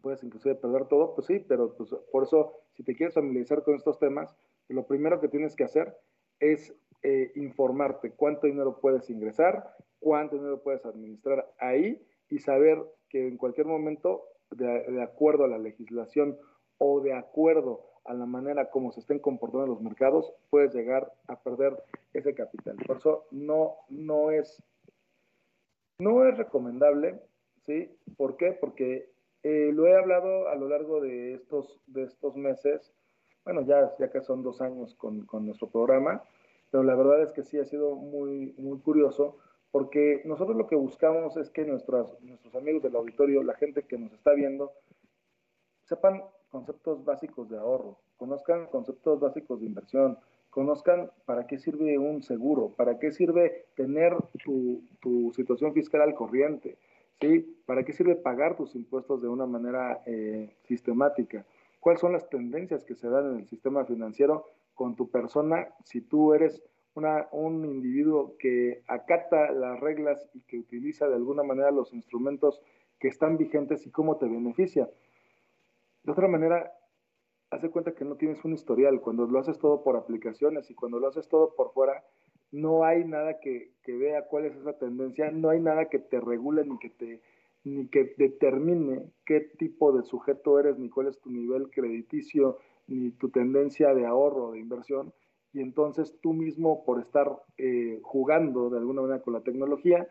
puedes 0.01 0.23
inclusive 0.25 0.55
perder 0.57 0.87
todo, 0.87 1.15
pues 1.15 1.27
sí, 1.27 1.39
pero 1.41 1.75
pues, 1.75 1.95
por 2.11 2.25
eso, 2.25 2.53
si 2.75 2.83
te 2.83 2.95
quieres 2.95 3.15
familiarizar 3.15 3.63
con 3.63 3.75
estos 3.75 3.99
temas, 3.99 4.35
lo 4.69 4.87
primero 4.87 5.21
que 5.21 5.29
tienes 5.29 5.55
que 5.55 5.65
hacer 5.65 5.97
es 6.41 6.75
eh, 7.03 7.33
informarte 7.37 8.13
cuánto 8.13 8.47
dinero 8.47 8.79
puedes 8.81 9.11
ingresar, 9.11 9.75
cuánto 10.01 10.37
dinero 10.37 10.63
puedes 10.63 10.85
administrar 10.85 11.53
ahí 11.59 12.01
y 12.29 12.39
saber 12.39 12.83
que 13.09 13.29
en 13.29 13.37
cualquier 13.37 13.67
momento, 13.67 14.25
de, 14.51 15.03
acuerdo 15.03 15.45
a 15.45 15.49
la 15.49 15.59
legislación 15.59 16.37
o 16.79 17.01
de 17.01 17.15
acuerdo 17.15 17.85
a 18.05 18.15
la 18.15 18.27
manera 18.27 18.71
como 18.71 18.91
se 18.91 19.01
estén 19.01 19.21
comportando 19.21 19.67
los 19.67 19.81
mercados, 19.81 20.33
puedes 20.51 20.75
llegar 20.75 21.13
a 21.29 21.41
perder 21.41 21.81
ese 22.13 22.35
capital. 22.35 22.77
Por 22.87 22.97
eso 22.97 23.27
no, 23.31 23.77
no, 23.89 24.31
es, 24.31 24.63
no 25.99 26.27
es 26.27 26.37
recomendable, 26.37 27.21
¿sí? 27.61 27.95
¿Por 28.17 28.37
qué? 28.37 28.53
Porque 28.53 29.12
eh, 29.43 29.71
lo 29.73 29.87
he 29.87 29.97
hablado 29.97 30.49
a 30.49 30.55
lo 30.55 30.69
largo 30.69 31.01
de 31.01 31.35
estos, 31.35 31.81
de 31.87 32.05
estos 32.05 32.37
meses. 32.37 32.93
Bueno, 33.45 33.63
ya, 33.63 33.93
ya 33.99 34.11
que 34.11 34.21
son 34.21 34.43
dos 34.43 34.61
años 34.61 34.95
con, 34.95 35.27
con 35.27 35.47
nuestro 35.47 35.69
programa, 35.69 36.23
pero 36.71 36.85
la 36.85 36.95
verdad 36.95 37.23
es 37.23 37.33
que 37.33 37.43
sí 37.43 37.59
ha 37.59 37.65
sido 37.65 37.97
muy, 37.97 38.55
muy 38.57 38.79
curioso 38.79 39.37
porque 39.73 40.21
nosotros 40.27 40.57
lo 40.57 40.67
que 40.67 40.77
buscamos 40.77 41.37
es 41.39 41.51
que 41.51 41.65
nuestras, 41.65 42.07
nuestros 42.21 42.55
amigos 42.55 42.83
del 42.83 42.95
auditorio, 42.95 43.43
la 43.43 43.55
gente 43.55 43.83
que 43.85 43.99
nos 43.99 44.13
está 44.13 44.33
viendo, 44.33 44.73
sepan 45.85 46.23
conceptos 46.51 47.05
básicos 47.05 47.49
de 47.49 47.59
ahorro, 47.59 47.99
conozcan 48.19 48.67
conceptos 48.67 49.19
básicos 49.19 49.61
de 49.61 49.67
inversión, 49.67 50.19
conozcan 50.51 51.11
para 51.25 51.47
qué 51.47 51.59
sirve 51.59 51.99
un 51.99 52.23
seguro, 52.23 52.75
para 52.77 52.99
qué 52.99 53.11
sirve 53.11 53.65
tener 53.75 54.15
tu, 54.45 54.83
tu 55.01 55.33
situación 55.35 55.73
fiscal 55.73 56.03
al 56.03 56.15
corriente, 56.15 56.77
¿Para 57.67 57.85
qué 57.85 57.93
sirve 57.93 58.17
pagar 58.17 58.57
tus 58.57 58.75
impuestos 58.75 59.23
de 59.23 59.29
una 59.29 59.47
manera 59.47 60.03
eh, 60.07 60.57
sistemática? 60.65 61.45
¿Cuáles 61.79 62.01
son 62.01 62.13
las 62.13 62.29
tendencias 62.29 62.85
que 62.85 62.95
se 62.95 63.09
dan 63.09 63.33
en 63.33 63.37
el 63.41 63.47
sistema 63.47 63.85
financiero 63.85 64.47
con 64.75 64.97
tu 64.97 65.11
persona 65.11 65.69
si 65.85 66.01
tú 66.01 66.35
eres 66.35 66.63
una, 66.95 67.29
un 67.33 67.65
individuo 67.65 68.37
que 68.39 68.83
acata 68.89 69.53
las 69.53 69.79
reglas 69.81 70.29
y 70.35 70.41
que 70.41 70.59
utiliza 70.59 71.09
de 71.09 71.15
alguna 71.15 71.43
manera 71.43 71.71
los 71.71 71.93
instrumentos 71.93 72.61
que 72.99 73.09
están 73.09 73.37
vigentes 73.37 73.87
y 73.87 73.91
cómo 73.91 74.17
te 74.17 74.27
beneficia? 74.27 74.91
De 76.03 76.13
otra 76.13 76.27
manera, 76.27 76.73
haz 77.51 77.63
de 77.63 77.71
cuenta 77.71 77.95
que 77.95 78.05
no 78.05 78.17
tienes 78.17 78.45
un 78.45 78.53
historial. 78.53 79.01
Cuando 79.01 79.27
lo 79.27 79.39
haces 79.39 79.59
todo 79.59 79.85
por 79.85 79.97
aplicaciones 79.97 80.71
y 80.71 80.75
cuando 80.75 80.99
lo 80.99 81.09
haces 81.09 81.29
todo 81.29 81.55
por 81.55 81.73
fuera, 81.73 82.05
no 82.53 82.85
hay 82.85 83.05
nada 83.05 83.41
que, 83.41 83.73
que 83.83 83.97
vea 83.97 84.27
cuál 84.27 84.45
es 84.45 84.57
esa 84.57 84.79
tendencia, 84.79 85.31
no 85.31 85.51
hay 85.51 85.61
nada 85.61 85.87
que 85.87 85.99
te 85.99 86.21
regule 86.21 86.65
ni 86.65 86.79
que 86.79 86.91
te 86.91 87.21
ni 87.65 87.87
que 87.89 88.15
determine 88.17 89.13
qué 89.25 89.41
tipo 89.41 89.93
de 89.93 90.03
sujeto 90.03 90.59
eres, 90.59 90.79
ni 90.79 90.89
cuál 90.89 91.09
es 91.09 91.21
tu 91.21 91.31
nivel 91.31 91.71
crediticio, 91.71 92.59
ni 92.89 93.13
tu 93.13 93.31
tendencia 93.31 93.95
de 93.95 94.07
ahorro, 94.07 94.53
de 94.53 94.59
inversión. 94.59 95.13
Y 95.53 95.61
entonces 95.61 96.17
tú 96.21 96.33
mismo, 96.33 96.85
por 96.85 97.01
estar 97.01 97.43
eh, 97.59 98.01
jugando 98.03 98.71
de 98.71 98.79
alguna 98.79 99.03
manera 99.03 99.23
con 99.23 99.35
la 99.35 99.43
tecnología, 99.43 100.09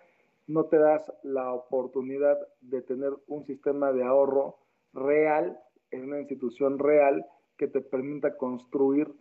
no 0.47 0.65
te 0.65 0.77
das 0.77 1.11
la 1.23 1.51
oportunidad 1.53 2.37
de 2.61 2.81
tener 2.81 3.13
un 3.27 3.43
sistema 3.43 3.91
de 3.91 4.03
ahorro 4.03 4.57
real 4.93 5.59
en 5.91 6.05
una 6.05 6.19
institución 6.19 6.79
real 6.79 7.25
que 7.57 7.67
te 7.67 7.81
permita 7.81 8.37
construir 8.37 9.11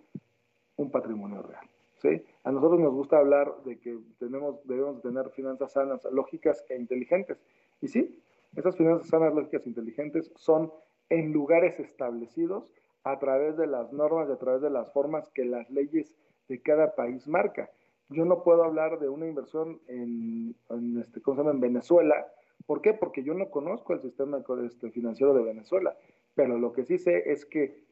un 0.76 0.90
patrimonio 0.90 1.42
real. 1.42 1.69
¿Sí? 2.00 2.22
A 2.44 2.50
nosotros 2.50 2.80
nos 2.80 2.92
gusta 2.92 3.18
hablar 3.18 3.54
de 3.64 3.78
que 3.78 3.98
tenemos, 4.18 4.56
debemos 4.66 5.00
tener 5.02 5.30
finanzas 5.30 5.72
sanas, 5.72 6.04
lógicas 6.10 6.64
e 6.68 6.76
inteligentes. 6.76 7.38
Y 7.80 7.88
sí, 7.88 8.18
esas 8.56 8.76
finanzas 8.76 9.08
sanas, 9.08 9.34
lógicas 9.34 9.64
e 9.66 9.68
inteligentes 9.68 10.32
son 10.36 10.72
en 11.08 11.32
lugares 11.32 11.78
establecidos 11.78 12.70
a 13.04 13.18
través 13.18 13.56
de 13.56 13.66
las 13.66 13.92
normas 13.92 14.28
y 14.28 14.32
a 14.32 14.38
través 14.38 14.62
de 14.62 14.70
las 14.70 14.92
formas 14.92 15.28
que 15.30 15.44
las 15.44 15.68
leyes 15.70 16.14
de 16.48 16.60
cada 16.60 16.94
país 16.94 17.26
marca. 17.26 17.70
Yo 18.08 18.24
no 18.24 18.42
puedo 18.42 18.64
hablar 18.64 18.98
de 18.98 19.08
una 19.08 19.26
inversión 19.26 19.80
en, 19.86 20.56
este, 21.00 21.20
¿cómo 21.20 21.36
se 21.36 21.42
llama? 21.42 21.54
en 21.54 21.60
Venezuela. 21.60 22.26
¿Por 22.66 22.80
qué? 22.80 22.92
Porque 22.92 23.22
yo 23.22 23.34
no 23.34 23.50
conozco 23.50 23.92
el 23.92 24.00
sistema 24.00 24.42
este, 24.64 24.90
financiero 24.90 25.32
de 25.32 25.42
Venezuela. 25.42 25.96
Pero 26.34 26.58
lo 26.58 26.72
que 26.72 26.84
sí 26.84 26.98
sé 26.98 27.30
es 27.30 27.44
que 27.44 27.84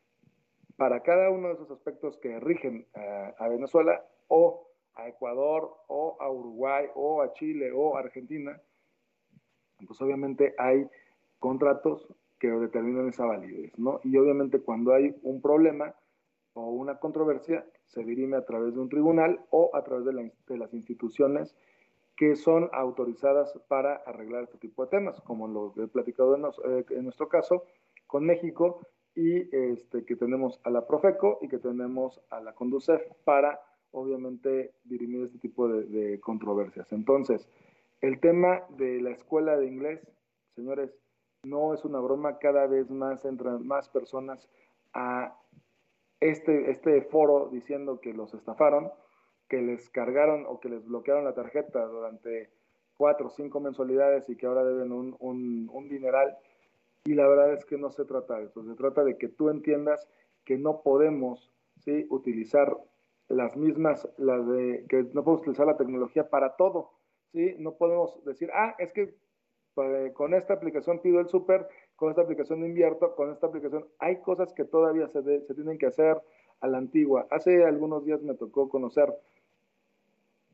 para 0.78 1.02
cada 1.02 1.28
uno 1.28 1.48
de 1.48 1.54
esos 1.54 1.72
aspectos 1.72 2.16
que 2.18 2.38
rigen 2.38 2.86
a, 2.94 3.48
Venezuela 3.48 4.00
o 4.28 4.68
a 4.94 5.08
Ecuador 5.08 5.76
o 5.88 6.16
a 6.20 6.30
Uruguay 6.30 6.86
o 6.94 7.20
a 7.20 7.32
Chile 7.32 7.72
o 7.74 7.96
a 7.96 8.00
Argentina, 8.00 8.62
pues 9.84 10.00
obviamente 10.00 10.54
hay 10.56 10.88
contratos 11.40 12.06
que 12.38 12.48
determinan 12.48 13.08
esa 13.08 13.26
validez, 13.26 13.76
¿no? 13.76 13.98
Y 14.04 14.16
obviamente 14.18 14.60
cuando 14.60 14.94
hay 14.94 15.12
un 15.22 15.42
problema 15.42 15.96
o 16.54 16.70
una 16.70 17.00
controversia, 17.00 17.66
se 17.86 18.04
dirime 18.04 18.36
a 18.36 18.44
través 18.44 18.72
de 18.74 18.80
un 18.80 18.88
tribunal 18.88 19.40
o 19.50 19.74
a 19.74 19.82
través 19.82 20.04
de, 20.04 20.58
las 20.58 20.72
instituciones 20.72 21.56
que 22.14 22.36
son 22.36 22.70
autorizadas 22.72 23.52
para 23.66 23.96
arreglar 24.06 24.44
este 24.44 24.58
tipo 24.58 24.84
de 24.84 24.90
temas, 24.90 25.20
como 25.22 25.48
lo 25.48 25.74
he 25.82 25.88
platicado 25.88 26.36
en, 26.36 26.44
eh, 26.44 26.84
en 26.90 27.02
nuestro 27.02 27.28
caso, 27.28 27.64
con 28.06 28.24
México 28.24 28.80
y 29.18 29.48
este, 29.52 30.04
que 30.04 30.14
tenemos 30.14 30.60
a 30.62 30.70
la 30.70 30.86
Profeco 30.86 31.40
y 31.42 31.48
que 31.48 31.58
tenemos 31.58 32.20
a 32.30 32.38
la 32.40 32.54
Conducef 32.54 33.02
para, 33.24 33.60
obviamente, 33.90 34.74
dirimir 34.84 35.24
este 35.24 35.38
tipo 35.38 35.66
de, 35.66 36.20
controversias. 36.20 36.92
Entonces, 36.92 37.48
el 38.00 38.20
tema 38.20 38.62
de 38.76 39.00
la 39.00 39.10
escuela 39.10 39.56
de 39.56 39.66
inglés, 39.66 40.08
señores, 40.54 40.94
no 41.42 41.74
es 41.74 41.84
una 41.84 41.98
broma, 41.98 42.38
cada 42.38 42.68
vez 42.68 42.92
más 42.92 43.24
entran 43.24 43.66
más 43.66 43.88
personas 43.88 44.48
a 44.94 45.36
este, 46.20 46.70
este 46.70 47.02
foro 47.02 47.48
diciendo 47.50 48.00
que 48.00 48.12
los 48.12 48.34
estafaron, 48.34 48.92
que 49.48 49.60
les 49.60 49.90
cargaron 49.90 50.46
o 50.46 50.60
que 50.60 50.68
les 50.68 50.86
bloquearon 50.86 51.24
la 51.24 51.34
tarjeta 51.34 51.84
durante 51.86 52.50
cuatro 52.96 53.26
o 53.26 53.30
cinco 53.30 53.58
mensualidades 53.58 54.30
y 54.30 54.36
que 54.36 54.46
ahora 54.46 54.62
deben 54.62 54.92
un, 54.92 55.16
un, 55.18 55.68
un 55.72 55.88
dineral 55.88 56.38
y 57.08 57.14
la 57.14 57.26
verdad 57.26 57.54
es 57.54 57.64
que 57.64 57.78
no 57.78 57.90
se 57.90 58.04
trata 58.04 58.38
de 58.38 58.44
eso, 58.44 58.62
se 58.62 58.74
trata 58.74 59.02
de 59.02 59.16
que 59.16 59.28
tú 59.28 59.48
entiendas 59.48 60.06
que 60.44 60.58
no 60.58 60.82
podemos 60.82 61.50
¿sí? 61.78 62.06
utilizar 62.10 62.76
las 63.28 63.56
mismas, 63.56 64.06
las 64.18 64.46
de, 64.46 64.84
que 64.90 65.04
no 65.14 65.24
podemos 65.24 65.40
utilizar 65.40 65.66
la 65.66 65.78
tecnología 65.78 66.28
para 66.28 66.54
todo. 66.56 66.90
¿sí? 67.32 67.56
No 67.58 67.76
podemos 67.76 68.22
decir, 68.26 68.50
ah, 68.52 68.74
es 68.78 68.92
que 68.92 69.14
pues, 69.72 70.12
con 70.12 70.34
esta 70.34 70.52
aplicación 70.52 71.00
pido 71.00 71.18
el 71.20 71.28
súper, 71.28 71.66
con 71.96 72.10
esta 72.10 72.20
aplicación 72.20 72.62
invierto, 72.62 73.14
con 73.14 73.32
esta 73.32 73.46
aplicación. 73.46 73.86
Hay 74.00 74.20
cosas 74.20 74.52
que 74.52 74.66
todavía 74.66 75.08
se, 75.08 75.22
se 75.22 75.54
tienen 75.54 75.78
que 75.78 75.86
hacer 75.86 76.20
a 76.60 76.68
la 76.68 76.76
antigua. 76.76 77.26
Hace 77.30 77.64
algunos 77.64 78.04
días 78.04 78.20
me 78.20 78.34
tocó 78.34 78.68
conocer 78.68 79.14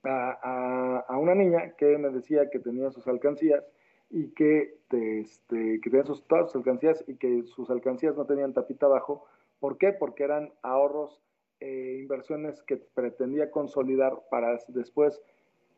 a, 0.05 1.05
a, 1.09 1.19
una 1.19 1.35
niña 1.35 1.75
que 1.77 1.99
me 1.99 2.11
decía 2.11 2.49
que 2.49 2.61
tenía 2.61 2.93
sus 2.93 3.09
alcancías 3.09 3.65
y 4.11 4.29
que, 4.29 4.79
este, 4.91 5.81
que 5.81 5.91
tenían 5.91 6.07
sus, 6.07 6.25
todas 6.27 6.51
sus 6.51 6.57
alcancías 6.57 7.05
y 7.07 7.17
que 7.17 7.45
sus 7.45 7.71
alcancías 7.71 8.17
no 8.17 8.27
tenían 8.27 8.53
tapita 8.53 8.87
abajo. 8.87 9.25
¿Por 9.61 9.79
qué? 9.79 9.93
Porque 9.93 10.25
eran 10.25 10.53
ahorros, 10.63 11.21
e 11.61 11.99
inversiones 12.01 12.63
que 12.63 12.77
pretendía 12.77 13.51
consolidar 13.51 14.21
para 14.31 14.59
después 14.69 15.21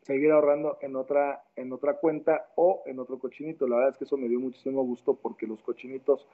seguir 0.01 0.31
ahorrando 0.31 0.77
en 0.81 0.95
otra, 0.95 1.43
en 1.55 1.71
otra 1.71 1.97
cuenta 1.97 2.49
o 2.55 2.83
en 2.85 2.99
otro 2.99 3.19
cochinito. 3.19 3.67
La 3.67 3.77
verdad 3.77 3.91
es 3.91 3.97
que 3.97 4.03
eso 4.05 4.17
me 4.17 4.27
dio 4.27 4.39
muchísimo 4.39 4.83
gusto 4.83 5.15
porque 5.15 5.47
los 5.47 5.61
cochinitos 5.61 6.27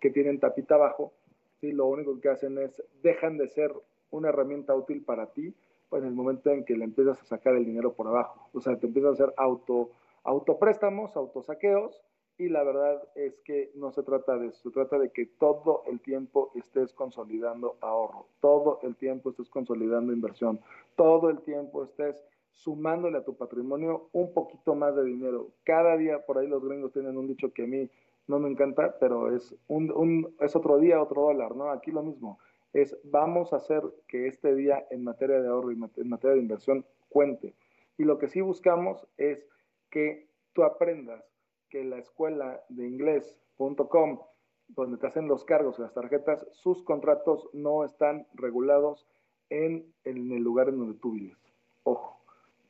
que 0.00 0.10
tienen 0.10 0.38
tapita 0.38 0.74
abajo, 0.74 1.12
¿sí? 1.60 1.72
lo 1.72 1.86
único 1.86 2.20
que 2.20 2.28
hacen 2.28 2.58
es, 2.58 2.82
dejan 3.02 3.38
de 3.38 3.48
ser 3.48 3.72
una 4.10 4.28
herramienta 4.28 4.74
útil 4.74 5.02
para 5.02 5.26
ti 5.32 5.54
pues, 5.88 6.02
en 6.02 6.08
el 6.08 6.14
momento 6.14 6.50
en 6.50 6.64
que 6.64 6.76
le 6.76 6.84
empiezas 6.84 7.20
a 7.20 7.24
sacar 7.24 7.54
el 7.54 7.64
dinero 7.64 7.92
por 7.92 8.08
abajo. 8.08 8.48
O 8.52 8.60
sea, 8.60 8.76
te 8.76 8.86
empiezas 8.86 9.10
a 9.10 9.24
hacer 9.24 9.34
auto 9.36 9.90
autopréstamos, 10.24 11.16
autosaqueos, 11.16 12.02
y 12.36 12.48
la 12.48 12.64
verdad 12.64 13.00
es 13.14 13.38
que 13.44 13.70
no 13.76 13.92
se 13.92 14.02
trata 14.02 14.36
de 14.36 14.48
eso, 14.48 14.62
se 14.62 14.70
trata 14.70 14.98
de 14.98 15.10
que 15.10 15.26
todo 15.26 15.84
el 15.86 16.00
tiempo 16.00 16.50
estés 16.56 16.92
consolidando 16.92 17.76
ahorro, 17.80 18.26
todo 18.40 18.80
el 18.82 18.96
tiempo 18.96 19.30
estés 19.30 19.48
consolidando 19.48 20.12
inversión, 20.12 20.60
todo 20.96 21.30
el 21.30 21.40
tiempo 21.42 21.84
estés 21.84 22.24
sumándole 22.50 23.18
a 23.18 23.24
tu 23.24 23.36
patrimonio 23.36 24.08
un 24.12 24.32
poquito 24.32 24.74
más 24.74 24.96
de 24.96 25.04
dinero. 25.04 25.50
Cada 25.64 25.96
día, 25.96 26.24
por 26.24 26.38
ahí 26.38 26.46
los 26.46 26.64
gringos 26.64 26.92
tienen 26.92 27.16
un 27.16 27.28
dicho 27.28 27.52
que 27.52 27.64
a 27.64 27.66
mí 27.66 27.88
no 28.26 28.38
me 28.38 28.48
encanta, 28.48 28.96
pero 28.98 29.34
es, 29.34 29.54
un, 29.68 30.34
es 30.40 30.56
otro 30.56 30.78
día, 30.78 31.02
otro 31.02 31.22
dólar, 31.22 31.54
¿no? 31.54 31.70
Aquí 31.70 31.90
lo 31.90 32.02
mismo, 32.02 32.38
es 32.72 32.96
vamos 33.04 33.52
a 33.52 33.56
hacer 33.56 33.82
que 34.08 34.26
este 34.26 34.54
día 34.54 34.86
en 34.90 35.04
materia 35.04 35.40
de 35.40 35.48
ahorro 35.48 35.70
y 35.70 35.74
en 35.74 36.08
materia 36.08 36.34
de 36.34 36.42
inversión 36.42 36.84
cuente. 37.08 37.54
Y 37.98 38.04
lo 38.04 38.18
que 38.18 38.28
sí 38.28 38.40
buscamos 38.40 39.06
es 39.18 39.46
que 39.94 40.26
tú 40.52 40.64
aprendas 40.64 41.24
que 41.70 41.84
la 41.84 41.98
escuela 41.98 42.60
de 42.68 42.84
inglés.com, 42.84 44.18
donde 44.66 44.98
te 44.98 45.06
hacen 45.06 45.28
los 45.28 45.44
cargos 45.44 45.78
y 45.78 45.82
las 45.82 45.94
tarjetas, 45.94 46.44
sus 46.50 46.82
contratos 46.82 47.48
no 47.52 47.84
están 47.84 48.26
regulados 48.34 49.06
en, 49.50 49.86
en, 50.02 50.32
el 50.32 50.42
lugar 50.42 50.68
en 50.68 50.78
donde 50.78 50.98
tú 50.98 51.12
vives. 51.12 51.38
Ojo, 51.84 52.20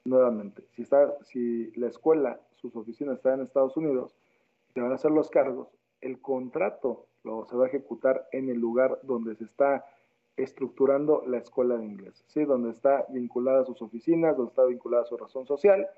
nuevamente, 0.05 0.67
si, 0.73 0.83
está, 0.83 1.17
si 1.25 1.73
la 1.77 1.87
escuela, 1.87 2.41
sus 2.57 2.77
oficinas 2.77 3.17
están 3.17 3.41
en 3.41 3.47
Estados 3.47 3.79
Unidos, 3.79 4.15
te 4.75 4.83
van 4.83 4.93
a 4.93 4.97
hacer 4.97 5.11
los 5.11 5.31
cargos, 5.31 5.69
el 6.03 6.21
contrato 6.21 7.07
lo, 7.23 7.47
se 7.47 7.57
va 7.57 7.65
a 7.65 7.69
ejecutar 7.69 8.29
en 8.33 8.51
el 8.51 8.59
lugar 8.59 8.99
donde 9.03 9.35
se 9.35 9.45
está 9.45 9.87
estructurando 10.37 11.23
la 11.27 11.39
escuela 11.39 11.79
de 11.79 11.87
inglés, 11.87 12.23
¿sí? 12.27 12.45
donde 12.45 12.71
está 12.71 13.07
vinculada 13.09 13.63
a 13.63 13.65
sus 13.65 13.81
oficinas, 13.81 14.37
donde 14.37 14.51
está 14.51 14.67
vinculada 14.67 15.05
a 15.05 15.07
su 15.07 15.17
razón 15.17 15.47
social, 15.47 15.89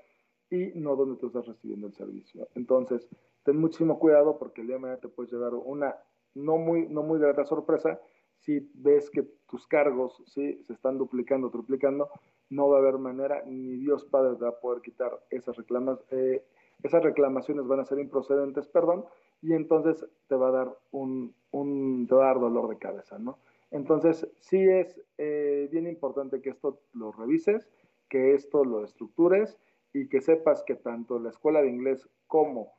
y 0.50 0.72
no 0.74 0.96
donde 0.96 1.18
tú 1.18 1.26
estás 1.26 1.46
recibiendo 1.46 1.86
el 1.86 1.94
servicio. 1.94 2.48
Entonces, 2.54 3.08
ten 3.42 3.58
muchísimo 3.58 3.98
cuidado 3.98 4.38
porque 4.38 4.60
el 4.60 4.68
día 4.68 4.76
de 4.76 4.82
mañana 4.82 5.00
te 5.00 5.08
puedes 5.08 5.32
llevar 5.32 5.54
una 5.54 5.96
no 6.34 6.58
muy, 6.58 6.86
no 6.88 7.02
muy 7.02 7.18
grata 7.18 7.44
sorpresa 7.44 8.00
si 8.40 8.70
ves 8.74 9.10
que 9.10 9.22
tus 9.48 9.66
cargos 9.66 10.22
¿sí? 10.26 10.62
se 10.64 10.72
están 10.72 10.98
duplicando, 10.98 11.50
triplicando, 11.50 12.10
no 12.50 12.68
va 12.68 12.76
a 12.76 12.80
haber 12.80 12.98
manera, 12.98 13.42
ni 13.46 13.76
Dios 13.76 14.04
Padre 14.04 14.36
te 14.36 14.44
va 14.44 14.50
a 14.50 14.60
poder 14.60 14.82
quitar 14.82 15.18
esas, 15.30 15.56
reclamas, 15.56 15.98
eh, 16.10 16.44
esas 16.82 17.02
reclamaciones, 17.02 17.66
van 17.66 17.80
a 17.80 17.84
ser 17.84 17.98
improcedentes, 17.98 18.68
perdón, 18.68 19.04
y 19.42 19.54
entonces 19.54 20.06
te 20.28 20.36
va 20.36 20.48
a 20.48 20.52
dar 20.52 20.78
un, 20.92 21.34
un, 21.50 22.06
te 22.06 22.14
va 22.14 22.24
a 22.24 22.26
dar 22.28 22.40
dolor 22.40 22.68
de 22.68 22.78
cabeza, 22.78 23.18
¿no? 23.18 23.38
Entonces, 23.70 24.28
sí 24.38 24.58
es 24.58 25.00
eh, 25.18 25.68
bien 25.72 25.86
importante 25.88 26.40
que 26.40 26.50
esto 26.50 26.80
lo 26.92 27.10
revises, 27.12 27.68
que 28.08 28.34
esto 28.34 28.64
lo 28.64 28.84
estructures 28.84 29.58
y 29.96 30.08
que 30.08 30.20
sepas 30.20 30.62
que 30.64 30.74
tanto 30.74 31.18
la 31.18 31.30
escuela 31.30 31.62
de 31.62 31.70
inglés 31.70 32.06
como 32.26 32.74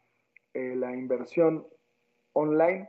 eh, 0.54 0.76
la 0.76 0.96
inversión 0.96 1.66
online 2.34 2.88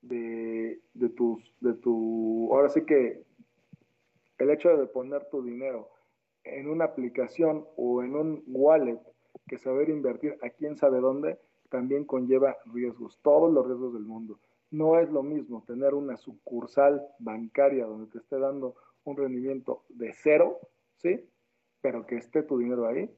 de, 0.00 0.80
de, 0.94 1.08
tus, 1.10 1.54
de 1.60 1.74
tu, 1.74 2.48
ahora 2.52 2.70
sí 2.70 2.86
que 2.86 3.22
el 4.38 4.50
hecho 4.50 4.74
de 4.74 4.86
poner 4.86 5.26
tu 5.26 5.42
dinero 5.42 5.90
en 6.42 6.70
una 6.70 6.86
aplicación 6.86 7.66
o 7.76 8.02
en 8.02 8.16
un 8.16 8.42
wallet 8.46 8.98
que 9.46 9.58
saber 9.58 9.90
invertir 9.90 10.38
a 10.42 10.48
quién 10.48 10.78
sabe 10.78 11.00
dónde, 11.00 11.38
también 11.68 12.06
conlleva 12.06 12.56
riesgos, 12.72 13.18
todos 13.22 13.52
los 13.52 13.66
riesgos 13.66 13.92
del 13.92 14.04
mundo. 14.04 14.40
No 14.70 14.98
es 14.98 15.10
lo 15.10 15.22
mismo 15.22 15.64
tener 15.66 15.92
una 15.92 16.16
sucursal 16.16 17.06
bancaria 17.18 17.84
donde 17.84 18.10
te 18.10 18.18
esté 18.18 18.38
dando 18.38 18.74
un 19.04 19.18
rendimiento 19.18 19.84
de 19.90 20.14
cero, 20.14 20.58
¿sí? 20.96 21.28
Pero 21.82 22.06
que 22.06 22.16
esté 22.16 22.42
tu 22.42 22.58
dinero 22.58 22.86
ahí, 22.86 23.10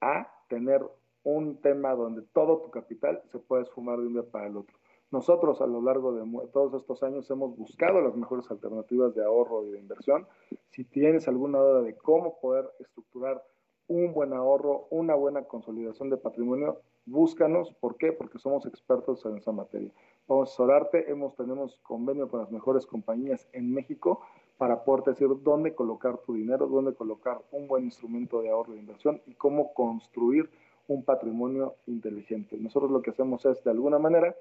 a 0.00 0.32
tener 0.48 0.82
un 1.24 1.60
tema 1.60 1.94
donde 1.94 2.22
todo 2.32 2.62
tu 2.62 2.70
capital 2.70 3.22
se 3.30 3.38
puede 3.38 3.62
esfumar 3.62 3.98
de 3.98 4.06
un 4.06 4.14
día 4.14 4.22
para 4.22 4.46
el 4.46 4.56
otro. 4.56 4.76
Nosotros 5.10 5.60
a 5.62 5.66
lo 5.66 5.80
largo 5.80 6.12
de 6.12 6.48
todos 6.48 6.74
estos 6.74 7.02
años 7.02 7.30
hemos 7.30 7.56
buscado 7.56 8.00
las 8.00 8.14
mejores 8.14 8.50
alternativas 8.50 9.14
de 9.14 9.24
ahorro 9.24 9.64
y 9.64 9.70
de 9.70 9.78
inversión. 9.78 10.26
Si 10.70 10.84
tienes 10.84 11.28
alguna 11.28 11.58
duda 11.58 11.82
de 11.82 11.96
cómo 11.96 12.38
poder 12.40 12.70
estructurar 12.78 13.42
un 13.86 14.12
buen 14.12 14.34
ahorro, 14.34 14.86
una 14.90 15.14
buena 15.14 15.44
consolidación 15.44 16.10
de 16.10 16.18
patrimonio, 16.18 16.82
búscanos. 17.06 17.72
¿Por 17.80 17.96
qué? 17.96 18.12
Porque 18.12 18.38
somos 18.38 18.66
expertos 18.66 19.24
en 19.24 19.38
esa 19.38 19.50
materia. 19.50 19.90
Vamos 20.26 20.50
a 20.50 20.52
asesorarte, 20.52 21.10
hemos, 21.10 21.34
tenemos 21.36 21.78
convenio 21.82 22.28
con 22.28 22.40
las 22.40 22.50
mejores 22.50 22.86
compañías 22.86 23.48
en 23.52 23.72
México 23.72 24.20
para 24.58 24.84
poder 24.84 25.04
decir 25.04 25.28
dónde 25.42 25.74
colocar 25.74 26.18
tu 26.18 26.34
dinero, 26.34 26.66
dónde 26.66 26.92
colocar 26.92 27.40
un 27.52 27.68
buen 27.68 27.84
instrumento 27.84 28.42
de 28.42 28.50
ahorro 28.50 28.74
e 28.74 28.78
inversión 28.78 29.22
y 29.26 29.34
cómo 29.34 29.72
construir 29.72 30.50
un 30.88 31.04
patrimonio 31.04 31.76
inteligente. 31.86 32.56
Nosotros 32.58 32.90
lo 32.90 33.00
que 33.00 33.10
hacemos 33.10 33.46
es, 33.46 33.62
de 33.62 33.70
alguna 33.70 33.98
manera, 33.98 34.34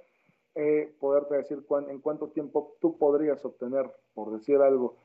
eh, 0.56 0.92
poderte 1.00 1.36
decir 1.36 1.64
en 1.88 2.00
cuánto 2.00 2.30
tiempo 2.30 2.76
tú 2.82 2.98
podrías 2.98 3.46
obtener, 3.46 3.92
por 4.16 4.32
decir 4.32 4.58
algo, 4.58 4.96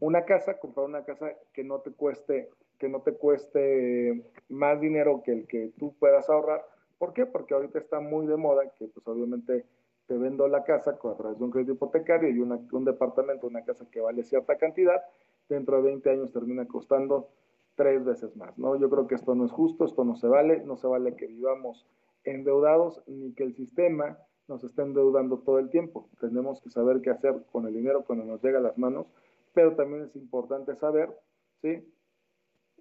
una 0.00 0.24
casa, 0.24 0.58
comprar 0.58 0.86
una 0.86 1.04
casa 1.04 1.32
que 1.52 1.64
no 1.64 1.80
te 1.80 1.92
cueste, 1.92 2.48
que 2.78 2.88
no 2.88 3.02
te 3.02 3.12
cueste 3.12 4.24
más 4.48 4.80
dinero 4.80 5.22
que 5.22 5.32
el 5.32 5.46
que 5.46 5.70
tú 5.78 5.94
puedas 5.98 6.30
ahorrar. 6.30 6.64
¿Por 6.98 7.12
qué? 7.12 7.26
Porque 7.26 7.52
ahorita 7.52 7.78
está 7.78 8.00
muy 8.00 8.26
de 8.26 8.36
moda 8.36 8.62
que 8.78 8.88
pues 8.88 9.06
obviamente 9.06 9.66
te 10.12 10.18
vendo 10.18 10.46
la 10.46 10.62
casa 10.62 10.90
a 10.90 11.16
través 11.16 11.38
de 11.38 11.44
un 11.44 11.50
crédito 11.50 11.72
hipotecario 11.72 12.28
y 12.28 12.38
un 12.38 12.84
departamento, 12.84 13.46
una 13.46 13.64
casa 13.64 13.86
que 13.90 14.02
vale 14.02 14.22
cierta 14.24 14.58
cantidad, 14.58 15.02
dentro 15.48 15.78
de 15.78 15.84
20 15.84 16.10
años 16.10 16.32
termina 16.32 16.66
costando 16.66 17.30
tres 17.76 18.04
veces 18.04 18.36
más, 18.36 18.58
¿no? 18.58 18.76
Yo 18.76 18.90
creo 18.90 19.06
que 19.06 19.14
esto 19.14 19.34
no 19.34 19.46
es 19.46 19.52
justo, 19.52 19.86
esto 19.86 20.04
no 20.04 20.14
se 20.16 20.28
vale, 20.28 20.62
no 20.66 20.76
se 20.76 20.86
vale 20.86 21.16
que 21.16 21.26
vivamos 21.26 21.86
endeudados 22.24 23.02
ni 23.06 23.32
que 23.32 23.44
el 23.44 23.54
sistema 23.54 24.18
nos 24.48 24.62
esté 24.64 24.82
endeudando 24.82 25.38
todo 25.38 25.58
el 25.58 25.70
tiempo. 25.70 26.10
Tenemos 26.20 26.60
que 26.60 26.68
saber 26.68 27.00
qué 27.00 27.08
hacer 27.08 27.46
con 27.50 27.66
el 27.66 27.72
dinero 27.72 28.04
cuando 28.04 28.26
nos 28.26 28.42
llega 28.42 28.58
a 28.58 28.62
las 28.62 28.76
manos, 28.76 29.06
pero 29.54 29.76
también 29.76 30.02
es 30.02 30.14
importante 30.14 30.76
saber, 30.76 31.08
¿sí? 31.62 31.90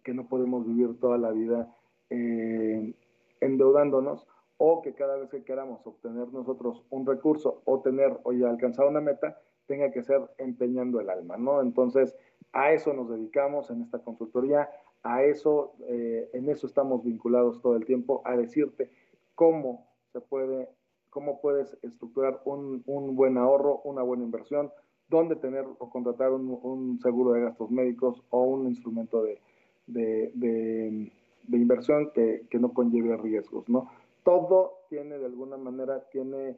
Que 0.04 0.14
no 0.14 0.28
podemos 0.28 0.68
vivir 0.68 1.00
toda 1.00 1.18
la 1.18 1.32
vida 1.32 1.74
eh, 2.10 2.94
endeudándonos 3.40 4.28
o 4.64 4.84
que 4.84 4.94
cada 4.94 5.18
vez 5.18 5.28
que 5.32 5.44
queramos 5.44 5.88
obtener 5.88 6.32
nosotros 6.32 6.84
un 6.92 7.04
recurso 7.08 7.64
o 7.66 7.80
tener 7.80 8.20
o 8.22 8.32
ya 8.32 8.48
alcanzar 8.48 8.86
una 8.86 9.02
meta, 9.02 9.42
tenga 9.66 9.90
que 9.92 10.04
ser 10.04 10.22
empeñando 10.38 11.00
el 11.00 11.10
alma, 11.10 11.36
¿no? 11.36 11.62
Entonces, 11.62 12.16
a 12.54 12.72
eso 12.72 12.94
nos 12.94 13.10
dedicamos 13.10 13.72
en 13.72 13.82
esta 13.82 13.98
consultoría, 13.98 14.70
a 15.02 15.24
eso, 15.24 15.74
eh, 15.88 16.30
en 16.34 16.48
eso 16.48 16.68
estamos 16.68 17.04
vinculados 17.04 17.60
todo 17.60 17.76
el 17.76 17.86
tiempo, 17.86 18.22
a 18.24 18.38
decirte 18.38 18.92
cómo 19.34 19.88
se 20.14 20.22
puede 20.22 20.70
cómo 21.10 21.42
puedes 21.42 21.76
estructurar 21.82 22.40
un, 22.46 22.84
un, 22.86 23.16
buen 23.16 23.40
ahorro, 23.40 23.82
una 23.84 24.04
buena 24.04 24.24
inversión, 24.24 24.72
dónde 25.10 25.36
tener 25.38 25.66
o 25.80 25.90
contratar 25.90 26.32
un, 26.32 26.58
un 26.62 27.00
seguro 27.02 27.32
de 27.32 27.42
gastos 27.42 27.72
médicos 27.72 28.24
o 28.30 28.44
un 28.44 28.68
instrumento 28.68 29.24
de, 29.24 29.42
de, 29.88 30.32
de, 30.36 31.58
inversión 31.58 32.12
que, 32.14 32.46
que, 32.50 32.60
no 32.60 32.74
conlleve 32.74 33.18
riesgos, 33.18 33.68
¿no? 33.68 33.90
Todo 34.24 34.86
tiene, 34.90 35.18
de 35.18 35.26
alguna 35.26 35.58
manera, 35.58 36.04
tiene 36.12 36.58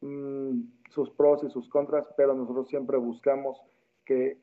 mmm, 0.00 0.60
sus 0.90 1.10
pros 1.10 1.42
y 1.44 1.50
sus 1.50 1.68
contras, 1.68 2.08
pero 2.16 2.34
nosotros 2.34 2.68
siempre 2.68 2.96
buscamos 2.98 3.60
que 4.04 4.38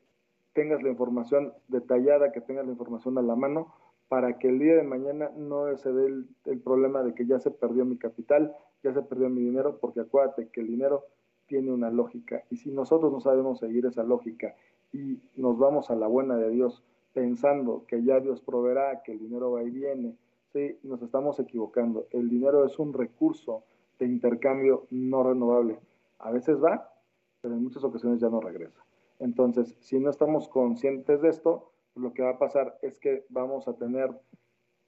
tengas 0.52 0.82
la 0.82 0.90
información 0.90 1.52
detallada, 1.68 2.32
que 2.32 2.40
tengas 2.40 2.66
la 2.66 2.72
información 2.72 3.16
a 3.18 3.22
la 3.22 3.36
mano, 3.36 3.74
para 4.08 4.38
que 4.38 4.48
el 4.48 4.58
día 4.58 4.76
de 4.76 4.82
mañana 4.82 5.30
no 5.36 5.74
se 5.78 5.92
dé 5.92 6.06
el, 6.06 6.28
el 6.44 6.60
problema 6.60 7.02
de 7.02 7.14
que 7.14 7.26
ya 7.26 7.38
se 7.38 7.50
perdió 7.50 7.84
mi 7.84 7.96
capital, 7.96 8.54
ya 8.82 8.92
se 8.92 9.02
perdió 9.02 9.30
mi 9.30 9.40
dinero, 9.40 9.78
porque 9.80 10.00
acuérdate 10.00 10.48
que 10.48 10.60
el 10.60 10.66
dinero 10.66 11.04
tiene 11.46 11.72
una 11.72 11.90
lógica. 11.90 12.42
Y 12.50 12.56
si 12.56 12.70
nosotros 12.70 13.12
no 13.12 13.20
sabemos 13.20 13.58
seguir 13.58 13.86
esa 13.86 14.02
lógica 14.02 14.54
y 14.92 15.18
nos 15.36 15.58
vamos 15.58 15.90
a 15.90 15.94
la 15.94 16.06
buena 16.06 16.36
de 16.36 16.50
Dios 16.50 16.82
pensando 17.12 17.84
que 17.86 18.02
ya 18.02 18.20
Dios 18.20 18.40
proveerá, 18.40 19.02
que 19.02 19.12
el 19.12 19.18
dinero 19.18 19.52
va 19.52 19.62
y 19.62 19.70
viene, 19.70 20.16
sí, 20.52 20.78
nos 20.82 21.02
estamos 21.02 21.38
equivocando. 21.40 22.06
El 22.10 22.28
dinero 22.28 22.64
es 22.64 22.78
un 22.78 22.92
recurso 22.92 23.64
de 23.98 24.06
intercambio 24.06 24.86
no 24.90 25.22
renovable. 25.22 25.78
A 26.18 26.30
veces 26.30 26.62
va, 26.62 26.92
pero 27.40 27.54
en 27.54 27.62
muchas 27.62 27.84
ocasiones 27.84 28.20
ya 28.20 28.28
no 28.28 28.40
regresa. 28.40 28.84
Entonces, 29.18 29.76
si 29.80 29.98
no 29.98 30.10
estamos 30.10 30.48
conscientes 30.48 31.22
de 31.22 31.28
esto, 31.28 31.72
lo 31.94 32.12
que 32.12 32.22
va 32.22 32.30
a 32.30 32.38
pasar 32.38 32.78
es 32.82 32.98
que 32.98 33.24
vamos 33.28 33.68
a 33.68 33.74
tener 33.74 34.10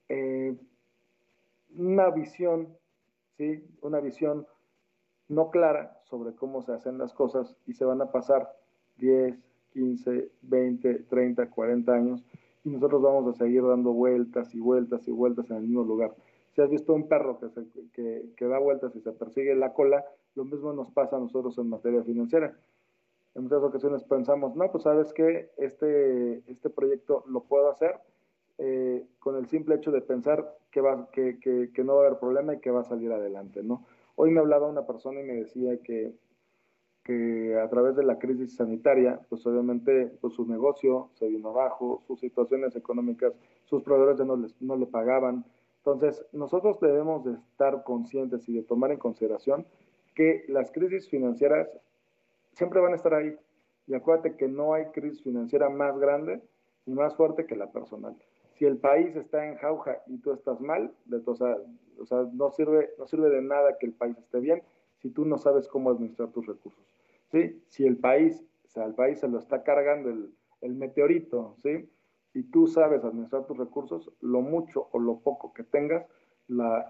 eh, 0.09 0.55
una 1.77 2.09
visión 2.09 2.77
¿sí? 3.37 3.63
Una 3.81 3.99
visión 3.99 4.47
no 5.27 5.49
clara 5.49 5.99
sobre 6.03 6.35
cómo 6.35 6.61
se 6.61 6.73
hacen 6.73 6.97
las 6.97 7.13
cosas 7.13 7.57
y 7.65 7.73
se 7.73 7.85
van 7.85 8.01
a 8.01 8.11
pasar 8.11 8.55
10, 8.97 9.37
15, 9.71 10.31
20, 10.41 10.93
30, 11.03 11.49
40 11.49 11.93
años 11.93 12.23
y 12.65 12.69
nosotros 12.69 13.01
vamos 13.01 13.27
a 13.27 13.37
seguir 13.37 13.63
dando 13.63 13.93
vueltas 13.93 14.53
y 14.55 14.59
vueltas 14.59 15.07
y 15.07 15.11
vueltas 15.11 15.49
en 15.51 15.57
el 15.57 15.61
mismo 15.63 15.83
lugar. 15.83 16.15
Si 16.55 16.61
has 16.61 16.69
visto 16.69 16.93
un 16.93 17.07
perro 17.07 17.37
que, 17.39 17.49
se, 17.49 17.63
que, 18.35 18.45
da 18.45 18.57
vueltas 18.57 18.95
y 18.95 19.01
se 19.01 19.11
persigue 19.11 19.55
la 19.55 19.73
cola, 19.73 20.03
lo 20.33 20.45
mismo 20.45 20.73
nos 20.73 20.89
pasa 20.89 21.15
a 21.15 21.19
nosotros 21.19 21.57
en 21.59 21.69
materia 21.69 22.03
financiera. 22.03 22.57
En 23.35 23.43
muchas 23.43 23.61
ocasiones 23.61 24.03
pensamos, 24.03 24.55
no, 24.55 24.71
pues 24.71 24.83
sabes 24.83 25.13
que 25.13 25.51
este, 25.57 26.41
este 26.51 26.69
proyecto 26.71 27.23
lo 27.27 27.43
puedo 27.43 27.69
hacer, 27.69 27.99
eh, 28.57 29.05
con 29.19 29.35
el 29.35 29.47
simple 29.47 29.75
hecho 29.75 29.91
de 29.91 30.01
pensar 30.01 30.57
que, 30.71 30.81
va, 30.81 31.09
que, 31.11 31.37
que, 31.39 31.71
que, 31.71 31.83
no 31.83 31.95
va 31.95 32.03
a 32.03 32.07
haber 32.07 32.19
problema 32.19 32.55
y 32.55 32.59
que 32.61 32.71
va 32.71 32.81
a 32.81 32.85
salir 32.85 33.11
adelante, 33.11 33.61
¿no? 33.61 33.85
Hoy 34.15 34.31
me 34.31 34.39
hablaba 34.39 34.67
una 34.67 34.87
persona 34.87 35.19
y 35.19 35.23
me 35.23 35.33
decía 35.33 35.77
que, 35.83 36.15
que 37.05 37.57
a 37.57 37.69
través 37.69 37.95
de 37.95 38.03
la 38.03 38.19
crisis 38.19 38.55
sanitaria, 38.55 39.21
pues 39.29 39.45
obviamente 39.47 40.07
pues 40.19 40.33
su 40.33 40.45
negocio 40.45 41.11
se 41.13 41.29
vino 41.29 41.49
abajo, 41.49 42.03
sus 42.07 42.19
situaciones 42.19 42.75
económicas, 42.75 43.33
sus 43.63 43.83
proveedores 43.83 44.17
ya 44.17 44.25
no, 44.25 44.35
les, 44.35 44.61
no 44.61 44.75
le 44.75 44.87
pagaban. 44.87 45.45
Entonces, 45.77 46.25
nosotros 46.33 46.79
debemos 46.81 47.23
de 47.23 47.33
estar 47.33 47.83
conscientes 47.83 48.49
y 48.49 48.55
de 48.55 48.63
tomar 48.63 48.91
en 48.91 48.97
consideración 48.97 49.65
que 50.15 50.45
las 50.49 50.71
crisis 50.71 51.07
financieras 51.07 51.69
siempre 52.51 52.81
van 52.81 52.93
a 52.93 52.95
estar 52.95 53.13
ahí. 53.13 53.37
Y 53.87 53.93
acuérdate 53.93 54.35
que 54.35 54.47
no 54.47 54.73
hay 54.73 54.85
crisis 54.85 55.21
financiera 55.21 55.69
más 55.69 55.97
grande 55.99 56.41
y 56.87 56.91
más 56.91 57.15
fuerte 57.15 57.45
que 57.45 57.55
la 57.55 57.71
personal 57.71 58.17
si 58.55 58.65
el 58.65 58.77
país 58.77 59.15
está 59.15 59.45
en 59.45 59.55
jauja 59.57 60.01
y 60.07 60.17
tú 60.17 60.31
estás 60.31 60.59
mal, 60.61 60.93
o, 61.25 61.35
sea, 61.35 61.57
o 61.99 62.05
sea, 62.05 62.25
no, 62.33 62.51
sirve, 62.51 62.89
no 62.97 63.05
sirve 63.05 63.29
de 63.29 63.41
nada 63.41 63.77
que 63.77 63.85
el 63.85 63.93
país 63.93 64.17
esté 64.17 64.39
bien 64.39 64.63
si 65.01 65.09
tú 65.09 65.25
no 65.25 65.37
sabes 65.37 65.67
cómo 65.67 65.91
administrar 65.91 66.29
tus 66.29 66.45
recursos. 66.45 66.83
¿Sí? 67.35 67.61
Si 67.67 67.85
el 67.85 67.97
país, 67.97 68.41
o 68.63 68.69
sea, 68.69 68.85
el 68.85 68.95
país 68.95 69.19
se 69.19 69.27
lo 69.27 69.39
está 69.39 69.63
cargando 69.63 70.09
el, 70.09 70.31
meteorito, 70.73 71.55
¿sí? 71.61 71.89
y 72.33 72.43
tú 72.43 72.65
sabes 72.65 73.03
administrar 73.03 73.45
tus 73.45 73.57
recursos, 73.57 74.11
lo 74.21 74.41
mucho 74.41 74.87
o 74.91 74.99
lo 74.99 75.19
poco 75.19 75.53
que 75.53 75.63
tengas, 75.63 76.07
la, 76.47 76.87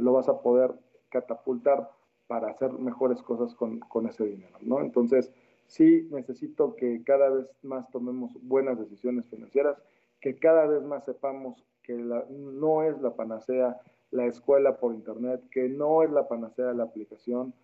lo 0.00 0.12
vas 0.12 0.28
a 0.28 0.40
poder 0.40 0.74
catapultar 1.10 1.90
para 2.26 2.50
hacer 2.50 2.72
mejores 2.72 3.22
cosas 3.22 3.54
con, 3.54 3.78
con 3.78 4.08
ese 4.08 4.24
dinero, 4.24 4.58
¿no? 4.62 4.80
Entonces, 4.80 5.32
sí 5.66 6.08
necesito 6.10 6.74
que 6.74 7.02
cada 7.04 7.28
vez 7.28 7.46
más 7.62 7.88
tomemos 7.90 8.32
buenas 8.42 8.78
decisiones 8.78 9.26
financieras, 9.28 9.80
que 10.20 10.38
cada 10.38 10.66
vez 10.66 10.82
más 10.82 11.04
sepamos 11.04 11.64
que 11.82 11.94
no 11.94 12.82
es 12.82 13.00
la 13.00 13.14
panacea 13.14 13.80
la 14.10 14.26
escuela 14.26 14.78
por 14.78 14.94
internet, 14.94 15.42
que 15.50 15.68
no 15.68 16.02
es 16.02 16.10
la 16.10 16.26
panacea 16.26 16.72
la 16.72 16.84
aplicación, 16.84 17.54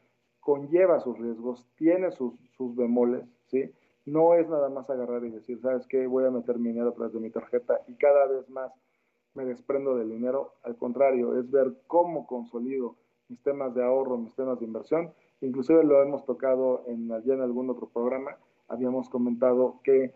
conlleva 0.44 1.00
sus 1.00 1.18
riesgos, 1.18 1.66
tiene 1.76 2.12
sus, 2.12 2.34
sus 2.56 2.76
bemoles, 2.76 3.24
¿sí? 3.46 3.72
No 4.04 4.34
es 4.34 4.46
nada 4.48 4.68
más 4.68 4.88
agarrar 4.90 5.24
y 5.24 5.30
decir, 5.30 5.58
¿sabes 5.60 5.86
qué? 5.88 6.06
Voy 6.06 6.24
a 6.24 6.30
meter 6.30 6.58
mi 6.58 6.68
dinero 6.68 6.90
atrás 6.90 7.12
de 7.12 7.20
mi 7.20 7.30
tarjeta 7.30 7.80
y 7.88 7.94
cada 7.94 8.26
vez 8.26 8.48
más 8.50 8.70
me 9.32 9.46
desprendo 9.46 9.96
del 9.96 10.10
dinero. 10.10 10.52
Al 10.62 10.76
contrario, 10.76 11.38
es 11.40 11.50
ver 11.50 11.72
cómo 11.86 12.26
consolido 12.26 12.96
mis 13.28 13.42
temas 13.42 13.74
de 13.74 13.82
ahorro, 13.82 14.18
mis 14.18 14.34
temas 14.34 14.60
de 14.60 14.66
inversión. 14.66 15.14
Inclusive 15.40 15.82
lo 15.82 16.02
hemos 16.02 16.26
tocado 16.26 16.84
en, 16.86 17.08
ya 17.24 17.32
en 17.32 17.40
algún 17.40 17.70
otro 17.70 17.88
programa, 17.88 18.36
habíamos 18.68 19.08
comentado 19.08 19.80
que 19.82 20.12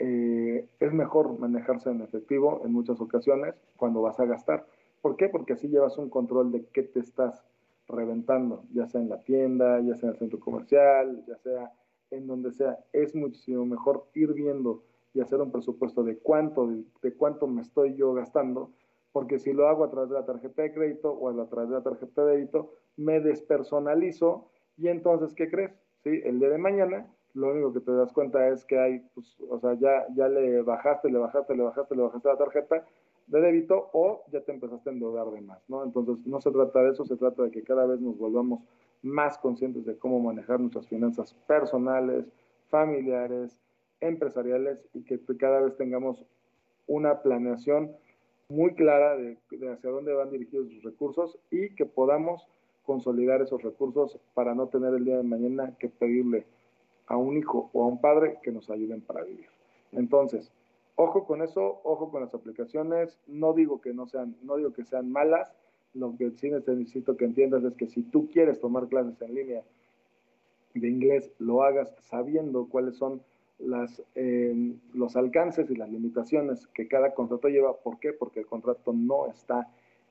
eh, 0.00 0.68
es 0.80 0.92
mejor 0.92 1.38
manejarse 1.38 1.90
en 1.90 2.02
efectivo 2.02 2.62
en 2.64 2.72
muchas 2.72 3.00
ocasiones 3.00 3.54
cuando 3.76 4.02
vas 4.02 4.18
a 4.18 4.26
gastar. 4.26 4.66
¿Por 5.00 5.16
qué? 5.16 5.28
Porque 5.28 5.52
así 5.52 5.68
llevas 5.68 5.96
un 5.98 6.10
control 6.10 6.50
de 6.50 6.64
qué 6.66 6.82
te 6.82 6.98
estás 6.98 7.44
reventando, 7.88 8.64
ya 8.72 8.86
sea 8.86 9.00
en 9.00 9.08
la 9.08 9.22
tienda, 9.22 9.80
ya 9.80 9.94
sea 9.96 10.08
en 10.08 10.14
el 10.14 10.18
centro 10.18 10.38
comercial, 10.40 11.24
ya 11.26 11.36
sea 11.38 11.72
en 12.10 12.26
donde 12.26 12.52
sea. 12.52 12.78
Es 12.92 13.14
muchísimo 13.14 13.64
mejor 13.66 14.06
ir 14.14 14.32
viendo 14.34 14.82
y 15.14 15.20
hacer 15.20 15.40
un 15.40 15.50
presupuesto 15.50 16.02
de 16.04 16.18
cuánto, 16.18 16.68
de, 17.02 17.14
cuánto 17.14 17.46
me 17.46 17.62
estoy 17.62 17.94
yo 17.94 18.12
gastando, 18.12 18.72
porque 19.12 19.38
si 19.38 19.52
lo 19.52 19.68
hago 19.68 19.84
a 19.84 19.90
través 19.90 20.10
de 20.10 20.16
la 20.16 20.26
tarjeta 20.26 20.62
de 20.62 20.72
crédito 20.72 21.10
o 21.12 21.28
a 21.28 21.48
través 21.48 21.70
de 21.70 21.76
la 21.76 21.82
tarjeta 21.82 22.24
de 22.24 22.36
débito, 22.36 22.74
me 22.96 23.20
despersonalizo 23.20 24.50
y 24.76 24.88
entonces, 24.88 25.34
¿qué 25.34 25.50
crees? 25.50 25.72
¿Sí? 26.04 26.20
El 26.24 26.38
día 26.38 26.50
de 26.50 26.58
mañana, 26.58 27.06
lo 27.34 27.52
único 27.52 27.72
que 27.72 27.80
te 27.80 27.92
das 27.92 28.12
cuenta 28.12 28.48
es 28.48 28.64
que 28.64 28.78
hay, 28.78 29.00
pues, 29.14 29.36
o 29.48 29.58
sea, 29.58 29.74
ya, 29.74 30.06
ya 30.14 30.28
le 30.28 30.62
bajaste, 30.62 31.10
le 31.10 31.18
bajaste, 31.18 31.56
le 31.56 31.62
bajaste, 31.62 31.96
le 31.96 32.02
bajaste 32.02 32.28
la 32.28 32.36
tarjeta 32.36 32.86
de 33.28 33.40
débito 33.40 33.90
o 33.92 34.24
ya 34.32 34.40
te 34.40 34.52
empezaste 34.52 34.90
a 34.90 34.92
endeudar 34.92 35.30
de 35.30 35.40
más, 35.40 35.62
¿no? 35.68 35.84
Entonces, 35.84 36.16
no 36.26 36.40
se 36.40 36.50
trata 36.50 36.82
de 36.82 36.90
eso, 36.90 37.04
se 37.04 37.16
trata 37.16 37.42
de 37.44 37.50
que 37.50 37.62
cada 37.62 37.86
vez 37.86 38.00
nos 38.00 38.18
volvamos 38.18 38.60
más 39.02 39.38
conscientes 39.38 39.84
de 39.84 39.96
cómo 39.96 40.18
manejar 40.18 40.58
nuestras 40.60 40.88
finanzas 40.88 41.34
personales, 41.46 42.26
familiares, 42.68 43.56
empresariales 44.00 44.84
y 44.94 45.02
que 45.04 45.20
cada 45.38 45.60
vez 45.60 45.76
tengamos 45.76 46.24
una 46.86 47.22
planeación 47.22 47.92
muy 48.48 48.74
clara 48.74 49.16
de, 49.16 49.36
hacia 49.70 49.90
dónde 49.90 50.14
van 50.14 50.30
dirigidos 50.30 50.70
sus 50.70 50.82
recursos 50.82 51.38
y 51.50 51.74
que 51.74 51.84
podamos 51.84 52.46
consolidar 52.84 53.42
esos 53.42 53.62
recursos 53.62 54.18
para 54.32 54.54
no 54.54 54.68
tener 54.68 54.94
el 54.94 55.04
día 55.04 55.18
de 55.18 55.22
mañana 55.22 55.76
que 55.78 55.88
pedirle 55.88 56.46
a 57.06 57.16
un 57.16 57.36
hijo 57.36 57.68
o 57.74 57.84
a 57.84 57.86
un 57.86 58.00
padre 58.00 58.38
que 58.42 58.50
nos 58.50 58.70
ayuden 58.70 59.02
para 59.02 59.22
vivir. 59.24 59.48
Entonces, 59.92 60.50
ojo 60.98 61.24
con 61.24 61.42
eso, 61.42 61.80
ojo 61.84 62.10
con 62.10 62.22
las 62.22 62.34
aplicaciones. 62.34 63.18
No 63.28 63.52
digo 63.52 63.80
que 63.80 63.94
no 63.94 64.06
sean, 64.08 64.36
no 64.42 64.56
digo 64.56 64.72
que 64.72 64.84
sean 64.84 65.10
malas. 65.10 65.54
Lo 65.94 66.16
que 66.16 66.32
sí 66.32 66.50
necesito 66.50 67.16
que 67.16 67.24
entiendas 67.24 67.62
es 67.62 67.74
que 67.76 67.86
si 67.86 68.02
tú 68.02 68.28
quieres 68.28 68.60
tomar 68.60 68.88
clases 68.88 69.20
en 69.22 69.34
línea 69.34 69.62
de 70.74 70.88
inglés, 70.88 71.30
lo 71.38 71.62
hagas 71.62 71.94
sabiendo 72.02 72.66
cuáles 72.68 72.96
son 72.96 73.22
eh, 74.16 74.74
los 74.92 75.16
alcances 75.16 75.70
y 75.70 75.76
las 75.76 75.88
limitaciones 75.88 76.66
que 76.66 76.88
cada 76.88 77.14
contrato 77.14 77.48
lleva. 77.48 77.76
¿Por 77.76 78.00
qué? 78.00 78.12
Porque 78.12 78.40
el 78.40 78.46
contrato 78.46 78.92
no 78.92 79.28
está 79.28 79.68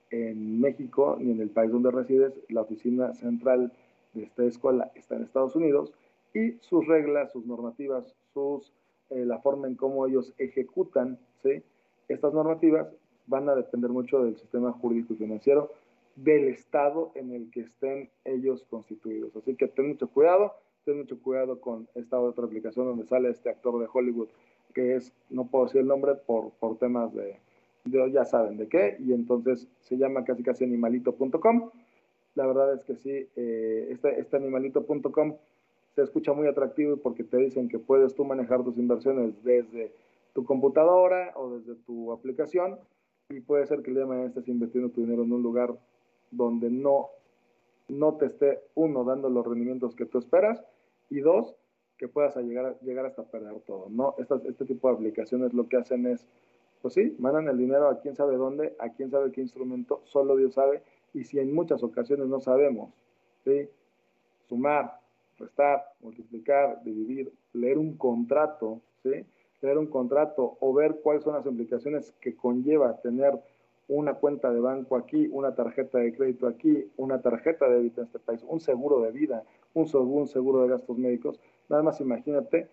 en 0.10 0.62
México 0.62 1.18
ni 1.20 1.32
en 1.32 1.42
el 1.42 1.50
país 1.50 1.70
donde 1.70 1.92
resides. 1.92 2.40
La 2.48 2.62
oficina 2.62 3.14
central 3.14 3.74
de 4.14 4.24
esta 4.24 4.46
escuela 4.46 4.90
está 4.96 5.18
en 5.18 5.24
Estados 5.24 5.56
Unidos 5.58 5.92
y 6.34 6.54
sus 6.62 6.88
reglas, 6.88 7.34
sus 7.34 7.46
normativas, 7.46 8.16
sus, 8.34 8.72
eh, 9.10 9.26
la 9.26 9.39
forma 9.39 9.68
en 9.68 9.76
cómo 9.76 10.05
ellos 10.05 10.34
ejecutan 10.38 11.20
¿sí? 11.43 11.62
estas 12.08 12.34
normativas 12.34 12.88
van 13.28 13.49
a 13.49 13.55
depender 13.55 13.91
mucho 13.91 14.24
del 14.24 14.38
sistema 14.38 14.72
jurídico 14.72 15.14
y 15.14 15.18
financiero 15.18 15.72
del 16.16 16.45
estado 16.45 17.12
en 17.16 17.32
el 17.32 17.51
que 17.51 17.62
estén 17.62 18.10
ellos 18.26 18.66
constituidos. 18.70 19.36
Así 19.36 19.55
que 19.55 19.68
ten 19.68 19.89
mucho 19.89 20.08
cuidado 20.08 20.53
ten 20.88 20.97
mucho 20.97 21.20
cuidado 21.22 21.60
con 21.60 21.88
esta 21.95 22.18
otra 22.18 22.45
aplicación 22.45 22.86
donde 22.86 23.05
sale 23.05 23.30
este 23.30 23.49
actor 23.49 23.78
de 23.80 23.89
Hollywood, 23.91 24.30
que 24.74 24.95
es, 24.95 25.14
no 25.30 25.45
puedo 25.47 25.66
decir 25.66 25.82
el 25.82 25.88
nombre 25.88 26.16
por, 26.16 26.51
por 26.51 26.78
temas 26.78 27.14
de, 27.14 27.38
ya 27.86 28.24
saben 28.24 28.58
de 28.58 28.70
qué, 28.70 28.95
y 28.99 29.12
entonces 29.12 29.68
se 29.82 29.97
llama 29.97 30.24
casi 30.24 30.43
casi 30.43 30.64
animalito.com. 30.64 31.72
La 32.36 32.47
verdad 32.47 32.74
es 32.74 32.84
que 32.86 32.95
sí, 32.95 33.28
eh, 33.36 33.88
este, 33.91 34.20
este 34.20 34.38
animalito.com 34.38 35.36
se 35.98 36.04
escucha 36.04 36.32
muy 36.32 36.48
atractivo 36.48 36.98
porque 36.98 37.24
te 37.24 37.38
dicen 37.38 37.68
que 37.70 37.80
puedes 37.80 38.14
tú 38.14 38.24
manejar 38.24 38.64
tus 38.64 38.78
inversiones 38.78 39.43
desde 39.43 39.91
tu 40.34 40.45
computadora 40.45 41.34
o 41.36 41.58
desde 41.58 41.74
tu 41.74 42.12
aplicación 42.12 42.78
y 43.30 43.39
puede 43.39 43.66
ser 43.66 43.82
que 43.82 43.89
el 43.89 43.95
día 43.95 44.04
de 44.04 44.10
mañana 44.10 44.28
estés 44.28 44.48
invirtiendo 44.48 44.91
tu 44.91 45.02
dinero 45.02 45.24
en 45.24 45.34
un 45.34 45.41
lugar 45.41 45.74
donde 46.30 46.70
no, 46.70 47.08
no 47.88 48.14
te 48.14 48.28
esté, 48.28 48.62
uno, 48.76 49.06
dando 49.06 49.28
los 49.28 49.43
rendimientos 49.43 49.95
que 49.95 50.06
tú 50.06 50.20
esperas 50.20 50.64
y 51.10 51.22
dos, 51.22 51.56
que 51.98 52.08
puedas 52.08 52.38
llegar, 52.38 52.78
llegar 52.82 53.08
hasta 53.08 53.24
perder 53.24 53.60
todo, 53.62 53.89
¿no? 53.89 54.14
este 54.20 54.66
tipo 54.66 54.89
de 54.89 54.93
aplicaciones 54.93 55.52
lo 55.56 55.68
que 55.68 55.78
hacen 55.78 56.06
es, 56.06 56.28
pues 56.80 56.93
sí, 56.93 57.16
mandan 57.18 57.48
el 57.48 57.58
dinero 57.58 57.89
a 57.89 58.02
quién 58.02 58.16
sabe 58.16 58.38
dónde, 58.38 58.76
a 58.78 58.89
quién 58.89 59.10
sabe 59.10 59.32
qué 59.32 59.41
instrumento, 59.41 60.02
solo 60.04 60.36
Dios 60.36 60.54
sabe, 60.54 60.84
y 61.16 61.24
si 61.24 61.39
en 61.39 61.56
muchas 61.56 61.82
ocasiones 61.82 62.28
no 62.28 62.39
sabemos. 62.39 62.93
Sumar, 64.48 65.00
restar, 65.38 65.84
multiplicar, 66.02 66.84
dividir, 66.84 67.32
leer 67.54 67.78
un 67.78 67.98
contrato, 67.98 68.82
¿sí? 69.04 69.26
Leer 69.62 69.78
un 69.78 69.88
contrato 69.88 70.58
o 70.60 70.74
ver 70.74 71.00
cuáles 71.02 71.24
son 71.24 71.34
las 71.34 71.46
implicaciones 71.46 72.14
que 72.22 72.36
conlleva 72.36 72.98
tener 73.02 73.40
una 73.88 74.16
cuenta 74.16 74.52
de 74.52 74.60
banco 74.60 74.96
aquí, 74.98 75.28
una 75.32 75.56
tarjeta 75.56 76.00
de 76.00 76.14
crédito 76.14 76.48
aquí, 76.48 76.92
una 76.98 77.22
tarjeta 77.22 77.68
de 77.68 77.76
débito 77.76 78.02
en 78.02 78.08
este 78.08 78.20
país, 78.20 78.44
un 78.48 78.60
seguro 78.60 79.02
de 79.02 79.12
vida, 79.12 79.44
un 79.74 79.88
seguro, 79.88 80.64
de 80.64 80.70
gastos 80.70 80.98
médicos. 80.98 81.40
Nada 81.70 81.84
más 81.84 82.02
imagínate 82.02 82.68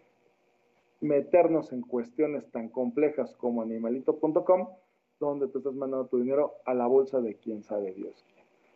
meternos 1.01 1.73
en 1.73 1.83
cuestiones 1.83 2.51
tan 2.51 2.69
complejas 2.69 3.35
como 3.37 3.62
animalito.com, 3.62 4.69
donde 5.21 5.49
tú 5.49 5.59
estás 5.59 5.75
mandando 5.75 6.07
tu 6.07 6.19
dinero 6.19 6.55
a 6.65 6.75
la 6.75 6.87
bolsa 6.87 7.21
de 7.21 7.35
quién 7.37 7.62
sabe 7.62 7.93
Dios. 7.93 8.25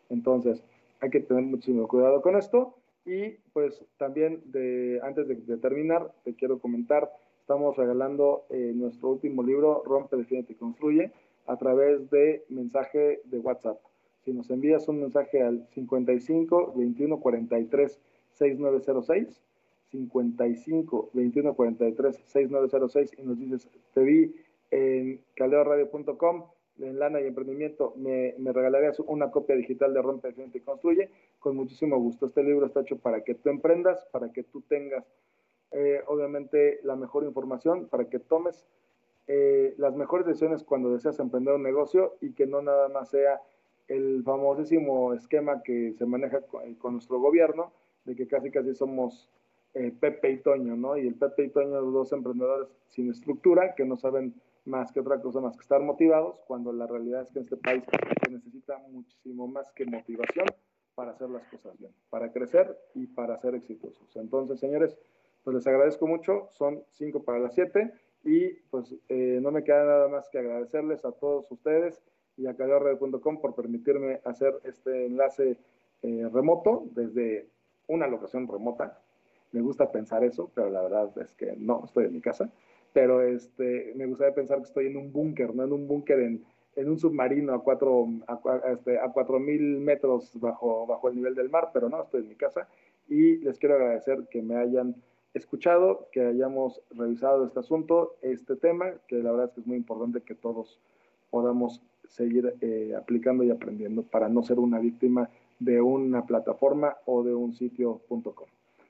Entonces, 0.09 0.63
hay 1.01 1.11
que 1.11 1.21
tener 1.21 1.43
muchísimo 1.43 1.89
cuidado 1.89 2.23
con 2.23 2.37
esto. 2.37 2.75
Y 3.05 3.31
pues 3.53 3.85
también, 3.97 4.43
de, 4.47 5.01
antes 5.03 5.29
de, 5.29 5.57
terminar, 5.57 6.13
te 6.25 6.35
quiero 6.35 6.59
comentar, 6.59 7.11
estamos 7.41 7.77
regalando 7.77 8.45
eh, 8.51 8.73
nuestro 8.75 9.11
último 9.11 9.43
libro, 9.43 9.83
Rompe, 9.85 10.17
Define 10.17 10.45
Construye, 10.59 11.13
a 11.47 11.57
través 11.57 12.11
de 12.11 12.45
mensaje 12.51 13.21
de 13.25 13.39
WhatsApp. 13.39 13.79
Si 14.25 14.33
nos 14.33 14.51
envías 14.51 14.87
un 14.89 15.01
mensaje 15.01 15.43
al 15.43 15.67
55 15.69 16.75
21 16.77 17.21
43 17.21 18.01
6906, 18.33 19.43
55 19.91 21.11
21 21.15 21.55
43 21.55 22.17
6906 22.27 23.11
y 23.19 23.23
nos 23.23 23.39
dices, 23.39 23.69
te 23.95 24.03
vi 24.03 24.35
en 24.71 25.21
caldeoradio.com, 25.35 26.45
en 26.81 26.99
Lana 26.99 27.21
y 27.21 27.27
Emprendimiento, 27.27 27.95
me, 27.97 28.35
me, 28.39 28.53
regalarías 28.53 29.01
una 29.01 29.31
copia 29.31 29.57
digital 29.57 29.95
de 29.95 30.03
Rompe, 30.03 30.29
Definiente 30.29 30.59
y 30.59 30.61
Construye. 30.61 31.11
Con 31.39 31.57
muchísimo 31.57 31.99
gusto. 31.99 32.27
Este 32.27 32.43
libro 32.43 32.67
está 32.67 32.81
hecho 32.81 32.99
para 32.99 33.23
que 33.23 33.35
tú 33.35 33.49
emprendas, 33.49 34.05
para 34.11 34.33
que 34.33 34.43
tú 34.43 34.61
tengas, 34.63 35.05
eh, 35.71 36.03
obviamente, 36.07 36.81
la 36.83 36.97
mejor 36.97 37.25
información, 37.25 37.87
para 37.87 38.07
que 38.07 38.19
tomes 38.19 38.67
eh, 39.29 39.75
las 39.79 39.95
mejores 39.95 40.27
decisiones 40.27 40.65
cuando 40.65 40.91
deseas 40.93 41.21
emprender 41.21 41.55
un 41.55 41.63
negocio 41.63 42.17
y 42.21 42.33
que 42.33 42.47
no 42.47 42.63
nada 42.63 42.89
más 42.89 43.11
sea 43.11 43.41
el 43.87 44.23
famosísimo 44.25 45.15
esquema 45.15 45.63
que 45.63 45.95
se 45.97 46.07
maneja 46.07 46.41
con 46.79 46.93
nuestro 46.95 47.21
gobierno, 47.21 47.73
de 48.05 48.17
que 48.17 48.27
casi 48.27 48.51
casi 48.51 48.75
somos 48.75 49.31
eh, 49.75 49.93
Pepe 49.99 50.33
y 50.33 50.39
Toño, 50.39 50.77
¿no? 50.77 50.97
Y 50.97 51.07
el 51.07 51.15
Pepe 51.15 51.45
y 51.45 51.49
Toño, 51.51 51.81
dos 51.83 52.13
emprendedores 52.13 52.69
sin 52.89 53.11
estructura, 53.11 53.75
que 53.75 53.85
no 53.85 53.97
saben 53.97 54.35
más 54.65 54.93
que 54.93 55.01
otra 55.01 55.21
cosa 55.21 55.41
más 55.41 55.57
que 55.57 55.63
estar 55.63 55.81
motivados, 55.81 56.41
cuando 56.47 56.73
la 56.73 56.87
realidad 56.87 57.23
es 57.23 57.29
que 57.31 57.39
en 57.39 57.45
este 57.45 57.57
país 57.57 57.85
se 58.25 58.31
necesita 58.31 58.79
muchísimo 58.91 59.47
más 59.47 59.71
que 59.73 59.87
motivación 59.87 60.47
para 60.99 61.13
hacer 61.13 61.31
las 61.31 61.47
cosas 61.47 61.79
bien, 61.79 61.93
para 62.11 62.33
crecer 62.33 62.77
y 62.93 63.07
para 63.07 63.39
ser 63.39 63.55
exitosos. 63.55 64.17
Entonces, 64.17 64.59
señores, 64.59 64.99
pues 65.45 65.55
les 65.55 65.65
agradezco 65.69 66.09
mucho, 66.09 66.49
son 66.51 66.83
cinco 66.91 67.23
para 67.23 67.39
las 67.39 67.55
siete 67.55 67.93
y 68.25 68.49
pues 68.69 68.93
eh, 69.09 69.39
no 69.41 69.53
me 69.53 69.63
queda 69.63 69.85
nada 69.85 70.09
más 70.09 70.29
que 70.29 70.41
agradecerles 70.41 71.05
a 71.05 71.13
todos 71.13 71.47
ustedes 71.53 72.03
y 72.37 72.49
a 72.49 72.57
calorred.com 72.57 73.41
por 73.41 73.55
permitirme 73.55 74.21
hacer 74.25 74.59
este 74.65 75.07
enlace 75.07 75.57
eh, 76.03 76.29
remoto 76.33 76.89
desde 76.97 77.47
una 77.87 78.09
locación 78.09 78.49
remota. 78.49 79.01
Me 79.53 79.61
gusta 79.61 79.93
pensar 79.93 80.25
eso, 80.25 80.51
pero 80.53 80.69
la 80.69 80.83
verdad 80.83 81.17
es 81.23 81.33
que 81.35 81.55
no, 81.59 81.85
estoy 81.85 82.07
en 82.07 82.15
mi 82.15 82.21
casa. 82.21 82.51
Pero 82.93 83.23
este, 83.23 83.93
me 83.95 84.07
gustaría 84.07 84.35
pensar 84.35 84.59
que 84.59 84.65
estoy 84.65 84.87
en 84.89 84.97
un 84.97 85.13
búnker, 85.13 85.55
no 85.55 85.63
en 85.63 85.73
un 85.73 85.87
búnker 85.87 86.19
en, 86.19 86.45
en, 86.81 86.91
un 86.91 86.99
submarino 86.99 87.55
a 87.55 87.63
cuatro, 87.63 88.09
a, 88.27 88.73
este, 88.73 88.99
a 88.99 89.09
cuatro 89.13 89.39
mil 89.39 89.79
metros 89.79 90.31
bajo, 90.35 90.87
bajo 90.87 91.09
el 91.09 91.17
nivel 91.17 91.35
del 91.35 91.51
mar, 91.51 91.71
pero 91.73 91.89
no, 91.89 92.03
estoy 92.03 92.23
en 92.23 92.29
mi 92.29 92.35
casa. 92.35 92.69
Y 93.09 93.39
les 93.39 93.59
quiero 93.59 93.77
agradecer 93.77 94.27
que 94.31 94.43
me 94.43 94.57
hayan 94.57 94.95
escuchado, 95.35 96.09
que 96.13 96.21
hayamos 96.21 96.81
revisado 96.91 97.47
este 97.47 97.61
asunto, 97.61 98.17
este 98.23 98.57
tema, 98.57 98.93
que 99.07 99.17
la 99.17 99.31
verdad 99.31 99.47
es 99.47 99.53
que 99.53 99.61
es 99.61 99.67
muy 99.67 99.77
importante 99.77 100.21
que 100.21 100.35
todos 100.35 100.79
podamos 101.31 101.83
seguir 102.09 102.55
eh, 102.61 102.95
aplicando 102.97 103.45
y 103.45 103.51
aprendiendo 103.51 104.03
para 104.03 104.29
no 104.29 104.43
ser 104.43 104.59
una 104.59 104.79
víctima 104.79 105.29
de 105.59 105.81
una 105.81 106.25
plataforma 106.25 106.97
o 107.05 107.23
de 107.23 107.35
un 107.35 107.53
sitio.com. 107.53 108.47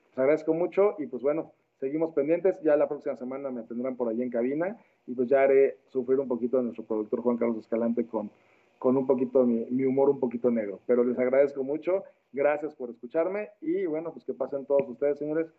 Les 0.09 0.17
agradezco 0.17 0.53
mucho 0.53 0.95
y 0.97 1.07
pues 1.07 1.21
bueno, 1.21 1.51
seguimos 1.79 2.13
pendientes. 2.13 2.61
Ya 2.61 2.75
la 2.75 2.87
próxima 2.87 3.15
semana 3.15 3.49
me 3.49 3.63
tendrán 3.63 3.95
por 3.95 4.09
allí 4.09 4.21
en 4.21 4.29
cabina 4.29 4.77
y 5.07 5.15
pues 5.15 5.27
ya 5.29 5.43
haré 5.43 5.77
sufrir 5.87 6.19
un 6.19 6.27
poquito 6.27 6.59
a 6.59 6.61
nuestro 6.61 6.85
productor 6.85 7.21
Juan 7.21 7.37
Carlos 7.37 7.57
Escalante 7.57 8.05
con, 8.05 8.29
con 8.77 8.97
un 8.97 9.07
poquito 9.07 9.45
mi, 9.45 9.65
mi 9.69 9.85
humor 9.85 10.09
un 10.09 10.19
poquito 10.19 10.51
negro. 10.51 10.79
Pero 10.85 11.03
les 11.03 11.17
agradezco 11.17 11.63
mucho. 11.63 12.03
Gracias 12.31 12.75
por 12.75 12.91
escucharme 12.91 13.49
y 13.61 13.85
bueno, 13.85 14.11
pues 14.13 14.23
que 14.23 14.33
pasen 14.33 14.65
todos 14.65 14.87
ustedes, 14.87 15.17
señores. 15.17 15.51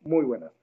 Muy 0.00 0.24
buenas. 0.24 0.61